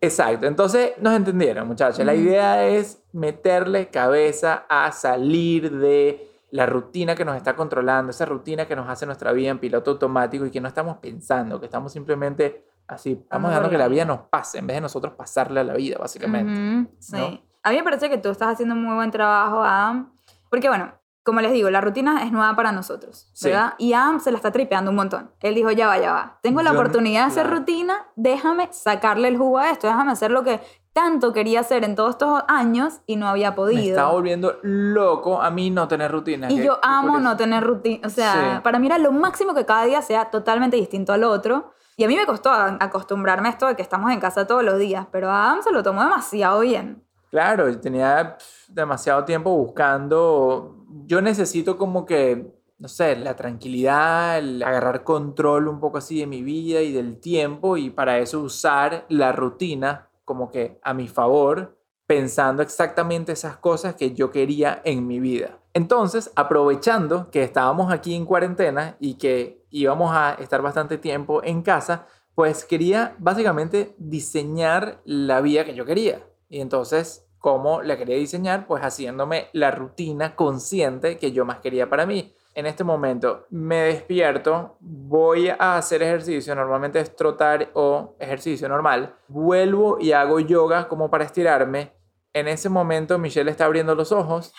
Exacto, 0.00 0.46
entonces 0.46 0.92
nos 1.00 1.16
entendieron 1.16 1.66
muchachos. 1.66 2.04
La 2.06 2.14
idea 2.14 2.64
es 2.64 3.02
meterle 3.12 3.88
cabeza 3.88 4.64
a 4.68 4.92
salir 4.92 5.72
de 5.72 6.40
la 6.52 6.66
rutina 6.66 7.16
que 7.16 7.24
nos 7.24 7.36
está 7.36 7.56
controlando, 7.56 8.10
esa 8.10 8.24
rutina 8.24 8.66
que 8.66 8.76
nos 8.76 8.88
hace 8.88 9.06
nuestra 9.06 9.32
vida 9.32 9.50
en 9.50 9.58
piloto 9.58 9.90
automático 9.90 10.46
y 10.46 10.52
que 10.52 10.60
no 10.60 10.68
estamos 10.68 10.98
pensando, 10.98 11.58
que 11.58 11.66
estamos 11.66 11.92
simplemente 11.92 12.68
así, 12.86 13.18
estamos 13.20 13.50
dejando 13.50 13.70
que 13.70 13.78
la 13.78 13.88
vida 13.88 14.04
nos 14.04 14.20
pase 14.30 14.58
en 14.58 14.68
vez 14.68 14.76
de 14.76 14.82
nosotros 14.82 15.14
pasarle 15.14 15.58
a 15.58 15.64
la 15.64 15.74
vida, 15.74 15.98
básicamente. 15.98 16.52
Ujú, 16.52 16.96
sí. 17.00 17.16
¿no? 17.16 17.40
A 17.64 17.70
mí 17.70 17.76
me 17.76 17.82
parece 17.82 18.08
que 18.08 18.18
tú 18.18 18.30
estás 18.30 18.52
haciendo 18.52 18.76
un 18.76 18.84
muy 18.84 18.94
buen 18.94 19.10
trabajo, 19.10 19.64
Adam. 19.64 20.12
Porque, 20.48 20.68
bueno, 20.68 20.92
como 21.26 21.40
les 21.42 21.52
digo, 21.52 21.68
la 21.68 21.82
rutina 21.82 22.22
es 22.22 22.32
nueva 22.32 22.54
para 22.56 22.72
nosotros, 22.72 23.28
Sí. 23.34 23.48
¿verdad? 23.50 23.74
Y 23.76 23.92
Adam 23.92 24.20
se 24.20 24.30
la 24.30 24.36
está 24.38 24.52
tripeando 24.52 24.90
un 24.92 24.96
montón. 24.96 25.32
Él 25.40 25.54
dijo, 25.56 25.70
ya 25.72 25.88
va, 25.88 25.98
ya 25.98 26.12
va. 26.12 26.38
Tengo 26.40 26.62
la 26.62 26.70
Yo 26.70 26.74
no- 26.74 26.80
oportunidad 26.80 27.22
de 27.22 27.26
hacer 27.26 27.42
claro. 27.46 27.58
rutina, 27.58 28.06
déjame 28.14 28.68
sacarle 28.70 29.28
el 29.28 29.36
jugo 29.36 29.58
a 29.58 29.70
esto, 29.70 29.88
déjame 29.88 30.12
hacer 30.12 30.30
lo 30.30 30.44
que 30.44 30.60
tanto 30.92 31.32
quería 31.34 31.60
hacer 31.60 31.84
en 31.84 31.94
todos 31.94 32.10
estos 32.12 32.42
años 32.48 33.00
y 33.06 33.16
no 33.16 33.28
había 33.28 33.50
Me 33.50 33.56
podido. 33.56 33.96
está 33.98 34.06
volviendo 34.06 34.58
loco 34.62 35.42
a 35.42 35.50
mí 35.50 35.68
no 35.68 35.88
tener 35.88 36.10
rutina. 36.10 36.50
Y 36.50 36.56
qué- 36.56 36.64
yo 36.64 36.78
amo 36.82 37.18
no 37.18 37.36
tener 37.36 37.62
rutina. 37.62 38.06
O 38.06 38.10
sea, 38.10 38.32
Sí. 38.32 38.60
para 38.62 38.78
mí 38.78 38.86
era 38.86 38.96
lo 38.96 39.12
máximo 39.12 39.52
que 39.52 39.66
cada 39.66 39.84
día 39.84 40.00
sea 40.00 40.30
totalmente 40.30 40.76
distinto 40.78 41.12
al 41.12 41.24
otro. 41.24 41.72
Y 41.98 42.04
a 42.04 42.08
mí 42.08 42.16
me 42.16 42.24
costó 42.26 42.50
acostumbrarme 42.52 43.48
a 43.48 43.50
esto 43.52 43.66
de 43.66 43.74
que 43.74 43.82
estamos 43.82 44.10
en 44.12 44.20
casa 44.20 44.46
todos 44.46 44.62
los 44.62 44.78
días, 44.78 45.06
pero 45.10 45.30
Adam 45.30 45.62
se 45.62 45.72
lo 45.72 45.82
tomó 45.82 46.02
demasiado 46.02 46.60
bien. 46.60 47.02
Claro, 47.30 47.78
tenía 47.80 48.36
demasiado 48.68 49.24
tiempo 49.24 49.50
buscando. 49.50 50.75
Yo 51.06 51.20
necesito 51.20 51.76
como 51.76 52.06
que, 52.06 52.52
no 52.78 52.88
sé, 52.88 53.16
la 53.16 53.36
tranquilidad, 53.36 54.38
el 54.38 54.62
agarrar 54.62 55.04
control 55.04 55.68
un 55.68 55.80
poco 55.80 55.98
así 55.98 56.20
de 56.20 56.26
mi 56.26 56.42
vida 56.42 56.82
y 56.82 56.92
del 56.92 57.18
tiempo 57.18 57.76
y 57.76 57.90
para 57.90 58.18
eso 58.18 58.40
usar 58.40 59.06
la 59.08 59.32
rutina 59.32 60.10
como 60.24 60.50
que 60.50 60.78
a 60.82 60.92
mi 60.92 61.08
favor, 61.08 61.78
pensando 62.06 62.62
exactamente 62.62 63.32
esas 63.32 63.56
cosas 63.56 63.94
que 63.94 64.12
yo 64.12 64.30
quería 64.30 64.82
en 64.84 65.06
mi 65.06 65.20
vida. 65.20 65.58
Entonces, 65.72 66.32
aprovechando 66.36 67.30
que 67.30 67.42
estábamos 67.42 67.92
aquí 67.92 68.14
en 68.14 68.24
cuarentena 68.24 68.96
y 68.98 69.14
que 69.14 69.64
íbamos 69.70 70.10
a 70.14 70.34
estar 70.34 70.62
bastante 70.62 70.98
tiempo 70.98 71.42
en 71.44 71.62
casa, 71.62 72.06
pues 72.34 72.64
quería 72.64 73.14
básicamente 73.18 73.94
diseñar 73.98 75.00
la 75.04 75.40
vida 75.40 75.64
que 75.64 75.74
yo 75.74 75.84
quería. 75.84 76.26
Y 76.48 76.60
entonces, 76.60 77.25
¿cómo 77.46 77.80
la 77.80 77.96
quería 77.96 78.16
diseñar? 78.16 78.66
Pues 78.66 78.82
haciéndome 78.82 79.50
la 79.52 79.70
rutina 79.70 80.34
consciente 80.34 81.16
que 81.16 81.30
yo 81.30 81.44
más 81.44 81.60
quería 81.60 81.88
para 81.88 82.04
mí. 82.04 82.34
En 82.56 82.66
este 82.66 82.82
momento 82.82 83.46
me 83.50 83.82
despierto, 83.82 84.76
voy 84.80 85.50
a 85.50 85.76
hacer 85.76 86.02
ejercicio, 86.02 86.56
normalmente 86.56 86.98
es 86.98 87.14
trotar 87.14 87.70
o 87.74 88.16
ejercicio 88.18 88.68
normal, 88.68 89.14
vuelvo 89.28 89.98
y 90.00 90.10
hago 90.10 90.40
yoga 90.40 90.88
como 90.88 91.08
para 91.08 91.22
estirarme. 91.22 91.92
En 92.32 92.48
ese 92.48 92.68
momento 92.68 93.16
Michelle 93.16 93.52
está 93.52 93.66
abriendo 93.66 93.94
los 93.94 94.10
ojos 94.10 94.52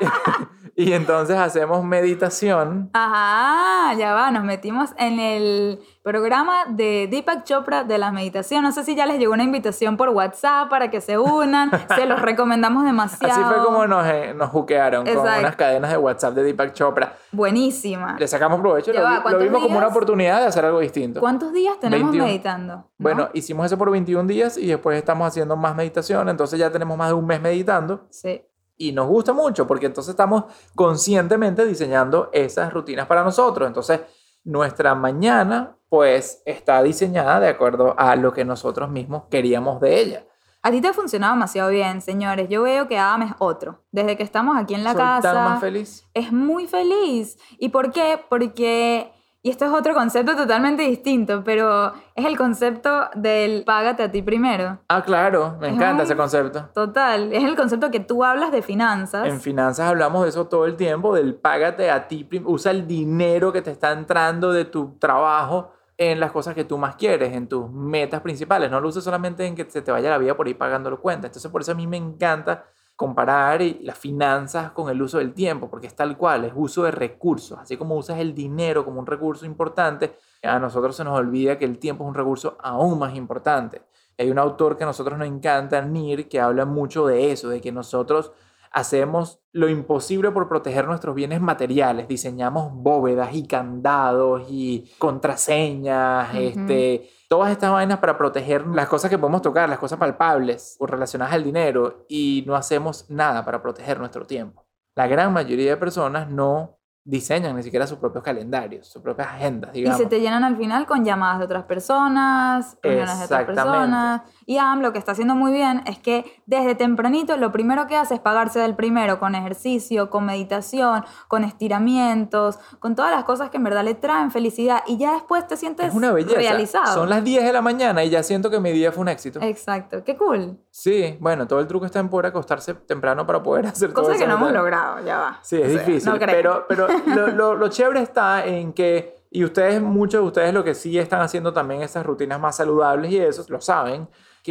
y 0.80 0.94
entonces 0.94 1.36
hacemos 1.36 1.84
meditación. 1.84 2.88
Ajá, 2.94 3.92
ya 3.94 4.14
va, 4.14 4.30
nos 4.30 4.44
metimos 4.44 4.90
en 4.96 5.20
el 5.20 5.78
programa 6.02 6.64
de 6.68 7.06
Deepak 7.10 7.44
Chopra 7.44 7.84
de 7.84 7.98
la 7.98 8.10
meditación. 8.12 8.62
No 8.62 8.72
sé 8.72 8.84
si 8.84 8.94
ya 8.94 9.04
les 9.04 9.18
llegó 9.18 9.34
una 9.34 9.42
invitación 9.42 9.98
por 9.98 10.08
WhatsApp 10.08 10.70
para 10.70 10.90
que 10.90 11.02
se 11.02 11.18
unan. 11.18 11.70
se 11.94 12.06
los 12.06 12.22
recomendamos 12.22 12.84
demasiado. 12.84 13.34
Así 13.34 13.42
fue 13.42 13.62
como 13.62 13.86
nos, 13.86 14.06
eh, 14.06 14.32
nos 14.34 14.48
juquearon 14.48 15.04
con 15.04 15.18
unas 15.18 15.56
cadenas 15.56 15.90
de 15.90 15.98
WhatsApp 15.98 16.34
de 16.34 16.44
Deepak 16.44 16.72
Chopra. 16.72 17.12
Buenísima. 17.30 18.16
Le 18.18 18.26
sacamos 18.26 18.58
provecho, 18.60 18.92
Ya 18.92 19.00
lo, 19.00 19.04
va, 19.04 19.16
lo 19.16 19.22
¿cuántos 19.22 19.42
vimos 19.42 19.62
como 19.62 19.76
una 19.76 19.86
días? 19.86 19.96
oportunidad 19.96 20.40
de 20.40 20.46
hacer 20.46 20.64
algo 20.64 20.80
distinto. 20.80 21.20
¿Cuántos 21.20 21.52
días 21.52 21.78
tenemos 21.78 22.10
21. 22.12 22.24
meditando? 22.24 22.74
¿No? 22.76 22.90
Bueno, 22.96 23.28
hicimos 23.34 23.66
eso 23.66 23.76
por 23.76 23.90
21 23.90 24.26
días 24.26 24.56
y 24.56 24.66
después 24.68 24.96
estamos 24.96 25.28
haciendo 25.28 25.56
más 25.56 25.76
meditación, 25.76 26.28
entonces 26.30 26.58
ya 26.58 26.70
tenemos 26.70 26.96
más 26.96 27.08
de 27.08 27.14
un 27.14 27.26
mes 27.26 27.40
meditando 27.40 28.06
Sí. 28.10 28.42
Y 28.80 28.92
nos 28.92 29.06
gusta 29.08 29.34
mucho 29.34 29.66
porque 29.66 29.86
entonces 29.86 30.10
estamos 30.10 30.44
conscientemente 30.74 31.66
diseñando 31.66 32.30
esas 32.32 32.72
rutinas 32.72 33.06
para 33.06 33.22
nosotros. 33.22 33.68
Entonces, 33.68 34.00
nuestra 34.42 34.94
mañana 34.94 35.76
pues 35.90 36.42
está 36.46 36.82
diseñada 36.82 37.40
de 37.40 37.48
acuerdo 37.48 37.94
a 37.98 38.16
lo 38.16 38.32
que 38.32 38.44
nosotros 38.44 38.88
mismos 38.88 39.24
queríamos 39.30 39.80
de 39.80 40.00
ella. 40.00 40.24
A 40.62 40.70
ti 40.70 40.80
te 40.80 40.88
ha 40.88 40.92
funcionado 40.94 41.34
demasiado 41.34 41.70
bien, 41.70 42.00
señores. 42.00 42.48
Yo 42.48 42.62
veo 42.62 42.88
que 42.88 42.98
Adam 42.98 43.22
es 43.22 43.32
otro. 43.38 43.82
Desde 43.92 44.16
que 44.16 44.22
estamos 44.22 44.56
aquí 44.56 44.74
en 44.74 44.84
la 44.84 44.92
Soy 44.92 45.00
casa. 45.00 45.32
tan 45.32 45.44
más 45.44 45.60
feliz. 45.60 46.06
es 46.14 46.32
muy 46.32 46.66
feliz. 46.66 47.38
¿Y 47.58 47.68
por 47.70 47.92
qué? 47.92 48.18
Porque, 48.30 49.12
y 49.42 49.50
esto 49.50 49.64
es 49.64 49.70
otro 49.72 49.94
concepto 49.94 50.36
totalmente 50.36 50.82
distinto, 50.82 51.42
pero 51.44 51.92
es 52.14 52.24
el 52.26 52.36
concepto 52.36 53.08
del 53.14 53.64
págate 53.64 54.02
a 54.02 54.10
ti 54.10 54.20
primero. 54.22 54.80
Ah, 54.88 55.02
claro, 55.02 55.56
me 55.60 55.68
Es 55.68 55.74
encanta 55.74 56.02
ese 56.02 56.14
concepto. 56.16 56.68
Total, 56.74 57.32
es 57.32 57.42
el 57.44 57.56
concepto 57.56 57.90
que 57.90 58.00
tú 58.00 58.22
hablas 58.24 58.52
de 58.52 58.60
finanzas. 58.62 59.26
En 59.26 59.40
finanzas 59.40 59.88
hablamos 59.88 60.22
de 60.24 60.28
eso 60.28 60.46
todo 60.46 60.66
el 60.66 60.76
tiempo, 60.76 61.14
del 61.14 61.34
págate 61.34 61.90
a 61.90 62.06
ti, 62.08 62.24
prim- 62.24 62.46
usa 62.46 62.70
el 62.72 62.86
dinero 62.86 63.52
que 63.52 63.62
te 63.62 63.70
está 63.70 63.92
entrando 63.92 64.52
de 64.52 64.66
tu 64.66 64.98
trabajo 64.98 65.72
en 65.96 66.18
las 66.20 66.32
cosas 66.32 66.54
que 66.54 66.64
tú 66.64 66.78
más 66.78 66.96
quieres, 66.96 67.34
en 67.34 67.46
tus 67.46 67.70
metas 67.70 68.20
principales. 68.22 68.70
No 68.70 68.80
lo 68.80 68.88
uses 68.88 69.04
solamente 69.04 69.46
en 69.46 69.54
que 69.54 69.64
se 69.70 69.82
te 69.82 69.90
vaya 69.92 70.08
la 70.10 70.18
vida 70.18 70.34
por 70.36 70.48
ir 70.48 70.56
pagándolo 70.56 70.98
cuenta. 71.00 71.26
Entonces 71.26 71.50
por 71.50 71.60
eso 71.60 71.72
a 71.72 71.74
mí 71.74 71.86
me 71.86 71.98
encanta 71.98 72.64
comparar 73.00 73.62
las 73.80 73.96
finanzas 73.96 74.72
con 74.72 74.90
el 74.90 75.00
uso 75.00 75.16
del 75.16 75.32
tiempo, 75.32 75.70
porque 75.70 75.86
es 75.86 75.96
tal 75.96 76.18
cual, 76.18 76.44
es 76.44 76.52
uso 76.54 76.82
de 76.82 76.90
recursos. 76.90 77.58
Así 77.58 77.78
como 77.78 77.96
usas 77.96 78.18
el 78.18 78.34
dinero 78.34 78.84
como 78.84 79.00
un 79.00 79.06
recurso 79.06 79.46
importante, 79.46 80.18
a 80.42 80.58
nosotros 80.58 80.96
se 80.96 81.02
nos 81.02 81.18
olvida 81.18 81.56
que 81.56 81.64
el 81.64 81.78
tiempo 81.78 82.04
es 82.04 82.08
un 82.08 82.14
recurso 82.14 82.58
aún 82.60 82.98
más 82.98 83.16
importante. 83.16 83.80
Hay 84.18 84.30
un 84.30 84.38
autor 84.38 84.76
que 84.76 84.84
a 84.84 84.86
nosotros 84.86 85.18
nos 85.18 85.26
encanta, 85.26 85.80
Nir, 85.80 86.28
que 86.28 86.40
habla 86.40 86.66
mucho 86.66 87.06
de 87.06 87.32
eso, 87.32 87.48
de 87.48 87.62
que 87.62 87.72
nosotros 87.72 88.32
hacemos 88.70 89.40
lo 89.52 89.68
imposible 89.68 90.30
por 90.30 90.48
proteger 90.48 90.86
nuestros 90.86 91.14
bienes 91.14 91.40
materiales. 91.40 92.06
Diseñamos 92.08 92.72
bóvedas 92.72 93.34
y 93.34 93.46
candados 93.46 94.44
y 94.48 94.90
contraseñas, 94.98 96.30
Ujú. 96.30 96.38
este, 96.38 97.10
todas 97.28 97.50
estas 97.50 97.72
vainas 97.72 97.98
para 97.98 98.16
proteger 98.16 98.66
las 98.66 98.88
cosas 98.88 99.10
que 99.10 99.18
podemos 99.18 99.42
tocar, 99.42 99.68
las 99.68 99.78
cosas 99.78 99.98
palpables 99.98 100.76
o 100.78 100.86
relacionadas 100.86 101.34
al 101.34 101.44
dinero 101.44 102.04
y 102.08 102.44
no 102.46 102.54
hacemos 102.54 103.10
nada 103.10 103.44
para 103.44 103.60
proteger 103.60 103.98
nuestro 103.98 104.26
tiempo. 104.26 104.64
La 104.96 105.06
gran 105.06 105.32
mayoría 105.32 105.70
de 105.70 105.76
personas 105.76 106.28
no 106.28 106.80
diseñan 107.04 107.56
ni 107.56 107.62
siquiera 107.62 107.86
sus 107.86 107.98
propios 107.98 108.22
calendarios, 108.22 108.86
sus 108.86 109.02
propias 109.02 109.28
agendas, 109.28 109.70
y 109.74 109.78
digamos. 109.78 109.98
se 109.98 110.06
te 110.06 110.20
llenan 110.20 110.44
al 110.44 110.56
final 110.56 110.86
con 110.86 111.04
llamadas 111.04 111.38
de 111.38 111.44
otras 111.46 111.64
personas, 111.64 112.76
reuniones 112.82 113.18
de 113.18 113.24
otras 113.24 113.44
personas. 113.44 114.22
Y 114.50 114.58
Am 114.58 114.80
lo 114.82 114.92
que 114.92 114.98
está 114.98 115.12
haciendo 115.12 115.36
muy 115.36 115.52
bien 115.52 115.82
es 115.86 116.00
que 116.00 116.24
desde 116.46 116.74
tempranito 116.74 117.36
lo 117.36 117.52
primero 117.52 117.86
que 117.86 117.94
hace 117.94 118.14
es 118.14 118.20
pagarse 118.20 118.58
del 118.58 118.74
primero 118.74 119.20
con 119.20 119.36
ejercicio, 119.36 120.10
con 120.10 120.24
meditación, 120.26 121.04
con 121.28 121.44
estiramientos, 121.44 122.58
con 122.80 122.96
todas 122.96 123.12
las 123.12 123.22
cosas 123.22 123.50
que 123.50 123.58
en 123.58 123.62
verdad 123.64 123.84
le 123.84 123.94
traen 123.94 124.32
felicidad 124.32 124.82
y 124.88 124.96
ya 124.98 125.12
después 125.12 125.46
te 125.46 125.56
sientes 125.56 125.86
Es 125.86 125.94
una 125.94 126.10
belleza. 126.12 126.36
realizado. 126.38 126.92
Son 126.94 127.08
las 127.08 127.22
10 127.22 127.44
de 127.44 127.52
la 127.52 127.62
mañana 127.62 128.02
y 128.02 128.10
ya 128.10 128.24
siento 128.24 128.50
que 128.50 128.58
mi 128.58 128.72
día 128.72 128.90
fue 128.90 129.02
un 129.02 129.08
éxito. 129.08 129.38
Exacto, 129.40 130.02
qué 130.04 130.16
cool. 130.16 130.58
Sí, 130.70 131.16
bueno, 131.20 131.46
todo 131.46 131.60
el 131.60 131.66
truco 131.68 131.86
está 131.86 132.00
en 132.00 132.08
poder 132.08 132.26
acostarse 132.26 132.74
temprano 132.74 133.24
para 133.26 133.40
poder 133.42 133.66
hacer 133.68 133.92
todo 133.92 134.04
Cosa 134.06 134.16
eso. 134.16 134.24
que 134.24 134.28
no 134.28 134.34
hemos 134.34 134.52
logrado, 134.52 135.04
ya 135.04 135.18
va. 135.18 135.38
Sí, 135.42 135.62
es 135.62 135.68
O 135.68 135.74
sea, 135.78 135.86
difícil. 135.86 136.12
no 136.12 136.18
creo. 136.18 136.66
pero 136.66 136.66
pero 136.68 136.88
lo, 137.06 137.26
lo, 137.28 137.54
lo 137.54 137.68
chévere 137.68 138.00
está 138.02 138.44
en 138.44 138.72
que, 138.72 139.16
y 139.30 139.44
ustedes, 139.44 139.80
muchos 139.80 140.20
de 140.22 140.26
ustedes 140.26 140.52
lo 140.52 140.64
que 140.64 140.74
sí 140.74 140.98
están 140.98 141.20
haciendo 141.20 141.52
también 141.52 141.82
esas 141.82 142.04
rutinas 142.04 142.40
más 142.40 142.56
saludables 142.56 143.12
y 143.12 143.18
eso, 143.18 143.44
lo 143.48 143.60
saben, 143.60 144.08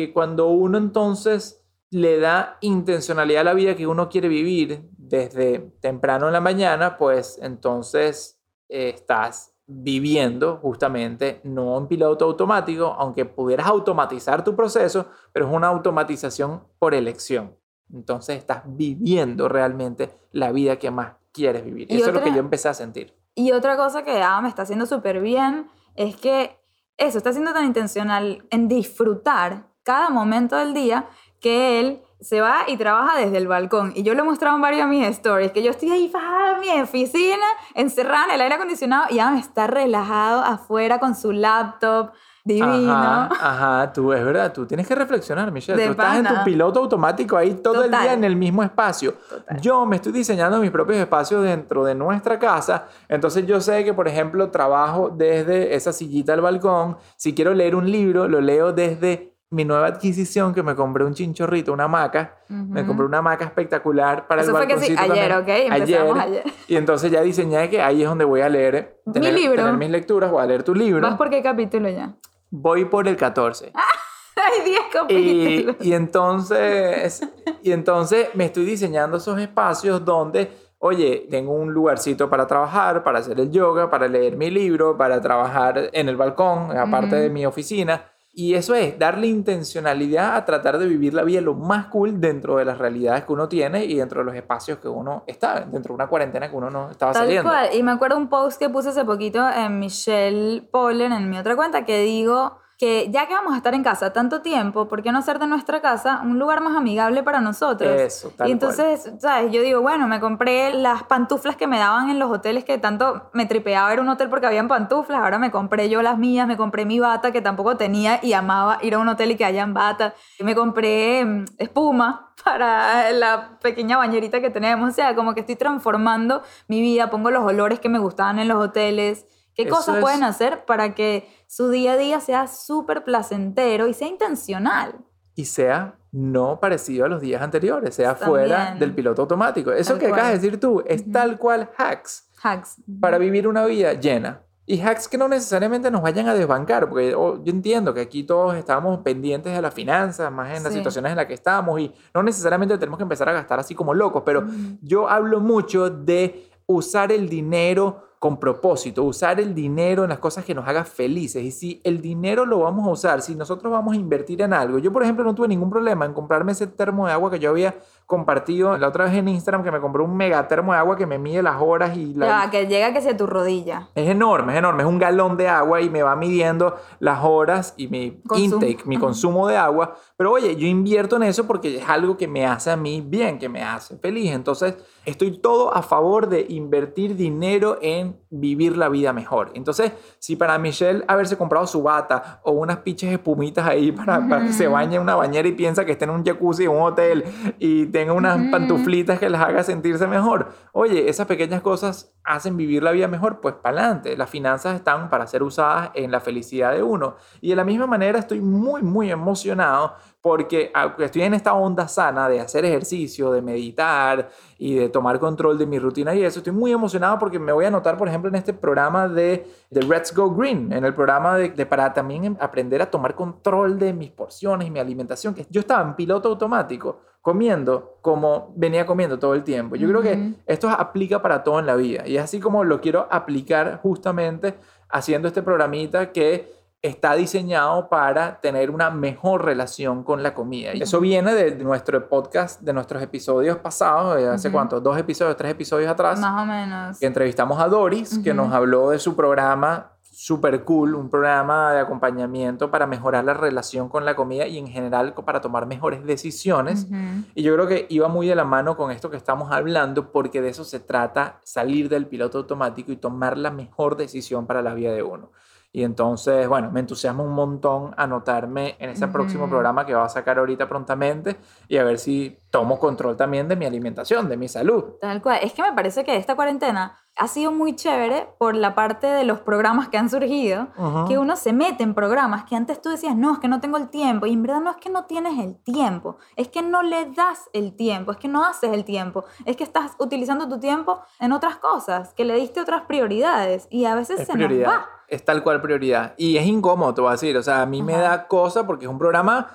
que 0.07 0.13
cuando 0.13 0.47
uno 0.49 0.77
entonces 0.77 1.63
le 1.91 2.19
da 2.19 2.57
intencionalidad 2.61 3.41
a 3.41 3.45
la 3.45 3.53
vida 3.53 3.75
que 3.75 3.87
uno 3.87 4.09
quiere 4.09 4.27
vivir 4.27 4.89
desde 4.97 5.59
temprano 5.81 6.27
en 6.27 6.33
la 6.33 6.41
mañana, 6.41 6.97
pues 6.97 7.39
entonces 7.41 8.39
eh, 8.69 8.89
estás 8.95 9.55
viviendo 9.65 10.57
justamente 10.57 11.41
no 11.43 11.77
en 11.77 11.87
piloto 11.87 12.25
automático, 12.25 12.85
aunque 12.97 13.25
pudieras 13.25 13.67
automatizar 13.67 14.43
tu 14.43 14.55
proceso, 14.55 15.07
pero 15.31 15.47
es 15.47 15.53
una 15.53 15.67
automatización 15.67 16.63
por 16.79 16.93
elección. 16.93 17.55
Entonces 17.91 18.37
estás 18.37 18.61
viviendo 18.65 19.47
realmente 19.47 20.11
la 20.31 20.51
vida 20.51 20.77
que 20.77 20.91
más 20.91 21.13
quieres 21.31 21.63
vivir. 21.65 21.87
Y 21.91 21.95
Eso 21.97 22.07
es 22.07 22.13
lo 22.13 22.19
otra- 22.19 22.23
que 22.31 22.35
yo 22.35 22.39
empecé 22.39 22.69
a 22.69 22.73
sentir. 22.73 23.15
Y 23.35 23.51
otra 23.51 23.77
cosa 23.77 24.03
que 24.03 24.21
ah, 24.21 24.41
me 24.41 24.49
está 24.49 24.63
haciendo 24.63 24.85
súper 24.85 25.21
bien 25.21 25.67
es 25.95 26.15
que 26.17 26.59
eso 26.97 27.17
está 27.17 27.31
siendo 27.31 27.53
tan 27.53 27.65
intencional 27.65 28.45
en 28.49 28.67
disfrutar 28.67 29.68
cada 29.89 30.11
momento 30.11 30.55
del 30.55 30.75
día 30.75 31.07
que 31.41 31.79
él 31.79 32.03
se 32.21 32.41
va 32.41 32.59
y 32.67 32.77
trabaja 32.77 33.17
desde 33.17 33.37
el 33.37 33.47
balcón. 33.47 33.91
Y 33.95 34.03
yo 34.03 34.13
lo 34.13 34.21
he 34.21 34.23
mostrado 34.23 34.55
en 34.55 34.61
varios 34.61 34.87
de 34.87 34.95
mis 34.95 35.07
stories, 35.07 35.51
que 35.51 35.63
yo 35.63 35.71
estoy 35.71 35.89
ahí 35.89 36.11
ah, 36.13 36.53
en 36.53 36.59
mi 36.59 36.79
oficina, 36.79 37.45
encerrada 37.73 38.25
en 38.25 38.31
el 38.35 38.41
aire 38.41 38.53
acondicionado, 38.53 39.05
y 39.09 39.15
me 39.15 39.39
está 39.39 39.65
relajado 39.65 40.41
afuera 40.43 40.99
con 40.99 41.15
su 41.15 41.31
laptop 41.31 42.11
divino. 42.43 42.91
Ajá, 42.91 43.29
ajá, 43.41 43.93
tú, 43.93 44.13
es 44.13 44.23
verdad, 44.23 44.53
tú 44.53 44.67
tienes 44.67 44.87
que 44.87 44.93
reflexionar, 44.93 45.51
Michelle. 45.51 45.75
De 45.75 45.85
tú 45.87 45.91
estás 45.91 46.17
en 46.17 46.25
tu 46.27 46.43
piloto 46.45 46.81
automático 46.81 47.35
ahí 47.35 47.55
todo 47.55 47.83
el 47.83 47.89
Total. 47.89 48.03
día 48.03 48.13
en 48.13 48.23
el 48.23 48.35
mismo 48.35 48.61
espacio. 48.61 49.13
Total. 49.13 49.59
Yo 49.59 49.87
me 49.87 49.95
estoy 49.95 50.11
diseñando 50.11 50.59
mis 50.59 50.69
propios 50.69 50.99
espacios 50.99 51.43
dentro 51.43 51.83
de 51.83 51.95
nuestra 51.95 52.37
casa, 52.37 52.85
entonces 53.07 53.47
yo 53.47 53.59
sé 53.59 53.83
que, 53.83 53.95
por 53.95 54.07
ejemplo, 54.07 54.51
trabajo 54.51 55.09
desde 55.09 55.73
esa 55.73 55.91
sillita 55.91 56.33
del 56.33 56.41
balcón. 56.41 56.97
Si 57.15 57.33
quiero 57.33 57.55
leer 57.55 57.75
un 57.75 57.89
libro, 57.89 58.27
lo 58.27 58.39
leo 58.39 58.71
desde 58.71 59.28
mi 59.51 59.65
nueva 59.65 59.87
adquisición, 59.87 60.53
que 60.53 60.61
me 60.61 60.75
compré 60.75 61.03
un 61.03 61.13
chinchorrito, 61.13 61.73
una 61.73 61.85
hamaca. 61.85 62.35
Me 62.49 62.85
compré 62.85 63.05
una 63.05 63.17
hamaca 63.17 63.45
espectacular 63.45 64.27
para 64.27 64.41
Eso 64.43 64.51
el 64.51 64.57
fue 64.57 64.67
que 64.67 64.73
sí, 64.79 64.93
balconcito 64.93 65.13
ayer, 65.13 65.29
también. 65.31 65.67
¿ok? 65.69 65.73
Empezamos 65.75 66.19
ayer. 66.19 66.43
Y 66.67 66.75
entonces 66.75 67.11
ya 67.11 67.21
diseñé 67.21 67.69
que 67.69 67.81
ahí 67.81 68.03
es 68.03 68.07
donde 68.09 68.25
voy 68.25 68.41
a 68.41 68.49
leer. 68.49 69.01
Mi 69.05 69.13
Tener, 69.13 69.33
libro. 69.33 69.55
tener 69.55 69.73
mis 69.77 69.89
lecturas, 69.89 70.29
voy 70.29 70.43
a 70.43 70.45
leer 70.45 70.63
tu 70.63 70.75
libro. 70.75 71.01
¿Vas 71.01 71.17
por 71.17 71.29
qué 71.31 71.41
capítulo 71.41 71.89
ya? 71.89 72.13
Voy 72.51 72.85
por 72.85 73.07
el 73.07 73.15
14. 73.17 73.71
Hay 74.35 74.63
10 74.63 74.79
Y, 74.79 74.93
capítulos. 74.93 75.75
y 75.81 75.93
entonces, 75.93 77.21
y 77.63 77.71
entonces 77.71 78.29
me 78.35 78.45
estoy 78.45 78.65
diseñando 78.65 79.17
esos 79.17 79.37
espacios 79.39 80.05
donde, 80.05 80.49
oye, 80.77 81.27
tengo 81.29 81.53
un 81.53 81.73
lugarcito 81.73 82.29
para 82.29 82.47
trabajar, 82.47 83.03
para 83.03 83.19
hacer 83.19 83.39
el 83.39 83.51
yoga, 83.51 83.89
para 83.89 84.07
leer 84.07 84.37
mi 84.37 84.49
libro, 84.49 84.95
para 84.95 85.19
trabajar 85.21 85.89
en 85.91 86.07
el 86.07 86.15
balcón, 86.17 86.77
aparte 86.77 87.15
de 87.17 87.29
mi 87.29 87.45
oficina. 87.45 88.03
Y 88.39 88.55
eso 88.55 88.73
es 88.73 88.97
darle 88.97 89.27
intencionalidad 89.27 90.37
a 90.37 90.45
tratar 90.45 90.77
de 90.77 90.85
vivir 90.85 91.13
la 91.13 91.23
vida 91.23 91.41
lo 91.41 91.55
más 91.55 91.87
cool 91.87 92.21
dentro 92.21 92.55
de 92.55 92.63
las 92.63 92.77
realidades 92.77 93.25
que 93.25 93.33
uno 93.33 93.49
tiene 93.49 93.83
y 93.83 93.95
dentro 93.95 94.21
de 94.21 94.25
los 94.25 94.33
espacios 94.33 94.77
que 94.79 94.87
uno 94.87 95.25
está, 95.27 95.59
dentro 95.65 95.89
de 95.89 95.95
una 95.95 96.07
cuarentena 96.07 96.49
que 96.49 96.55
uno 96.55 96.69
no 96.69 96.89
estaba 96.89 97.11
Tal 97.11 97.23
saliendo. 97.23 97.49
cual. 97.49 97.67
Y 97.73 97.83
me 97.83 97.91
acuerdo 97.91 98.15
un 98.15 98.29
post 98.29 98.57
que 98.57 98.69
puse 98.69 98.89
hace 98.89 99.03
poquito 99.03 99.45
en 99.49 99.77
Michelle 99.79 100.61
Pollen, 100.71 101.11
en 101.11 101.29
mi 101.29 101.37
otra 101.37 101.57
cuenta, 101.57 101.83
que 101.83 102.01
digo 102.03 102.59
que 102.79 103.09
ya 103.11 103.27
que 103.27 103.33
vamos 103.33 103.53
a 103.53 103.57
estar 103.57 103.73
en 103.75 103.83
casa 103.83 104.13
tanto 104.13 104.41
tiempo, 104.41 104.87
¿por 104.87 105.03
qué 105.03 105.11
no 105.11 105.19
hacer 105.19 105.37
de 105.37 105.47
nuestra 105.47 105.81
casa 105.81 106.21
un 106.23 106.39
lugar 106.39 106.61
más 106.61 106.77
amigable 106.77 107.23
para 107.23 107.41
nosotros? 107.41 107.91
Eso, 107.99 108.29
tal 108.29 108.47
y 108.49 108.57
cual. 108.57 108.71
entonces, 108.71 109.11
¿sabes? 109.19 109.51
Yo 109.51 109.61
digo, 109.61 109.81
bueno, 109.81 110.07
me 110.07 110.21
compré 110.21 110.73
las 110.73 111.03
pantuflas 111.03 111.57
que 111.57 111.67
me 111.67 111.77
daban 111.77 112.09
en 112.09 112.19
los 112.19 112.31
hoteles 112.31 112.63
que 112.63 112.77
tanto 112.77 113.29
me 113.33 113.45
tripeaba 113.45 113.91
ir 113.93 113.99
a 113.99 114.01
un 114.01 114.07
hotel 114.07 114.29
porque 114.29 114.47
habían 114.47 114.69
pantuflas. 114.69 115.21
Ahora 115.21 115.37
me 115.39 115.51
compré 115.51 115.89
yo 115.89 116.01
las 116.01 116.17
mías, 116.17 116.47
me 116.47 116.55
compré 116.55 116.85
mi 116.85 117.01
bata 117.01 117.33
que 117.33 117.41
tampoco 117.41 117.75
tenía 117.75 118.21
y 118.23 118.31
amaba 118.31 118.79
ir 118.81 118.93
a 118.93 118.99
un 118.99 119.09
hotel 119.09 119.31
y 119.31 119.35
que 119.35 119.43
hayan 119.43 119.73
bata. 119.73 120.13
Y 120.39 120.45
me 120.45 120.55
compré 120.55 121.25
mm, 121.25 121.45
espuma 121.57 122.33
para 122.45 123.11
la 123.11 123.59
pequeña 123.61 123.97
bañerita 123.97 124.39
que 124.39 124.51
tenemos. 124.51 124.89
O 124.91 124.93
sea, 124.93 125.15
como 125.15 125.33
que 125.33 125.41
estoy 125.41 125.57
transformando 125.57 126.43
mi 126.69 126.79
vida, 126.79 127.09
pongo 127.09 127.29
los 127.29 127.43
olores 127.43 127.81
que 127.81 127.89
me 127.89 127.99
gustaban 127.99 128.39
en 128.39 128.47
los 128.47 128.63
hoteles. 128.63 129.25
¿Qué 129.53 129.63
Eso 129.63 129.75
cosas 129.75 129.95
es- 129.97 130.01
pueden 130.01 130.23
hacer 130.23 130.63
para 130.63 130.95
que 130.95 131.27
su 131.51 131.69
día 131.69 131.93
a 131.93 131.97
día 131.97 132.19
sea 132.19 132.45
súper 132.47 133.03
placentero 133.03 133.87
y 133.87 133.93
sea 133.95 134.07
intencional? 134.07 134.93
y 135.35 135.45
sea 135.45 135.95
no 136.11 136.59
parecido 136.59 137.05
a 137.05 137.07
los 137.07 137.21
días 137.21 137.41
anteriores, 137.41 137.95
sea 137.95 138.13
fuera 138.13 138.75
del 138.77 138.93
piloto 138.93 139.21
automático. 139.21 139.71
Eso 139.71 139.93
Tal 139.93 139.99
que 139.99 140.05
acabas 140.07 140.25
de 140.25 140.31
cual. 140.33 140.41
decir 140.41 140.59
tú 140.59 140.83
es 140.85 141.09
tal 141.11 141.37
cual 141.39 141.69
hacks 141.77 142.29
Hacks. 142.43 142.75
para 142.99 143.17
vivir 143.17 143.47
una 143.47 143.65
vida 143.65 143.93
llena. 143.93 144.41
Y 144.65 144.81
hacks 144.81 145.07
que 145.07 145.17
no 145.17 145.29
necesariamente 145.29 145.89
nos 145.89 146.01
vayan 146.01 146.27
a 146.27 146.33
desbancar, 146.35 146.89
porque 146.89 147.11
yo 147.11 147.41
entiendo 147.45 147.93
que 147.93 148.01
aquí 148.01 148.23
todos 148.23 148.53
estamos 148.55 148.99
pendientes 148.99 149.53
de 149.55 149.61
las 149.61 149.73
finanzas, 149.73 150.29
más 150.31 150.55
en 150.57 150.61
las 150.63 150.73
Sí. 150.73 150.79
situaciones 150.79 151.11
en 151.11 151.15
las 151.17 151.25
que 151.27 151.33
estamos, 151.35 151.79
y 151.79 151.91
no 152.13 152.21
necesariamente 152.21 152.77
tenemos 152.77 152.97
que 152.97 153.03
empezar 153.03 153.29
a 153.29 153.33
gastar 153.33 153.59
así 153.59 153.73
como 153.73 153.93
locos, 153.93 154.23
pero 154.25 154.43
yo 154.81 155.07
hablo 155.09 155.39
mucho 155.39 155.89
de 155.89 156.51
usar 156.67 157.11
el 157.13 157.29
dinero 157.29 158.08
con 158.19 158.37
propósito, 158.37 159.03
usar 159.03 159.39
el 159.39 159.55
dinero 159.55 160.03
en 160.03 160.09
las 160.09 160.19
cosas 160.19 160.43
que 160.43 160.53
nos 160.53 160.67
haga 160.67 160.83
felices. 160.83 161.41
Y 161.41 161.51
si 161.51 161.81
el 161.85 162.01
dinero 162.01 162.45
lo 162.45 162.59
vamos 162.59 162.85
a 162.85 162.91
usar, 162.91 163.21
si 163.21 163.33
nosotros 163.33 163.71
vamos 163.71 163.93
a 163.93 163.97
invertir 163.97 164.41
en 164.41 164.53
algo, 164.53 164.77
yo 164.77 164.91
por 164.91 165.03
ejemplo 165.03 165.23
no 165.23 165.33
tuve 165.33 165.47
ningún 165.47 165.69
problema 165.69 166.05
en 166.05 166.13
comprarme 166.13 166.51
ese 166.51 166.67
termo 166.67 167.07
de 167.07 167.13
agua 167.13 167.31
que 167.31 167.39
yo 167.39 167.49
había 167.49 167.75
compartido 168.09 168.75
la 168.75 168.87
otra 168.87 169.05
vez 169.05 169.13
en 169.13 169.27
Instagram, 169.27 169.63
que 169.63 169.71
me 169.71 169.79
compré 169.79 170.01
un 170.01 170.17
mega 170.17 170.47
termo 170.47 170.73
de 170.73 170.79
agua 170.79 170.97
que 170.97 171.05
me 171.05 171.19
mide 171.19 171.43
las 171.43 171.61
horas 171.61 171.95
y 171.95 172.15
la, 172.15 172.25
Ya, 172.45 172.49
que 172.49 172.65
llega 172.65 172.91
que 172.91 173.01
sea 173.01 173.15
tu 173.15 173.27
rodilla. 173.27 173.89
es 173.93 174.09
enorme, 174.09 174.53
es 174.53 174.57
enorme. 174.57 174.81
Es 174.81 174.89
un 174.89 174.97
galón 174.97 175.37
de 175.37 175.47
agua 175.47 175.79
y 175.79 175.91
me 175.91 176.01
va 176.01 176.15
midiendo 176.15 176.75
las 176.99 177.23
horas 177.23 177.75
y 177.77 177.87
mi 177.87 178.19
Consumo. 178.27 178.55
intake, 178.65 178.83
mi 178.87 178.97
consumo 178.97 179.47
de 179.47 179.57
agua. 179.57 179.95
Pero 180.17 180.31
oye, 180.31 180.55
yo 180.55 180.65
invierto 180.65 181.17
en 181.17 181.23
eso 181.23 181.45
porque 181.45 181.77
es 181.77 181.87
algo 181.87 182.17
que 182.17 182.27
me 182.27 182.47
hace 182.47 182.71
a 182.71 182.75
mí 182.75 183.03
bien, 183.05 183.37
que 183.37 183.47
me 183.47 183.61
hace 183.61 183.95
feliz. 183.99 184.31
Entonces, 184.31 184.75
estoy 185.05 185.37
todo 185.37 185.71
a 185.75 185.83
favor 185.83 186.29
de 186.29 186.47
invertir 186.49 187.15
dinero 187.15 187.77
en 187.79 188.17
vivir 188.31 188.75
la 188.75 188.89
vida 188.89 189.13
mejor. 189.13 189.51
Entonces, 189.53 189.91
si 190.17 190.35
para 190.35 190.57
Michelle 190.57 191.03
haberse 191.07 191.37
comprado 191.37 191.67
su 191.67 191.83
bata 191.83 192.41
o 192.43 192.53
unas 192.53 192.77
pinches 192.77 193.11
espumitas 193.11 193.67
ahí 193.67 193.91
para, 193.91 194.27
para 194.27 194.47
que 194.47 194.53
se 194.53 194.67
bañe 194.67 194.95
en 194.95 195.03
una 195.03 195.13
bañera 195.15 195.47
y 195.47 195.51
piensa 195.51 195.85
que 195.85 195.91
está 195.91 196.05
en 196.05 196.11
un 196.11 196.25
jacuzzi 196.25 196.63
en 196.63 196.71
un 196.71 196.81
hotel 196.81 197.23
y 197.59 197.85
tenga 197.99 198.13
unas 198.13 198.49
pantuflitas 198.49 199.19
que 199.19 199.29
les 199.29 199.41
haga 199.41 199.61
sentirse 199.61 200.07
mejor. 200.07 200.53
Oye, 200.71 201.09
esas 201.09 201.27
pequeñas 201.27 201.61
cosas 201.61 202.13
hacen 202.23 202.55
vivir 202.55 202.81
la 202.81 202.91
vida 202.91 203.09
mejor, 203.09 203.41
pues 203.41 203.55
para 203.55 203.81
adelante. 203.81 204.15
Las 204.15 204.29
finanzas 204.29 204.75
están 204.75 205.09
para 205.09 205.27
ser 205.27 205.43
usadas 205.43 205.91
en 205.95 206.09
la 206.09 206.21
felicidad 206.21 206.71
de 206.71 206.81
uno. 206.81 207.17
Y 207.41 207.49
de 207.49 207.57
la 207.57 207.65
misma 207.65 207.87
manera 207.87 208.17
estoy 208.17 208.39
muy, 208.39 208.83
muy 208.83 209.11
emocionado 209.11 209.95
porque 210.21 210.71
estoy 210.99 211.23
en 211.23 211.33
esta 211.33 211.53
onda 211.53 211.89
sana 211.89 212.29
de 212.29 212.39
hacer 212.39 212.63
ejercicio, 212.63 213.33
de 213.33 213.41
meditar 213.41 214.29
y 214.57 214.75
de 214.75 214.87
tomar 214.87 215.19
control 215.19 215.57
de 215.57 215.65
mi 215.65 215.77
rutina 215.77 216.15
y 216.15 216.23
eso, 216.23 216.39
estoy 216.39 216.53
muy 216.53 216.71
emocionado 216.71 217.17
porque 217.19 217.39
me 217.39 217.51
voy 217.51 217.65
a 217.65 217.69
anotar, 217.69 217.97
por 217.97 218.07
ejemplo, 218.07 218.29
en 218.29 218.35
este 218.35 218.53
programa 218.53 219.07
de, 219.07 219.45
de 219.69 219.83
Let's 219.83 220.13
Go 220.13 220.33
Green, 220.33 220.71
en 220.71 220.83
el 220.83 220.93
programa 220.93 221.37
de, 221.37 221.49
de 221.49 221.65
para 221.65 221.93
también 221.93 222.37
aprender 222.39 222.81
a 222.81 222.91
tomar 222.91 223.15
control 223.15 223.79
de 223.79 223.93
mis 223.93 224.11
porciones 224.11 224.67
y 224.67 224.71
mi 224.71 224.79
alimentación, 224.79 225.33
que 225.33 225.45
yo 225.49 225.61
estaba 225.61 225.83
en 225.83 225.95
piloto 225.95 226.29
automático 226.29 227.08
comiendo 227.21 227.97
como 228.01 228.53
venía 228.55 228.85
comiendo 228.85 229.19
todo 229.19 229.33
el 229.33 229.43
tiempo. 229.43 229.75
Yo 229.75 229.87
creo 229.89 230.01
que 230.01 230.33
esto 230.45 230.69
aplica 230.69 231.21
para 231.21 231.43
todo 231.43 231.59
en 231.59 231.65
la 231.65 231.75
vida 231.75 232.07
y 232.07 232.17
es 232.17 232.23
así 232.23 232.39
como 232.39 232.63
lo 232.63 232.79
quiero 232.81 233.07
aplicar 233.11 233.79
justamente 233.81 234.55
haciendo 234.89 235.27
este 235.27 235.41
programita 235.43 236.11
que 236.11 236.57
está 236.81 237.13
diseñado 237.15 237.89
para 237.89 238.39
tener 238.39 238.71
una 238.71 238.89
mejor 238.89 239.43
relación 239.43 240.01
con 240.03 240.23
la 240.23 240.33
comida. 240.33 240.73
Y 240.73 240.81
eso 240.81 241.01
viene 241.01 241.33
de 241.33 241.55
nuestro 241.57 242.07
podcast, 242.07 242.61
de 242.61 242.71
nuestros 242.71 243.03
episodios 243.03 243.57
pasados, 243.57 244.15
de 244.15 244.29
hace 244.29 244.47
Ujú. 244.47 244.55
cuántos, 244.55 244.81
dos 244.81 244.97
episodios, 244.97 245.35
tres 245.35 245.51
episodios 245.51 245.91
atrás, 245.91 246.17
Más 246.21 246.41
o 246.41 246.45
menos. 246.45 246.97
que 246.97 247.05
entrevistamos 247.05 247.59
a 247.59 247.67
Doris, 247.67 248.19
que 248.23 248.33
nos 248.33 248.53
habló 248.53 248.91
de 248.91 248.99
su 248.99 249.13
programa 249.13 249.91
super 250.29 250.63
cool, 250.63 250.93
un 250.93 251.09
programa 251.09 251.73
de 251.73 251.79
acompañamiento 251.79 252.69
para 252.69 252.85
mejorar 252.85 253.25
la 253.25 253.33
relación 253.33 253.89
con 253.89 254.05
la 254.05 254.15
comida 254.15 254.45
y 254.45 254.59
en 254.59 254.67
general 254.67 255.15
para 255.25 255.41
tomar 255.41 255.65
mejores 255.65 256.05
decisiones. 256.05 256.85
Y 257.33 257.41
yo 257.41 257.55
creo 257.55 257.65
que 257.65 257.87
iba 257.89 258.07
muy 258.09 258.27
de 258.27 258.35
la 258.35 258.45
mano 258.45 258.77
con 258.77 258.91
esto 258.91 259.09
que 259.09 259.17
estamos 259.17 259.51
hablando, 259.51 260.11
porque 260.11 260.39
de 260.39 260.49
eso 260.49 260.63
se 260.65 260.79
trata, 260.79 261.39
salir 261.43 261.89
del 261.89 262.05
piloto 262.05 262.37
automático 262.37 262.91
y 262.91 262.97
tomar 262.97 263.39
la 263.39 263.49
mejor 263.49 263.97
decisión 263.97 264.45
para 264.45 264.61
la 264.61 264.75
vida 264.75 264.91
de 264.93 265.01
uno. 265.01 265.31
Y 265.71 265.83
entonces, 265.83 266.47
bueno, 266.47 266.71
me 266.71 266.79
entusiasma 266.79 267.23
un 267.23 267.33
montón 267.33 267.93
anotarme 267.97 268.75
en 268.79 268.89
ese 268.89 269.07
próximo 269.07 269.43
Ujú. 269.43 269.51
programa 269.51 269.85
que 269.85 269.93
va 269.93 270.05
a 270.05 270.09
sacar 270.09 270.39
ahorita 270.39 270.67
prontamente 270.67 271.37
y 271.67 271.77
a 271.77 271.83
ver 271.83 271.99
si 271.99 272.39
tomo 272.49 272.79
control 272.79 273.15
también 273.15 273.47
de 273.47 273.55
mi 273.55 273.65
alimentación, 273.65 274.29
de 274.29 274.37
mi 274.37 274.47
salud. 274.47 274.95
Tal 274.99 275.21
cual. 275.21 275.39
Es 275.43 275.53
que 275.53 275.61
me 275.61 275.73
parece 275.73 276.03
que 276.03 276.15
esta 276.15 276.35
cuarentena 276.35 276.97
ha 277.19 277.27
sido 277.27 277.51
muy 277.51 277.75
chévere 277.75 278.27
por 278.37 278.55
la 278.55 278.73
parte 278.75 279.05
de 279.05 279.25
los 279.25 279.39
programas 279.41 279.89
que 279.89 279.97
han 279.97 280.09
surgido, 280.09 280.67
que 281.07 281.17
uno 281.17 281.35
se 281.35 281.51
mete 281.51 281.83
en 281.83 281.93
programas 281.93 282.45
que 282.45 282.55
antes 282.55 282.81
tú 282.81 282.89
decías, 282.89 283.15
no, 283.15 283.33
es 283.33 283.39
que 283.39 283.49
no 283.49 283.59
tengo 283.59 283.77
el 283.77 283.89
tiempo, 283.89 284.25
y 284.25 284.31
en 284.33 284.41
verdad 284.41 284.61
no 284.61 284.71
es 284.71 284.77
que 284.77 284.89
no 284.89 285.03
tienes 285.03 285.37
el 285.37 285.57
tiempo, 285.57 286.15
es 286.37 286.47
que 286.47 286.61
no 286.61 286.81
le 286.81 287.11
das 287.11 287.49
el 287.51 287.75
tiempo, 287.75 288.11
es 288.13 288.17
que 288.17 288.29
no 288.29 288.45
haces 288.45 288.71
el 288.71 288.85
tiempo, 288.85 289.25
es 289.43 289.57
que 289.57 289.65
estás 289.65 289.91
utilizando 289.99 290.47
tu 290.47 290.59
tiempo 290.59 291.01
en 291.19 291.33
otras 291.33 291.57
cosas, 291.57 292.13
que 292.13 292.23
le 292.23 292.35
diste 292.35 292.61
otras 292.61 292.83
prioridades, 292.83 293.67
y 293.69 293.83
a 293.83 293.95
veces 293.95 294.21
Es 294.21 294.27
se 294.27 294.33
prioridad. 294.33 294.65
nos 294.67 294.75
va. 294.77 294.85
Es 295.09 295.25
tal 295.25 295.43
cual 295.43 295.59
prioridad. 295.61 296.13
Y 296.17 296.37
es 296.37 296.45
incómodo, 296.45 296.93
te 296.93 297.01
voy 297.01 297.09
a 297.09 297.13
decir. 297.13 297.35
O 297.35 297.41
sea, 297.43 297.63
a 297.63 297.65
mí 297.65 297.81
me 297.81 297.97
da 297.97 298.27
cosa 298.27 298.67
porque 298.67 298.85
es 298.85 298.91
un 298.91 298.99
programa. 298.99 299.47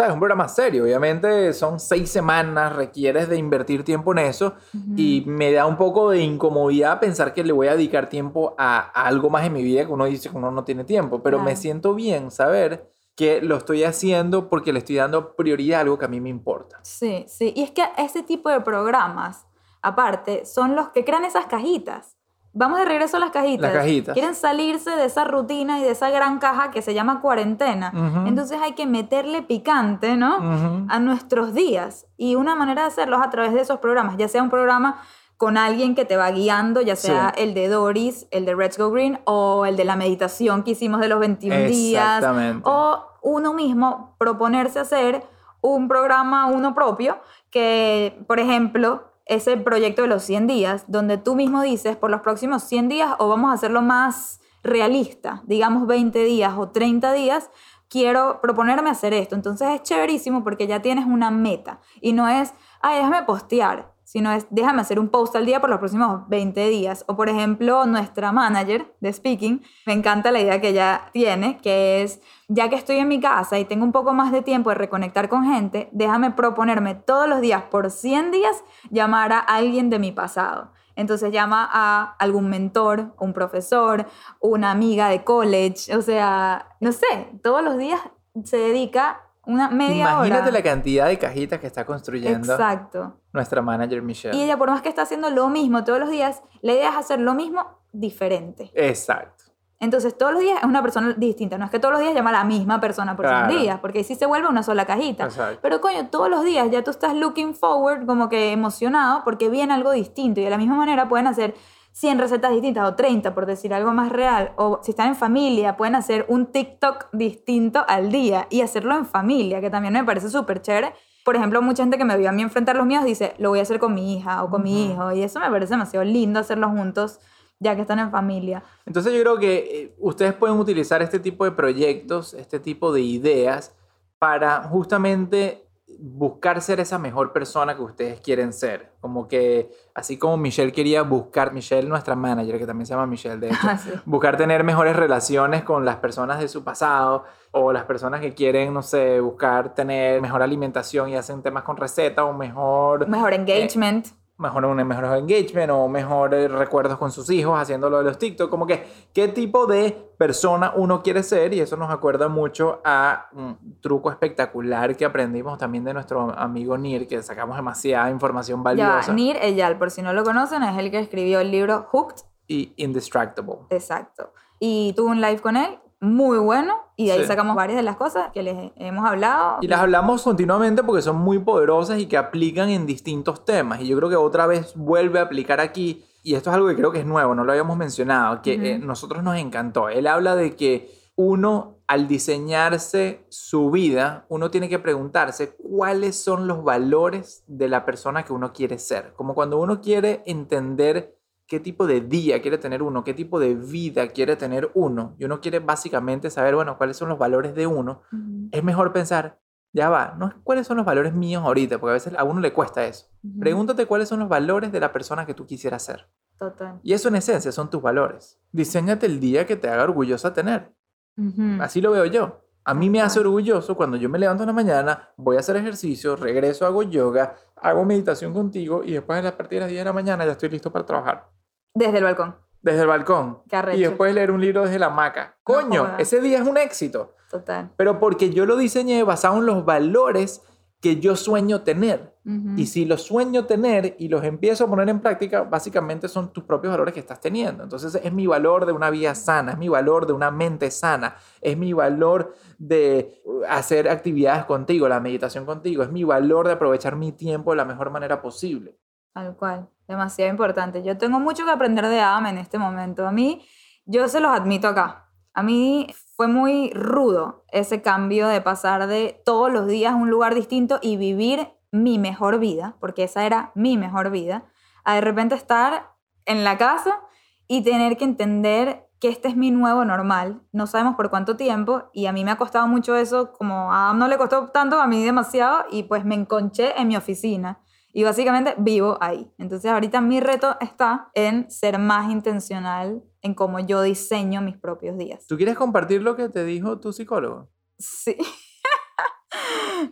Sea, 0.00 0.08
es 0.08 0.12
un 0.14 0.18
programa 0.20 0.48
serio. 0.48 0.84
Obviamente 0.84 1.52
son 1.52 1.78
seis 1.78 2.10
semanas, 2.10 2.74
requieres 2.74 3.28
de 3.28 3.36
invertir 3.36 3.84
tiempo 3.84 4.12
en 4.12 4.18
eso 4.18 4.54
y 4.96 5.24
me 5.26 5.52
da 5.52 5.66
un 5.66 5.76
poco 5.76 6.10
de 6.10 6.20
incomodidad 6.22 7.00
pensar 7.00 7.34
que 7.34 7.44
le 7.44 7.52
voy 7.52 7.68
a 7.68 7.72
dedicar 7.76 8.08
tiempo 8.08 8.54
a, 8.56 8.78
a 8.78 9.06
algo 9.06 9.28
más 9.30 9.44
en 9.44 9.52
mi 9.52 9.62
vida 9.62 9.84
que 9.84 9.92
uno 9.92 10.06
dice 10.06 10.30
que 10.30 10.36
uno 10.36 10.50
no 10.50 10.64
tiene 10.64 10.84
tiempo. 10.84 11.22
Pero 11.22 11.38
me 11.38 11.44
Claro. 11.50 11.60
siento 11.60 11.94
bien 11.94 12.30
saber 12.30 12.90
que 13.14 13.42
lo 13.42 13.56
estoy 13.56 13.84
haciendo 13.84 14.48
porque 14.48 14.72
le 14.72 14.78
estoy 14.78 14.96
dando 14.96 15.36
prioridad 15.36 15.80
a 15.80 15.82
algo 15.82 15.98
que 15.98 16.06
a 16.06 16.08
mí 16.08 16.20
me 16.20 16.30
importa. 16.30 16.78
Sí, 16.82 17.26
sí. 17.28 17.52
Y 17.54 17.62
es 17.62 17.70
que 17.70 17.84
ese 17.98 18.22
tipo 18.22 18.48
de 18.48 18.60
programas, 18.62 19.46
aparte, 19.82 20.46
son 20.46 20.74
los 20.76 20.88
que 20.88 21.04
crean 21.04 21.24
esas 21.26 21.44
cajitas. 21.46 22.16
Vamos 22.52 22.78
de 22.80 22.84
regreso 22.84 23.16
a 23.16 23.20
las 23.20 23.30
cajitas. 23.30 23.72
Las 23.72 23.82
cajitas. 23.82 24.12
Quieren 24.14 24.34
salirse 24.34 24.90
de 24.90 25.04
esa 25.04 25.24
rutina 25.24 25.78
y 25.78 25.82
de 25.82 25.90
esa 25.90 26.10
gran 26.10 26.38
caja 26.38 26.70
que 26.72 26.82
se 26.82 26.94
llama 26.94 27.20
cuarentena. 27.20 27.92
Entonces 28.26 28.58
hay 28.60 28.72
que 28.72 28.86
meterle 28.86 29.42
picante, 29.42 30.16
¿no? 30.16 30.86
A 30.88 30.98
nuestros 30.98 31.54
días. 31.54 32.06
Y 32.16 32.34
una 32.34 32.56
manera 32.56 32.82
de 32.82 32.88
hacerlo 32.88 33.18
es 33.20 33.26
a 33.26 33.30
través 33.30 33.52
de 33.54 33.60
esos 33.60 33.78
programas, 33.78 34.16
ya 34.16 34.28
sea 34.28 34.42
un 34.42 34.50
programa 34.50 35.00
con 35.36 35.56
alguien 35.56 35.94
que 35.94 36.04
te 36.04 36.16
va 36.18 36.30
guiando, 36.32 36.82
ya 36.82 36.96
sea 36.96 37.32
Sí. 37.34 37.44
el 37.44 37.54
de 37.54 37.68
Doris, 37.68 38.26
el 38.30 38.44
de 38.44 38.54
Let's 38.54 38.76
Go 38.76 38.90
Green 38.90 39.20
o 39.24 39.64
el 39.64 39.74
de 39.76 39.86
la 39.86 39.96
meditación 39.96 40.64
que 40.64 40.72
hicimos 40.72 41.00
de 41.00 41.08
los 41.08 41.18
21 41.18 41.56
días. 41.66 42.18
Exactamente. 42.18 42.62
O 42.68 43.06
uno 43.22 43.54
mismo 43.54 44.16
proponerse 44.18 44.80
hacer 44.80 45.24
un 45.62 45.88
programa 45.88 46.46
uno 46.46 46.74
propio 46.74 47.20
que, 47.50 48.22
por 48.26 48.38
ejemplo, 48.38 49.09
es 49.30 49.46
el 49.46 49.62
proyecto 49.62 50.02
de 50.02 50.08
los 50.08 50.24
100 50.24 50.48
días, 50.48 50.84
donde 50.88 51.16
tú 51.16 51.36
mismo 51.36 51.62
dices, 51.62 51.96
por 51.96 52.10
los 52.10 52.20
próximos 52.20 52.64
100 52.64 52.88
días 52.88 53.14
o 53.18 53.28
vamos 53.28 53.52
a 53.52 53.54
hacerlo 53.54 53.80
más 53.80 54.40
realista, 54.64 55.42
digamos 55.46 55.86
20 55.86 56.24
días 56.24 56.54
o 56.58 56.70
30 56.70 57.12
días, 57.12 57.48
quiero 57.88 58.40
proponerme 58.42 58.90
hacer 58.90 59.14
esto. 59.14 59.36
Entonces 59.36 59.68
es 59.68 59.82
chéverísimo 59.84 60.42
porque 60.42 60.66
ya 60.66 60.82
tienes 60.82 61.06
una 61.06 61.30
meta 61.30 61.80
y 62.00 62.12
no 62.12 62.28
es, 62.28 62.52
ay, 62.82 62.96
déjame 62.96 63.22
postear, 63.22 63.89
sino 64.10 64.32
es, 64.32 64.48
déjame 64.50 64.80
hacer 64.80 64.98
un 64.98 65.08
post 65.08 65.36
al 65.36 65.46
día 65.46 65.60
por 65.60 65.70
los 65.70 65.78
próximos 65.78 66.28
20 66.28 66.68
días. 66.68 67.04
O 67.06 67.14
por 67.14 67.28
ejemplo, 67.28 67.86
nuestra 67.86 68.32
manager 68.32 68.92
de 68.98 69.12
Speaking, 69.12 69.62
me 69.86 69.92
encanta 69.92 70.32
la 70.32 70.40
idea 70.40 70.60
que 70.60 70.70
ella 70.70 71.02
tiene, 71.12 71.58
que 71.58 72.02
es, 72.02 72.20
ya 72.48 72.68
que 72.68 72.74
estoy 72.74 72.96
en 72.96 73.06
mi 73.06 73.20
casa 73.20 73.60
y 73.60 73.66
tengo 73.66 73.84
un 73.84 73.92
poco 73.92 74.12
más 74.12 74.32
de 74.32 74.42
tiempo 74.42 74.70
de 74.70 74.74
reconectar 74.74 75.28
con 75.28 75.44
gente, 75.44 75.88
déjame 75.92 76.32
proponerme 76.32 76.96
todos 76.96 77.28
los 77.28 77.40
días, 77.40 77.62
por 77.70 77.88
100 77.88 78.32
días, 78.32 78.64
llamar 78.90 79.32
a 79.32 79.38
alguien 79.38 79.90
de 79.90 80.00
mi 80.00 80.10
pasado. 80.10 80.72
Entonces 80.96 81.30
llama 81.30 81.70
a 81.72 82.16
algún 82.18 82.50
mentor, 82.50 83.14
un 83.20 83.32
profesor, 83.32 84.06
una 84.40 84.72
amiga 84.72 85.08
de 85.08 85.22
college, 85.22 85.94
o 85.96 86.02
sea, 86.02 86.66
no 86.80 86.90
sé, 86.90 87.30
todos 87.44 87.62
los 87.62 87.78
días 87.78 88.00
se 88.42 88.56
dedica 88.56 89.20
una 89.52 89.68
media 89.70 90.12
Imagínate 90.12 90.42
hora. 90.42 90.50
la 90.52 90.62
cantidad 90.62 91.06
de 91.06 91.18
cajitas 91.18 91.58
que 91.60 91.66
está 91.66 91.84
construyendo 91.84 92.52
Exacto. 92.52 93.20
nuestra 93.32 93.62
manager 93.62 94.02
Michelle. 94.02 94.36
Y 94.36 94.42
ella, 94.42 94.56
por 94.56 94.70
más 94.70 94.82
que 94.82 94.88
está 94.88 95.02
haciendo 95.02 95.30
lo 95.30 95.48
mismo 95.48 95.84
todos 95.84 95.98
los 96.00 96.10
días, 96.10 96.42
la 96.62 96.72
idea 96.72 96.90
es 96.90 96.96
hacer 96.96 97.20
lo 97.20 97.34
mismo 97.34 97.64
diferente. 97.92 98.70
Exacto. 98.74 99.44
Entonces, 99.82 100.16
todos 100.18 100.32
los 100.34 100.42
días 100.42 100.58
es 100.58 100.64
una 100.64 100.82
persona 100.82 101.14
distinta. 101.16 101.56
No 101.56 101.64
es 101.64 101.70
que 101.70 101.78
todos 101.78 101.92
los 101.92 102.02
días 102.02 102.12
llama 102.14 102.28
a 102.28 102.34
la 102.34 102.44
misma 102.44 102.80
persona 102.82 103.16
por 103.16 103.24
Claro. 103.24 103.48
100 103.48 103.60
días, 103.62 103.78
porque 103.80 103.98
ahí 103.98 104.04
sí 104.04 104.14
se 104.14 104.26
vuelve 104.26 104.46
una 104.46 104.62
sola 104.62 104.84
cajita. 104.84 105.24
Exacto. 105.24 105.58
Pero 105.62 105.80
coño, 105.80 106.08
todos 106.10 106.28
los 106.28 106.44
días 106.44 106.70
ya 106.70 106.84
tú 106.84 106.90
estás 106.90 107.14
looking 107.14 107.54
forward, 107.54 108.04
como 108.04 108.28
que 108.28 108.52
emocionado, 108.52 109.22
porque 109.24 109.48
viene 109.48 109.72
algo 109.72 109.90
distinto. 109.92 110.38
Y 110.40 110.44
de 110.44 110.50
la 110.50 110.58
misma 110.58 110.76
manera 110.76 111.08
pueden 111.08 111.26
hacer 111.26 111.54
100 112.00 112.18
recetas 112.18 112.52
distintas 112.52 112.88
o 112.88 112.94
30, 112.94 113.34
por 113.34 113.44
decir 113.44 113.74
algo 113.74 113.92
más 113.92 114.10
real. 114.10 114.54
O 114.56 114.80
si 114.82 114.92
están 114.92 115.08
en 115.08 115.16
familia, 115.16 115.76
pueden 115.76 115.94
hacer 115.94 116.24
un 116.28 116.46
TikTok 116.46 117.08
distinto 117.12 117.84
al 117.86 118.10
día 118.10 118.46
y 118.48 118.62
hacerlo 118.62 118.96
en 118.96 119.04
familia, 119.04 119.60
que 119.60 119.68
también 119.68 119.92
me 119.92 120.02
parece 120.02 120.30
súper 120.30 120.62
chévere. 120.62 120.94
Por 121.26 121.36
ejemplo, 121.36 121.60
mucha 121.60 121.82
gente 121.82 121.98
que 121.98 122.06
me 122.06 122.16
vio 122.16 122.30
a 122.30 122.32
mí 122.32 122.40
enfrentar 122.40 122.76
los 122.76 122.86
míos 122.86 123.04
dice, 123.04 123.34
lo 123.36 123.50
voy 123.50 123.58
a 123.58 123.62
hacer 123.62 123.78
con 123.78 123.92
mi 123.92 124.16
hija 124.16 124.42
o 124.42 124.48
con 124.48 124.62
mi 124.62 124.86
hijo. 124.86 125.12
Y 125.12 125.22
eso 125.22 125.40
me 125.40 125.50
parece 125.50 125.74
demasiado 125.74 126.02
lindo 126.02 126.40
hacerlo 126.40 126.70
juntos, 126.70 127.20
ya 127.58 127.76
que 127.76 127.82
están 127.82 127.98
en 127.98 128.10
familia. 128.10 128.62
Entonces 128.86 129.12
yo 129.12 129.20
creo 129.20 129.38
que 129.38 129.56
eh, 129.58 129.94
ustedes 129.98 130.32
pueden 130.32 130.58
utilizar 130.58 131.02
este 131.02 131.18
tipo 131.18 131.44
de 131.44 131.50
proyectos, 131.50 132.32
este 132.32 132.60
tipo 132.60 132.94
de 132.94 133.02
ideas 133.02 133.74
para 134.18 134.62
justamente 134.62 135.69
buscar 136.02 136.60
ser 136.62 136.80
esa 136.80 136.98
mejor 136.98 137.32
persona 137.32 137.76
que 137.76 137.82
ustedes 137.82 138.20
quieren 138.20 138.52
ser. 138.52 138.92
Como 139.00 139.28
que 139.28 139.70
así 139.94 140.18
como 140.18 140.36
Michelle 140.36 140.72
quería 140.72 141.02
buscar, 141.02 141.52
Michelle 141.52 141.88
nuestra 141.88 142.14
manager, 142.14 142.58
que 142.58 142.66
también 142.66 142.86
se 142.86 142.94
llama 142.94 143.06
Michelle, 143.06 143.36
de 143.38 143.48
hecho, 143.48 143.58
Ah, 143.68 143.76
sí. 143.78 143.90
buscar 144.04 144.36
tener 144.36 144.64
mejores 144.64 144.96
relaciones 144.96 145.62
con 145.62 145.84
las 145.84 145.96
personas 145.96 146.40
de 146.40 146.48
su 146.48 146.64
pasado 146.64 147.24
o 147.52 147.72
las 147.72 147.84
personas 147.84 148.20
que 148.20 148.32
quieren, 148.34 148.72
no 148.72 148.82
sé, 148.82 149.20
buscar 149.20 149.74
tener 149.74 150.20
mejor 150.22 150.42
alimentación 150.42 151.08
y 151.10 151.16
hacen 151.16 151.42
temas 151.42 151.62
con 151.64 151.76
receta 151.76 152.24
o 152.24 152.32
mejor 152.32 153.08
Mejor 153.08 153.34
engagement. 153.34 154.06
Mejor 154.40 154.64
un 154.64 154.76
mejor 154.86 155.04
engagement 155.16 155.70
o 155.70 155.86
mejores 155.88 156.50
recuerdos 156.50 156.98
con 156.98 157.12
sus 157.12 157.30
hijos 157.30 157.58
haciéndolo 157.60 157.98
de 157.98 158.04
los 158.04 158.18
TikTok, 158.18 158.50
como 158.50 158.66
que 158.66 158.84
qué 159.12 159.28
tipo 159.28 159.66
de 159.66 160.12
persona 160.18 160.72
uno 160.74 161.02
quiere 161.02 161.22
ser 161.22 161.54
y 161.54 161.60
eso 161.60 161.76
nos 161.76 161.90
acuerda 161.90 162.28
mucho 162.28 162.80
a 162.84 163.28
un 163.32 163.78
truco 163.80 164.10
espectacular 164.10 164.96
que 164.96 165.04
aprendimos 165.04 165.58
también 165.58 165.84
de 165.84 165.94
nuestro 165.94 166.32
amigo 166.36 166.76
Nir, 166.76 167.06
que 167.06 167.22
sacamos 167.22 167.56
demasiada 167.56 168.10
información 168.10 168.60
Ya, 168.60 168.64
valiosa 168.64 169.12
Nir 169.12 169.36
Eyal, 169.40 169.78
por 169.78 169.90
si 169.90 170.02
no 170.02 170.12
lo 170.12 170.24
conocen, 170.24 170.62
es 170.62 170.76
el 170.78 170.90
que 170.90 170.98
escribió 170.98 171.40
el 171.40 171.50
libro 171.50 171.86
Hooked. 171.90 172.22
y 172.48 172.72
Indistractable. 172.76 173.56
Exacto. 173.70 174.32
Y 174.58 174.92
tuve 174.94 175.10
un 175.10 175.20
live 175.20 175.40
con 175.40 175.56
él, 175.56 175.78
muy 176.00 176.38
bueno, 176.38 176.89
y 177.00 177.06
de 177.06 177.12
ahí 177.12 177.20
Sí. 177.20 177.26
sacamos 177.26 177.56
varias 177.56 177.76
de 177.76 177.82
las 177.82 177.96
cosas 177.96 178.30
que 178.32 178.42
les 178.42 178.72
hemos 178.76 179.06
hablado. 179.08 179.56
Y 179.62 179.68
las 179.68 179.80
hablamos 179.80 180.22
continuamente 180.22 180.82
porque 180.82 181.00
son 181.00 181.16
muy 181.16 181.38
poderosas 181.38 181.98
y 181.98 182.06
que 182.06 182.18
aplican 182.18 182.68
en 182.68 182.84
distintos 182.86 183.44
temas. 183.44 183.80
Y 183.80 183.88
yo 183.88 183.96
creo 183.96 184.10
que 184.10 184.16
otra 184.16 184.46
vez 184.46 184.74
vuelve 184.76 185.18
a 185.18 185.22
aplicar 185.22 185.60
aquí. 185.60 186.04
Y 186.22 186.34
esto 186.34 186.50
es 186.50 186.56
algo 186.56 186.68
que 186.68 186.76
creo 186.76 186.92
que 186.92 186.98
es 187.00 187.06
nuevo, 187.06 187.34
no 187.34 187.44
lo 187.44 187.52
habíamos 187.52 187.78
mencionado, 187.78 188.42
que 188.42 188.52
eh, 188.74 188.78
nosotros 188.78 189.22
nos 189.22 189.36
encantó. 189.38 189.88
Él 189.88 190.06
habla 190.06 190.36
de 190.36 190.54
que 190.54 190.90
uno, 191.16 191.78
al 191.86 192.06
diseñarse 192.08 193.24
su 193.30 193.70
vida, 193.70 194.26
uno 194.28 194.50
tiene 194.50 194.68
que 194.68 194.78
preguntarse 194.78 195.56
cuáles 195.56 196.22
son 196.22 196.46
los 196.46 196.62
valores 196.62 197.44
de 197.46 197.68
la 197.68 197.86
persona 197.86 198.24
que 198.24 198.34
uno 198.34 198.52
quiere 198.52 198.78
ser. 198.78 199.14
Como 199.14 199.34
cuando 199.34 199.58
uno 199.58 199.80
quiere 199.80 200.22
entender 200.26 201.16
qué 201.50 201.58
tipo 201.58 201.88
de 201.88 202.00
día 202.00 202.40
quiere 202.40 202.58
tener 202.58 202.80
uno, 202.80 203.02
qué 203.02 203.12
tipo 203.12 203.40
de 203.40 203.56
vida 203.56 204.06
quiere 204.06 204.36
tener 204.36 204.70
uno, 204.74 205.16
y 205.18 205.24
uno 205.24 205.40
quiere 205.40 205.58
básicamente 205.58 206.30
saber, 206.30 206.54
bueno, 206.54 206.78
cuáles 206.78 206.96
son 206.96 207.08
los 207.08 207.18
valores 207.18 207.56
de 207.56 207.66
uno 207.66 208.02
Ujú, 208.12 208.48
es 208.52 208.62
mejor 208.62 208.92
pensar, 208.92 209.40
ya 209.72 209.90
va, 209.90 210.14
no 210.16 210.28
es 210.28 210.34
cuáles 210.44 210.68
son 210.68 210.76
los 210.76 210.86
valores 210.86 211.12
míos 211.12 211.42
ahorita, 211.44 211.78
porque 211.80 211.90
a 211.90 211.94
veces 211.94 212.14
a 212.16 212.22
uno 212.22 212.40
le 212.40 212.52
cuesta 212.52 212.84
eso. 212.86 213.06
ujú. 213.24 213.40
Pregúntate 213.40 213.86
cuáles 213.86 214.08
son 214.08 214.20
los 214.20 214.28
valores 214.28 214.70
de 214.70 214.78
la 214.78 214.92
persona 214.92 215.26
que 215.26 215.34
tú 215.34 215.44
quisieras 215.44 215.82
ser. 215.84 216.08
Total. 216.38 216.78
Y 216.84 216.92
eso 216.92 217.08
en 217.08 217.16
esencia 217.16 217.50
son 217.50 217.68
tus 217.68 217.82
valores. 217.82 218.38
Diseñate 218.52 219.06
el 219.06 219.18
día 219.18 219.44
que 219.44 219.56
te 219.56 219.68
haga 219.68 219.82
orgullosa 219.82 220.32
tener. 220.32 220.72
Ujú. 221.16 221.60
Así 221.60 221.80
lo 221.80 221.90
veo 221.90 222.06
yo. 222.06 222.42
A 222.64 222.74
mí 222.74 222.88
me 222.90 223.02
hace 223.02 223.18
orgulloso 223.18 223.76
cuando 223.76 223.96
yo 223.96 224.08
me 224.08 224.20
levanto 224.20 224.44
en 224.44 224.46
la 224.48 224.52
mañana, 224.52 225.08
voy 225.16 225.36
a 225.36 225.40
hacer 225.40 225.56
ejercicio, 225.56 226.14
regreso, 226.14 226.64
hago 226.64 226.84
yoga, 226.84 227.34
hago 227.56 227.84
meditación 227.84 228.32
contigo 228.32 228.84
y 228.84 228.92
después 228.92 229.18
a 229.18 229.22
las 229.22 229.32
partir 229.32 229.56
de 229.58 229.60
las 229.62 229.70
10 229.70 229.80
de 229.80 229.84
la 229.86 229.92
mañana 229.92 230.24
ya 230.24 230.32
estoy 230.32 230.48
listo 230.50 230.70
para 230.70 230.86
trabajar. 230.86 231.28
Desde 231.74 231.98
el 231.98 232.04
balcón. 232.04 232.36
Desde 232.62 232.82
el 232.82 232.88
balcón. 232.88 233.42
Qué. 233.48 233.76
Y 233.76 233.80
después 233.80 234.14
leer 234.14 234.30
un 234.30 234.40
libro 234.40 234.62
desde 234.62 234.78
la 234.78 234.86
hamaca. 234.86 235.36
Coño, 235.42 235.84
jodas. 235.84 236.00
ese 236.00 236.20
día 236.20 236.38
es 236.38 236.46
un 236.46 236.58
éxito. 236.58 237.14
Total. 237.30 237.70
pero 237.76 238.00
porque 238.00 238.30
yo 238.30 238.44
lo 238.44 238.56
diseñé 238.56 239.04
basado 239.04 239.38
en 239.38 239.46
los 239.46 239.64
valores 239.64 240.42
que 240.80 240.98
yo 240.98 241.14
sueño 241.14 241.60
tener. 241.60 242.16
Ujú. 242.24 242.54
Y 242.56 242.66
si 242.66 242.84
los 242.86 243.02
sueño 243.02 243.44
tener 243.44 243.96
y 243.98 244.08
los 244.08 244.24
empiezo 244.24 244.64
a 244.64 244.66
poner 244.66 244.88
en 244.88 245.00
práctica, 245.00 245.42
básicamente 245.42 246.08
son 246.08 246.32
tus 246.32 246.44
propios 246.44 246.72
valores 246.72 246.94
que 246.94 247.00
estás 247.00 247.20
teniendo. 247.20 247.62
Entonces 247.62 248.00
es 248.02 248.12
mi 248.12 248.26
valor 248.26 248.66
de 248.66 248.72
una 248.72 248.90
vida 248.90 249.14
sana, 249.14 249.52
es 249.52 249.58
mi 249.58 249.68
valor 249.68 250.06
de 250.06 250.14
una 250.14 250.30
mente 250.30 250.70
sana, 250.70 251.16
es 251.40 251.56
mi 251.56 251.72
valor 251.72 252.34
de 252.58 253.22
uh, 253.24 253.42
hacer 253.48 253.88
actividades 253.88 254.44
contigo, 254.46 254.88
la 254.88 255.00
meditación 255.00 255.44
contigo, 255.44 255.82
es 255.82 255.92
mi 255.92 256.04
valor 256.04 256.46
de 256.46 256.54
aprovechar 256.54 256.96
mi 256.96 257.12
tiempo 257.12 257.50
de 257.50 257.58
la 257.58 257.64
mejor 257.64 257.90
manera 257.90 258.22
posible. 258.22 258.78
Tal 259.12 259.36
cual, 259.36 259.68
demasiado 259.88 260.30
importante. 260.30 260.82
Yo 260.82 260.96
tengo 260.96 261.18
mucho 261.18 261.44
que 261.44 261.50
aprender 261.50 261.86
de 261.88 262.00
Adam 262.00 262.26
en 262.26 262.38
este 262.38 262.58
momento. 262.58 263.06
A 263.06 263.12
mí, 263.12 263.44
yo 263.84 264.08
se 264.08 264.20
los 264.20 264.30
admito 264.30 264.68
acá. 264.68 265.10
A 265.34 265.42
mí 265.42 265.86
fue 266.16 266.28
muy 266.28 266.70
rudo 266.74 267.44
ese 267.50 267.82
cambio 267.82 268.28
de 268.28 268.40
pasar 268.40 268.86
de 268.86 269.20
todos 269.24 269.52
los 269.52 269.66
días 269.66 269.92
a 269.92 269.96
un 269.96 270.10
lugar 270.10 270.34
distinto 270.34 270.78
y 270.82 270.96
vivir 270.96 271.48
mi 271.72 271.98
mejor 271.98 272.38
vida, 272.38 272.76
porque 272.80 273.04
esa 273.04 273.24
era 273.24 273.52
mi 273.54 273.76
mejor 273.76 274.10
vida, 274.10 274.44
a 274.84 274.94
de 274.94 275.00
repente 275.00 275.34
estar 275.34 275.92
en 276.24 276.44
la 276.44 276.58
casa 276.58 277.00
y 277.46 277.62
tener 277.62 277.96
que 277.96 278.04
entender 278.04 278.88
que 279.00 279.08
este 279.08 279.28
es 279.28 279.36
mi 279.36 279.50
nuevo 279.50 279.84
normal. 279.84 280.42
No 280.52 280.66
sabemos 280.66 280.96
por 280.96 281.10
cuánto 281.10 281.36
tiempo 281.36 281.84
y 281.92 282.06
a 282.06 282.12
mí 282.12 282.24
me 282.24 282.32
ha 282.32 282.36
costado 282.36 282.66
mucho 282.66 282.96
eso, 282.96 283.32
como 283.32 283.72
a 283.72 283.86
Adam 283.86 283.98
no 283.98 284.08
le 284.08 284.18
costó 284.18 284.48
tanto, 284.48 284.80
a 284.80 284.86
mí 284.86 285.02
demasiado 285.02 285.64
y 285.70 285.84
pues 285.84 286.04
me 286.04 286.14
enconché 286.14 286.78
en 286.78 286.88
mi 286.88 286.96
oficina 286.96 287.60
y 287.92 288.04
básicamente 288.04 288.54
vivo 288.58 288.98
ahí. 289.00 289.30
Entonces 289.38 289.70
ahorita 289.70 290.00
mi 290.00 290.20
reto 290.20 290.56
está 290.60 291.10
en 291.14 291.50
ser 291.50 291.78
más 291.78 292.10
intencional 292.10 293.02
en 293.22 293.34
cómo 293.34 293.60
yo 293.60 293.82
diseño 293.82 294.40
mis 294.40 294.56
propios 294.56 294.96
días. 294.96 295.26
¿Tú 295.26 295.36
quieres 295.36 295.56
compartir 295.56 296.02
lo 296.02 296.16
que 296.16 296.28
te 296.28 296.44
dijo 296.44 296.80
tu 296.80 296.92
psicólogo? 296.92 297.50
Sí. 297.78 298.16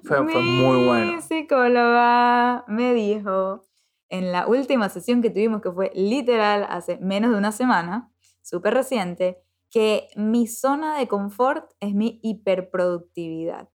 Fue, 0.05 0.19
fue 0.19 0.43
muy 0.43 0.85
bueno. 0.85 1.13
Mi 1.15 1.23
psicóloga 1.23 2.65
me 2.69 2.93
dijo 2.93 3.65
en 4.11 4.33
la 4.33 4.47
última 4.47 4.89
sesión 4.89 5.23
que 5.23 5.31
tuvimos, 5.31 5.63
que 5.63 5.71
fue 5.71 5.91
literal 5.95 6.67
hace 6.69 6.99
menos 6.99 7.31
de 7.31 7.39
una 7.39 7.53
semana, 7.53 8.13
súper 8.43 8.75
reciente, 8.75 9.43
que 9.71 10.09
mi 10.17 10.47
zona 10.47 10.99
de 10.99 11.09
confort 11.09 11.71
es 11.81 11.95
mi 11.95 12.21
hiperproductividad. 12.23 13.69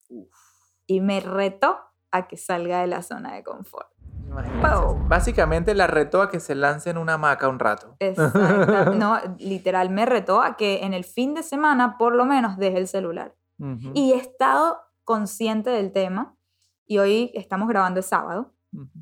Y 0.86 1.02
me 1.02 1.20
retó 1.20 1.78
a 2.12 2.28
que 2.28 2.38
salga 2.38 2.82
de 2.82 2.88
la 2.88 3.02
zona 3.02 3.36
de 3.36 3.44
confort. 3.44 3.93
Básicamente 5.08 5.74
la 5.76 5.88
retó 5.88 6.22
a 6.22 6.30
que 6.30 6.40
se 6.40 6.56
lance 6.56 6.90
en 6.90 6.98
una 6.98 7.14
hamaca 7.16 7.48
un 7.48 7.60
rato. 7.60 7.96
Exacta- 8.00 8.86
No, 8.98 9.20
literal 9.38 9.90
me 9.90 10.06
retó 10.06 10.42
a 10.42 10.56
que 10.58 10.84
en 10.84 10.94
el 10.94 11.04
fin 11.04 11.34
de 11.34 11.44
semana 11.44 11.98
por 11.98 12.16
lo 12.16 12.26
menos 12.26 12.58
deje 12.58 12.78
el 12.78 12.88
celular. 12.88 13.36
Y 13.94 14.12
he 14.12 14.18
estado 14.18 14.78
consciente 15.06 15.70
del 15.70 15.92
tema 15.94 16.36
y 16.86 16.98
hoy 16.98 17.32
estamos 17.34 17.70
grabando 17.70 18.00
el 18.00 18.04
sábado 18.04 18.54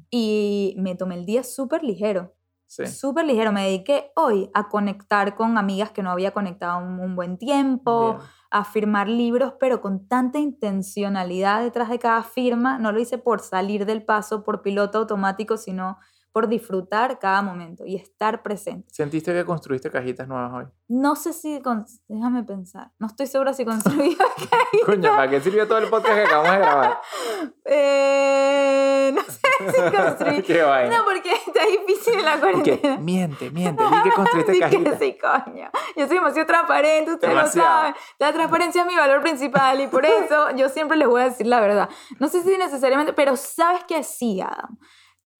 y 0.09 0.75
me 0.77 0.95
tomé 0.95 1.15
el 1.15 1.25
día 1.25 1.43
súper 1.43 1.83
ligero. 1.83 2.35
Sí. 2.67 2.85
Súper 2.87 3.25
ligero. 3.25 3.51
Me 3.51 3.63
dediqué 3.65 4.11
hoy 4.15 4.49
a 4.53 4.69
conectar 4.69 5.35
con 5.35 5.57
amigas 5.57 5.91
que 5.91 6.03
no 6.03 6.11
había 6.11 6.31
conectado 6.31 6.77
un, 6.79 6.99
un 6.99 7.15
buen 7.15 7.37
tiempo, 7.37 8.15
Bien. 8.17 8.27
A 8.51 8.65
firmar 8.65 9.07
libros, 9.07 9.53
pero 9.59 9.81
con 9.81 10.07
tanta 10.07 10.37
intencionalidad 10.39 11.61
detrás 11.63 11.89
de 11.89 11.99
cada 11.99 12.23
firma. 12.23 12.77
No 12.77 12.91
lo 12.91 12.99
hice 12.99 13.17
por 13.17 13.39
salir 13.39 13.85
del 13.85 14.03
paso, 14.03 14.43
por 14.43 14.61
piloto 14.61 14.99
automático, 14.99 15.57
sino 15.57 15.97
por 16.31 16.47
disfrutar 16.47 17.19
cada 17.19 17.41
momento 17.41 17.85
y 17.85 17.95
estar 17.95 18.41
presente. 18.41 18.87
¿Sentiste 18.93 19.33
que 19.33 19.43
construiste 19.45 19.89
cajitas 19.91 20.27
nuevas 20.27 20.51
hoy? 20.53 20.65
No 20.87 21.15
sé 21.15 21.33
si... 21.33 21.61
con- 21.61 21.85
Déjame 22.07 22.43
pensar. 22.43 22.91
No 22.99 23.07
estoy 23.07 23.27
segura 23.27 23.53
si 23.53 23.65
construí... 23.65 24.17
Coño, 24.85 25.09
¿para 25.15 25.29
qué 25.29 25.41
sirvió 25.41 25.67
todo 25.67 25.79
el 25.79 25.89
podcast 25.89 26.15
que 26.15 26.21
acabamos 26.23 26.51
de 26.53 26.57
grabar? 26.59 26.99
Eh, 27.65 29.11
no 29.13 29.21
sé 29.23 29.39
si 29.73 29.95
construí... 29.97 30.41
qué 30.43 30.61
vaina. 30.61 30.97
No, 30.97 31.05
porque 31.05 31.31
está 31.31 31.65
difícil 31.65 32.23
la 32.23 32.39
cuarentena. 32.39 32.97
miente, 32.97 33.49
miente, 33.51 33.83
di 33.83 34.01
que 34.03 34.11
construiste 34.11 34.59
cajitas. 34.59 34.99
sí, 34.99 35.17
coño. 35.19 35.69
Yo 35.95 36.07
soy 36.07 36.17
demasiado 36.17 36.47
transparente, 36.47 37.11
ustedes 37.13 37.33
Demasiado. 37.33 37.67
lo 37.69 37.75
saben. 37.79 37.95
La 38.19 38.33
transparencia 38.33 38.81
es 38.81 38.87
mi 38.87 38.95
valor 38.95 39.21
principal 39.21 39.79
y 39.81 39.87
por 39.87 40.05
eso 40.05 40.51
yo 40.55 40.69
siempre 40.69 40.97
les 40.97 41.07
voy 41.07 41.21
a 41.21 41.25
decir 41.25 41.47
la 41.47 41.59
verdad. 41.59 41.89
No 42.19 42.27
sé 42.27 42.43
si 42.43 42.57
necesariamente, 42.57 43.13
pero 43.13 43.35
sabes 43.35 43.83
que 43.85 44.03
sí, 44.03 44.41
Adam. 44.41 44.77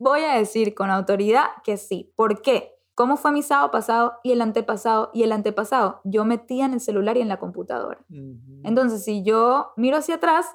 Voy 0.04 0.22
a 0.22 0.34
decir 0.34 0.74
con 0.74 0.90
autoridad 0.90 1.44
que 1.64 1.78
sí. 1.78 2.12
¿Por 2.16 2.42
qué? 2.42 2.74
¿Cómo 2.96 3.18
fue 3.18 3.32
mi 3.32 3.44
sábado 3.44 3.70
pasado 3.70 4.14
y 4.24 4.32
el 4.32 4.42
antepasado 4.42 5.12
y 5.14 5.22
el 5.22 5.32
antepasado? 5.32 6.02
Yo 6.04 6.26
metía 6.26 6.66
en 6.66 6.74
el 6.74 6.80
celular 6.80 7.18
y 7.18 7.22
en 7.22 7.28
la 7.28 7.38
computadora. 7.38 8.00
Entonces, 8.64 9.04
si 9.04 9.22
yo 9.24 9.74
miro 9.78 9.98
hacia 9.98 10.16
atrás, 10.16 10.48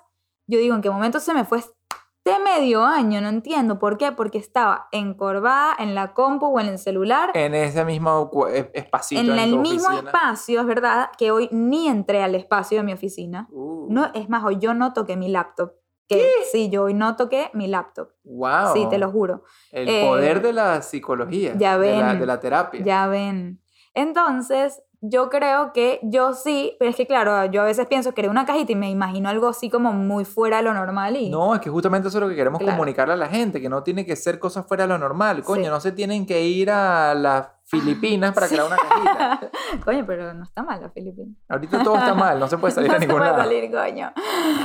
yo 0.49 0.59
digo 0.59 0.75
en 0.75 0.81
qué 0.83 0.91
momento 0.91 1.21
se 1.21 1.33
me 1.33 1.45
fue 1.45 1.59
este 1.59 2.43
medio 2.43 2.85
año, 2.85 3.21
no 3.21 3.29
entiendo 3.29 3.79
por 3.79 3.99
qué, 3.99 4.11
porque 4.11 4.39
estaba 4.39 4.89
encorvada 4.91 5.77
en 5.79 5.95
la 5.95 6.13
compu 6.13 6.47
o 6.47 6.59
en 6.59 6.67
el 6.67 6.79
celular, 6.81 7.31
En 7.35 7.55
ese 7.55 7.85
mismo 7.85 8.29
e- 8.49 8.69
espacito. 8.75 9.21
en 9.21 9.39
el 9.39 9.59
mismo 9.59 9.89
oficina. 9.91 10.11
espacio, 10.11 10.61
es 10.61 10.67
verdad, 10.67 11.11
que 11.17 11.31
hoy 11.31 11.49
ni 11.53 11.87
entré 11.87 12.25
al 12.25 12.35
espacio 12.35 12.79
de 12.79 12.85
mi 12.85 12.93
oficina. 12.93 13.47
Uh, 13.53 13.87
No, 13.91 14.11
es 14.13 14.29
más, 14.29 14.43
hoy 14.45 14.59
yo 14.59 14.75
no 14.75 14.93
toqué 14.93 15.17
mi 15.17 15.29
laptop. 15.29 15.71
Que 16.09 16.31
sí, 16.53 16.69
yo 16.71 16.85
hoy 16.85 16.95
no 16.95 17.17
toqué 17.17 17.51
mi 17.53 17.67
laptop. 17.67 18.11
wow. 18.25 18.73
Sí, 18.75 18.87
te 18.89 18.99
lo 18.99 19.11
juro. 19.11 19.43
El 19.73 19.89
Eh, 19.89 20.05
poder 20.07 20.41
de 20.43 20.53
la 20.53 20.81
psicología. 20.83 21.55
ya 21.57 21.79
De 21.79 21.97
la, 21.99 22.07
ven. 22.13 22.21
de 22.21 22.27
la 22.27 22.39
terapia. 22.41 22.81
Ya 22.85 23.07
ven. 23.09 23.61
Entonces, 23.95 24.83
yo 25.01 25.29
creo 25.31 25.73
que 25.73 26.01
yo 26.03 26.33
sí, 26.33 26.77
pero 26.79 26.91
es 26.91 26.97
que 26.97 27.07
claro, 27.07 27.45
yo 27.51 27.63
a 27.63 27.65
veces 27.65 27.87
pienso 27.87 28.13
que 28.15 28.21
era 28.23 28.31
una 28.31 28.47
cajita 28.47 28.73
y 28.73 28.77
me 28.77 28.91
imagino 28.91 29.29
algo 29.29 29.49
así 29.49 29.69
como 29.69 29.93
muy 29.93 30.25
fuera 30.25 30.59
de 30.59 30.63
lo 30.63 30.75
normal 30.75 31.17
y... 31.17 31.29
No, 31.31 31.55
es 31.55 31.61
que 31.61 31.71
justamente 31.71 32.09
eso 32.09 32.19
es 32.19 32.23
lo 32.23 32.29
que 32.29 32.37
queremos 32.37 32.61
Claro. 32.61 32.77
comunicarle 32.77 33.15
a 33.15 33.17
la 33.17 33.29
gente, 33.29 33.61
que 33.61 33.69
no 33.69 33.83
tiene 33.83 34.07
que 34.07 34.17
ser 34.17 34.39
cosas 34.39 34.67
fuera 34.67 34.85
de 34.85 34.89
lo 34.89 34.99
normal. 34.99 35.43
Coño, 35.43 35.65
Sí. 35.65 35.71
no 35.71 35.81
se 35.81 35.93
tienen 35.93 36.25
que 36.27 36.43
ir 36.47 36.71
a 36.71 37.15
las 37.15 37.49
Filipinas 37.69 38.33
para 38.33 38.47
Sí. 38.47 38.55
crear 38.55 38.69
una 38.69 38.77
cajita. 38.77 39.51
Coño, 39.85 40.05
pero 40.07 40.33
no 40.35 40.45
está 40.45 40.63
mal 40.63 40.81
la 40.81 40.91
Filipina. 40.91 41.35
Ahorita 41.49 41.83
todo 41.83 41.97
está 41.97 42.15
mal, 42.15 42.39
no 42.39 42.47
se 42.49 42.57
puede 42.59 42.73
salir 42.73 42.91
no 42.93 42.97
a 42.97 43.01
se 43.01 43.07
ningún 43.07 43.19
puede 43.19 43.31
lado. 43.33 43.43
salir, 43.43 43.71
coño. 43.73 44.13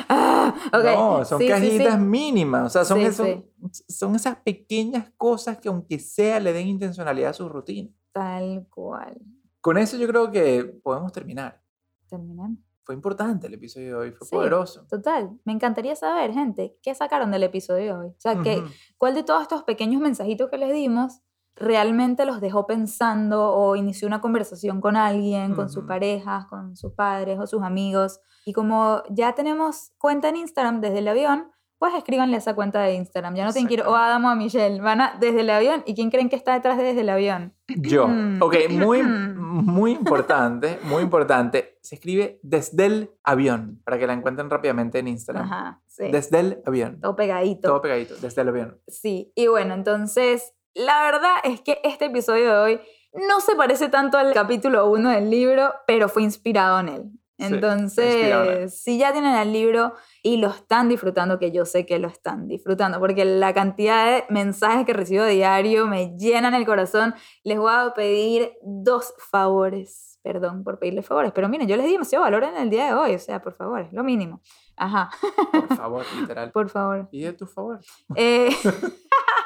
Ah, 0.09 0.53
ok. 0.67 0.83
No, 0.83 1.25
son 1.25 1.39
Sí, 1.39 1.45
sí, 1.45 1.51
cajitas 1.51 1.93
sí. 1.95 1.99
mínimas. 1.99 2.65
O 2.67 2.69
sea, 2.69 2.85
son, 2.85 2.99
Sí, 2.99 3.05
esos- 3.05 3.27
sí. 3.71 3.83
son 3.89 4.15
esas 4.15 4.37
pequeñas 4.37 5.11
cosas 5.17 5.57
que 5.57 5.69
aunque 5.69 5.99
sea 5.99 6.39
le 6.39 6.53
den 6.53 6.67
intencionalidad 6.67 7.31
a 7.31 7.33
su 7.33 7.49
rutina. 7.49 7.89
Tal 8.11 8.67
cual. 8.69 9.17
Con 9.61 9.77
eso 9.77 9.97
yo 9.97 10.07
creo 10.07 10.31
que 10.31 10.63
podemos 10.83 11.11
terminar. 11.11 11.61
Terminamos. 12.09 12.57
Fue 12.83 12.95
importante 12.95 13.47
el 13.47 13.53
episodio 13.53 13.87
de 13.87 13.93
hoy, 13.95 14.11
fue 14.11 14.27
Sí. 14.27 14.35
poderoso. 14.35 14.85
Total, 14.89 15.29
me 15.45 15.53
encantaría 15.53 15.95
saber, 15.95 16.33
gente, 16.33 16.77
qué 16.81 16.93
sacaron 16.95 17.31
del 17.31 17.43
episodio 17.43 17.83
de 17.83 17.93
hoy. 17.93 18.07
O 18.09 18.15
sea, 18.19 18.41
que, 18.41 18.57
Ujú. 18.57 18.67
¿cuál 18.97 19.13
de 19.13 19.23
todos 19.23 19.43
estos 19.43 19.63
pequeños 19.63 20.01
mensajitos 20.01 20.49
que 20.49 20.57
les 20.57 20.73
dimos 20.73 21.21
realmente 21.61 22.25
los 22.25 22.41
dejó 22.41 22.65
pensando 22.67 23.53
o 23.53 23.75
inició 23.75 24.07
una 24.07 24.21
conversación 24.21 24.81
con 24.81 24.95
alguien, 24.97 25.55
con 25.55 25.69
sus 25.69 25.79
Ujú. 25.79 25.87
parejas, 25.87 26.45
con 26.47 26.75
sus 26.75 26.93
padres 26.93 27.39
o 27.39 27.47
sus 27.47 27.63
amigos? 27.63 28.19
Y 28.45 28.53
como 28.53 29.03
ya 29.09 29.33
tenemos 29.33 29.91
cuenta 29.97 30.29
en 30.29 30.35
Instagram 30.37 30.81
desde 30.81 30.99
el 30.99 31.07
avión, 31.07 31.51
pues 31.77 31.95
escríbanle 31.95 32.37
esa 32.37 32.53
cuenta 32.53 32.79
de 32.83 32.93
Instagram. 32.93 33.33
Ya 33.33 33.43
no 33.43 33.53
tienen 33.53 33.67
que 33.67 33.73
ir 33.73 33.81
o 33.81 33.95
a 33.95 34.05
Adam 34.05 34.25
o 34.25 34.29
a 34.29 34.35
Michelle, 34.35 34.79
van 34.81 35.01
a 35.01 35.17
desde 35.19 35.41
el 35.41 35.49
avión. 35.49 35.81
¿Y 35.87 35.95
quién 35.95 36.11
creen 36.11 36.29
que 36.29 36.35
está 36.35 36.53
detrás 36.53 36.77
de 36.77 36.83
desde 36.83 37.01
el 37.01 37.09
avión? 37.09 37.55
Yo. 37.67 38.07
Ok, 38.39 38.55
muy, 38.69 39.01
muy 39.35 39.93
importante, 39.93 40.79
muy 40.83 41.01
importante. 41.01 41.79
Se 41.81 41.95
escribe 41.95 42.39
desde 42.43 42.85
el 42.85 43.11
avión, 43.23 43.81
para 43.83 43.97
que 43.97 44.05
la 44.05 44.13
encuentren 44.13 44.51
rápidamente 44.51 44.99
en 44.99 45.07
Instagram. 45.07 45.45
Ajá, 45.45 45.81
sí. 45.87 46.11
Desde 46.11 46.39
el 46.39 46.61
avión. 46.67 46.99
Todo 47.01 47.15
pegadito. 47.15 47.67
Todo 47.67 47.81
pegadito, 47.81 48.13
desde 48.21 48.43
el 48.43 48.49
avión. 48.49 48.79
Sí, 48.87 49.31
y 49.35 49.47
bueno, 49.47 49.73
entonces, 49.73 50.53
la 50.73 51.03
verdad 51.03 51.35
es 51.43 51.61
que 51.61 51.79
este 51.83 52.05
episodio 52.05 52.51
de 52.53 52.59
hoy 52.59 52.81
no 53.13 53.41
se 53.41 53.55
parece 53.55 53.89
tanto 53.89 54.17
al 54.17 54.33
capítulo 54.33 54.89
1 54.89 55.09
del 55.09 55.29
libro, 55.29 55.73
pero 55.85 56.07
fue 56.09 56.23
inspirado 56.23 56.79
en 56.79 56.89
él. 56.89 57.11
Sí. 57.37 57.45
Entonces, 57.45 58.79
si 58.83 58.99
ya 58.99 59.11
tienen 59.13 59.35
el 59.35 59.51
libro 59.51 59.95
y 60.21 60.37
lo 60.37 60.49
están 60.49 60.89
disfrutando, 60.89 61.39
que 61.39 61.51
yo 61.51 61.65
sé 61.65 61.87
que 61.87 61.97
lo 61.97 62.07
están 62.07 62.47
disfrutando, 62.47 62.99
porque 62.99 63.25
la 63.25 63.51
cantidad 63.51 64.05
de 64.05 64.25
mensajes 64.29 64.85
que 64.85 64.93
recibo 64.93 65.25
diario 65.25 65.87
me 65.87 66.15
llenan 66.17 66.53
el 66.53 66.67
corazón, 66.67 67.15
les 67.43 67.57
voy 67.57 67.71
a 67.73 67.93
pedir 67.95 68.53
dos 68.61 69.13
favores. 69.17 70.19
Perdón 70.21 70.63
por 70.63 70.77
pedirles 70.77 71.07
favores, 71.07 71.31
pero 71.33 71.49
miren, 71.49 71.67
yo 71.67 71.75
les 71.75 71.87
di 71.87 71.93
demasiado 71.93 72.23
valor 72.23 72.43
en 72.43 72.55
el 72.55 72.69
día 72.69 72.85
de 72.85 72.93
hoy, 72.93 73.15
o 73.15 73.19
sea, 73.19 73.41
por 73.41 73.53
favor, 73.55 73.81
es 73.81 73.91
lo 73.91 74.03
mínimo. 74.03 74.39
Ajá, 74.77 75.09
Por 75.51 75.75
favor, 75.75 76.05
literal. 76.19 76.51
por 76.53 76.69
favor. 76.69 77.09
Pide 77.09 77.33
tu 77.33 77.47
favor. 77.47 77.79
Eh, 78.15 78.49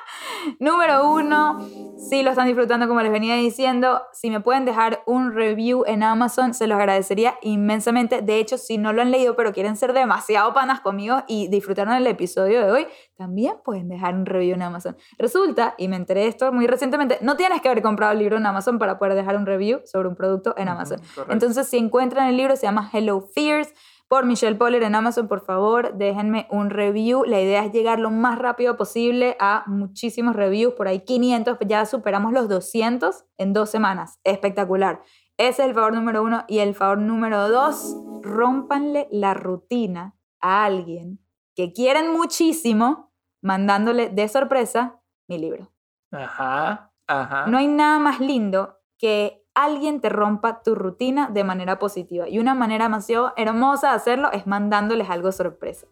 número 0.59 1.09
uno, 1.09 1.59
si 1.97 2.23
lo 2.23 2.31
están 2.31 2.47
disfrutando 2.47 2.87
como 2.87 3.01
les 3.01 3.11
venía 3.11 3.35
diciendo, 3.35 4.01
si 4.13 4.29
me 4.29 4.39
pueden 4.39 4.65
dejar 4.65 5.01
un 5.05 5.33
review 5.33 5.83
en 5.87 6.03
Amazon, 6.03 6.53
se 6.53 6.67
los 6.67 6.77
agradecería 6.77 7.35
inmensamente. 7.41 8.21
De 8.21 8.39
hecho, 8.39 8.57
si 8.57 8.77
no 8.77 8.93
lo 8.93 9.01
han 9.01 9.11
leído 9.11 9.35
pero 9.35 9.53
quieren 9.53 9.75
ser 9.75 9.93
demasiado 9.93 10.53
panas 10.53 10.81
conmigo 10.81 11.23
y 11.27 11.47
disfrutaron 11.47 11.93
el 11.93 12.07
episodio 12.07 12.63
de 12.65 12.71
hoy, 12.71 12.87
también 13.15 13.55
pueden 13.63 13.87
dejar 13.87 14.15
un 14.15 14.25
review 14.25 14.55
en 14.55 14.61
Amazon. 14.61 14.97
Resulta, 15.17 15.75
y 15.77 15.87
me 15.87 15.95
enteré 15.95 16.21
de 16.21 16.27
esto 16.27 16.51
muy 16.51 16.67
recientemente, 16.67 17.17
no 17.21 17.37
tienes 17.37 17.61
que 17.61 17.69
haber 17.69 17.81
comprado 17.81 18.11
el 18.11 18.19
libro 18.19 18.37
en 18.37 18.45
Amazon 18.45 18.77
para 18.77 18.99
poder 18.99 19.15
dejar 19.15 19.37
un 19.37 19.45
review 19.45 19.81
sobre 19.85 20.07
un 20.07 20.15
producto 20.15 20.53
en 20.57 20.67
Amazon. 20.67 20.99
correcto. 21.15 21.33
Entonces, 21.33 21.67
si 21.67 21.77
encuentran 21.77 22.27
el 22.27 22.37
libro, 22.37 22.55
se 22.55 22.63
llama 22.63 22.89
Hello 22.91 23.21
Fears 23.21 23.73
por 24.07 24.25
Michelle 24.25 24.55
Poller 24.55 24.83
en 24.83 24.95
Amazon, 24.95 25.27
por 25.27 25.41
favor, 25.41 25.95
déjenme 25.95 26.47
un 26.51 26.69
review. 26.69 27.25
La 27.25 27.41
idea 27.41 27.65
es 27.65 27.71
llegar 27.71 27.99
lo 27.99 28.11
más 28.11 28.37
rápido 28.37 28.77
posible 28.77 29.35
a 29.39 29.63
muchísimos 29.67 30.35
reviews, 30.35 30.75
por 30.75 30.87
ahí 30.87 30.99
500, 31.01 31.57
ya 31.67 31.85
superamos 31.85 32.31
los 32.31 32.47
200 32.47 33.25
en 33.37 33.53
dos 33.53 33.69
semanas. 33.69 34.19
Espectacular. 34.23 35.01
Ese 35.37 35.63
es 35.63 35.69
el 35.69 35.73
favor 35.73 35.93
número 35.93 36.23
uno. 36.23 36.45
Y 36.47 36.59
el 36.59 36.75
favor 36.75 36.99
número 36.99 37.49
dos, 37.49 37.95
rompanle 38.21 39.07
la 39.11 39.33
rutina 39.33 40.15
a 40.39 40.65
alguien 40.65 41.19
que 41.55 41.73
quieren 41.73 42.11
muchísimo, 42.11 43.13
mandándole 43.41 44.09
de 44.09 44.27
sorpresa 44.27 45.01
mi 45.27 45.39
libro. 45.39 45.71
Ajá, 46.11 46.93
ajá. 47.07 47.47
No 47.47 47.57
hay 47.57 47.67
nada 47.67 47.99
más 47.99 48.19
lindo 48.19 48.77
que 48.97 49.44
alguien 49.55 50.01
te 50.01 50.09
rompa 50.09 50.61
tu 50.61 50.75
rutina 50.75 51.29
de 51.29 51.43
manera 51.43 51.79
positiva. 51.79 52.29
Y 52.29 52.39
una 52.39 52.53
manera 52.53 52.85
demasiado 52.85 53.33
hermosa 53.37 53.89
de 53.89 53.95
hacerlo 53.95 54.31
es 54.31 54.45
mandándoles 54.45 55.09
algo 55.09 55.31
sorpresa. 55.31 55.87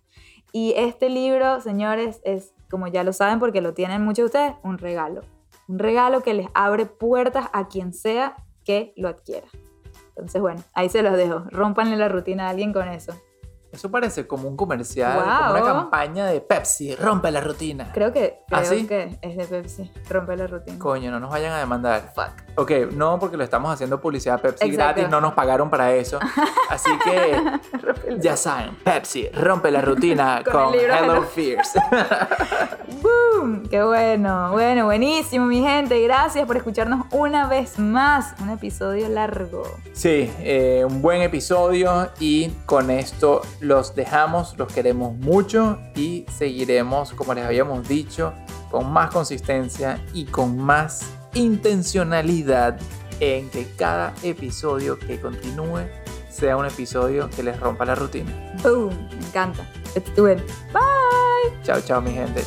Y 0.51 0.73
este 0.77 1.09
libro, 1.09 1.61
señores, 1.61 2.21
es, 2.23 2.53
como 2.69 2.87
ya 2.87 3.03
lo 3.03 3.13
saben 3.13 3.39
porque 3.39 3.61
lo 3.61 3.73
tienen 3.73 4.03
muchos 4.03 4.17
de 4.17 4.25
ustedes, 4.25 4.53
un 4.63 4.77
regalo. 4.77 5.21
Un 5.67 5.79
regalo 5.79 6.21
que 6.21 6.33
les 6.33 6.47
abre 6.53 6.85
puertas 6.85 7.49
a 7.53 7.67
quien 7.67 7.93
sea 7.93 8.35
que 8.63 8.93
lo 8.97 9.07
adquiera. 9.07 9.47
Entonces, 10.09 10.41
bueno, 10.41 10.61
ahí 10.73 10.89
se 10.89 11.01
los 11.01 11.17
dejo. 11.17 11.45
Rómpanle 11.49 11.97
la 11.97 12.09
rutina 12.09 12.47
a 12.47 12.49
alguien 12.49 12.73
con 12.73 12.87
eso. 12.87 13.13
Eso 13.71 13.89
parece 13.89 14.27
como 14.27 14.47
un 14.47 14.55
comercial, 14.55 15.23
como 15.23 15.51
una 15.51 15.63
campaña 15.63 16.27
de 16.27 16.41
Pepsi. 16.41 16.95
Rompe 16.95 17.31
la 17.31 17.41
rutina. 17.41 17.91
Creo 17.91 18.13
que, 18.13 18.41
creo 18.47 18.59
¿Ah, 18.59 18.65
sí? 18.65 18.85
que 18.85 19.17
es 19.19 19.35
de 19.35 19.45
Pepsi. 19.45 19.91
Rompe 20.07 20.37
la 20.37 20.45
rutina. 20.45 20.77
Coño, 20.77 21.09
no 21.09 21.19
nos 21.19 21.31
vayan 21.31 21.53
a 21.53 21.57
demandar. 21.57 22.13
Fuck. 22.13 22.42
Ok, 22.55 22.71
no 22.91 23.17
porque 23.19 23.35
lo 23.35 23.43
estamos 23.43 23.73
haciendo 23.73 23.99
publicidad 23.99 24.39
Pepsi 24.39 24.65
Exacto. 24.65 24.75
gratis, 24.95 25.09
no 25.09 25.19
nos 25.21 25.33
pagaron 25.33 25.69
para 25.69 25.93
eso. 25.93 26.19
Así 26.69 26.91
que 27.03 27.41
ya 28.19 28.37
saben, 28.37 28.75
Pepsi 28.83 29.27
rompe 29.29 29.71
la 29.71 29.81
rutina 29.81 30.43
Con 30.51 30.73
Hello. 30.75 31.23
Fears. 31.23 31.71
¡Boom! 33.01 33.67
¡Qué 33.69 33.83
bueno! 33.83 34.51
Bueno, 34.51 34.85
buenísimo, 34.85 35.45
mi 35.45 35.61
gente. 35.61 35.99
Gracias 36.03 36.45
por 36.45 36.57
escucharnos 36.57 37.07
una 37.11 37.47
vez 37.47 37.79
más. 37.79 38.35
Un 38.39 38.51
episodio 38.51 39.09
largo. 39.09 39.63
Sí, 39.93 40.31
eh, 40.39 40.85
un 40.87 41.01
buen 41.01 41.21
episodio 41.21 42.09
y 42.19 42.49
con 42.65 42.91
esto 42.91 43.41
los 43.61 43.95
dejamos, 43.95 44.57
los 44.57 44.71
queremos 44.71 45.15
mucho 45.17 45.79
y 45.95 46.25
seguiremos, 46.37 47.13
como 47.13 47.33
les 47.33 47.45
habíamos 47.45 47.87
dicho, 47.87 48.33
con 48.69 48.91
más 48.91 49.09
consistencia 49.11 49.99
y 50.13 50.25
con 50.25 50.57
más 50.57 51.05
intencionalidad 51.33 52.77
en 53.19 53.49
que 53.49 53.67
cada 53.75 54.13
episodio 54.23 54.97
que 54.99 55.19
continúe 55.19 55.87
sea 56.29 56.57
un 56.57 56.65
episodio 56.65 57.29
que 57.29 57.43
les 57.43 57.59
rompa 57.59 57.85
la 57.85 57.95
rutina. 57.95 58.31
¡Boom! 58.63 58.89
Me 59.19 59.27
encanta. 59.27 59.67
Let's 59.95 60.13
do 60.15 60.31
it. 60.31 60.39
Bye. 60.71 61.63
Chao, 61.63 61.79
chao 61.81 62.01
mi 62.01 62.11
gente. 62.11 62.43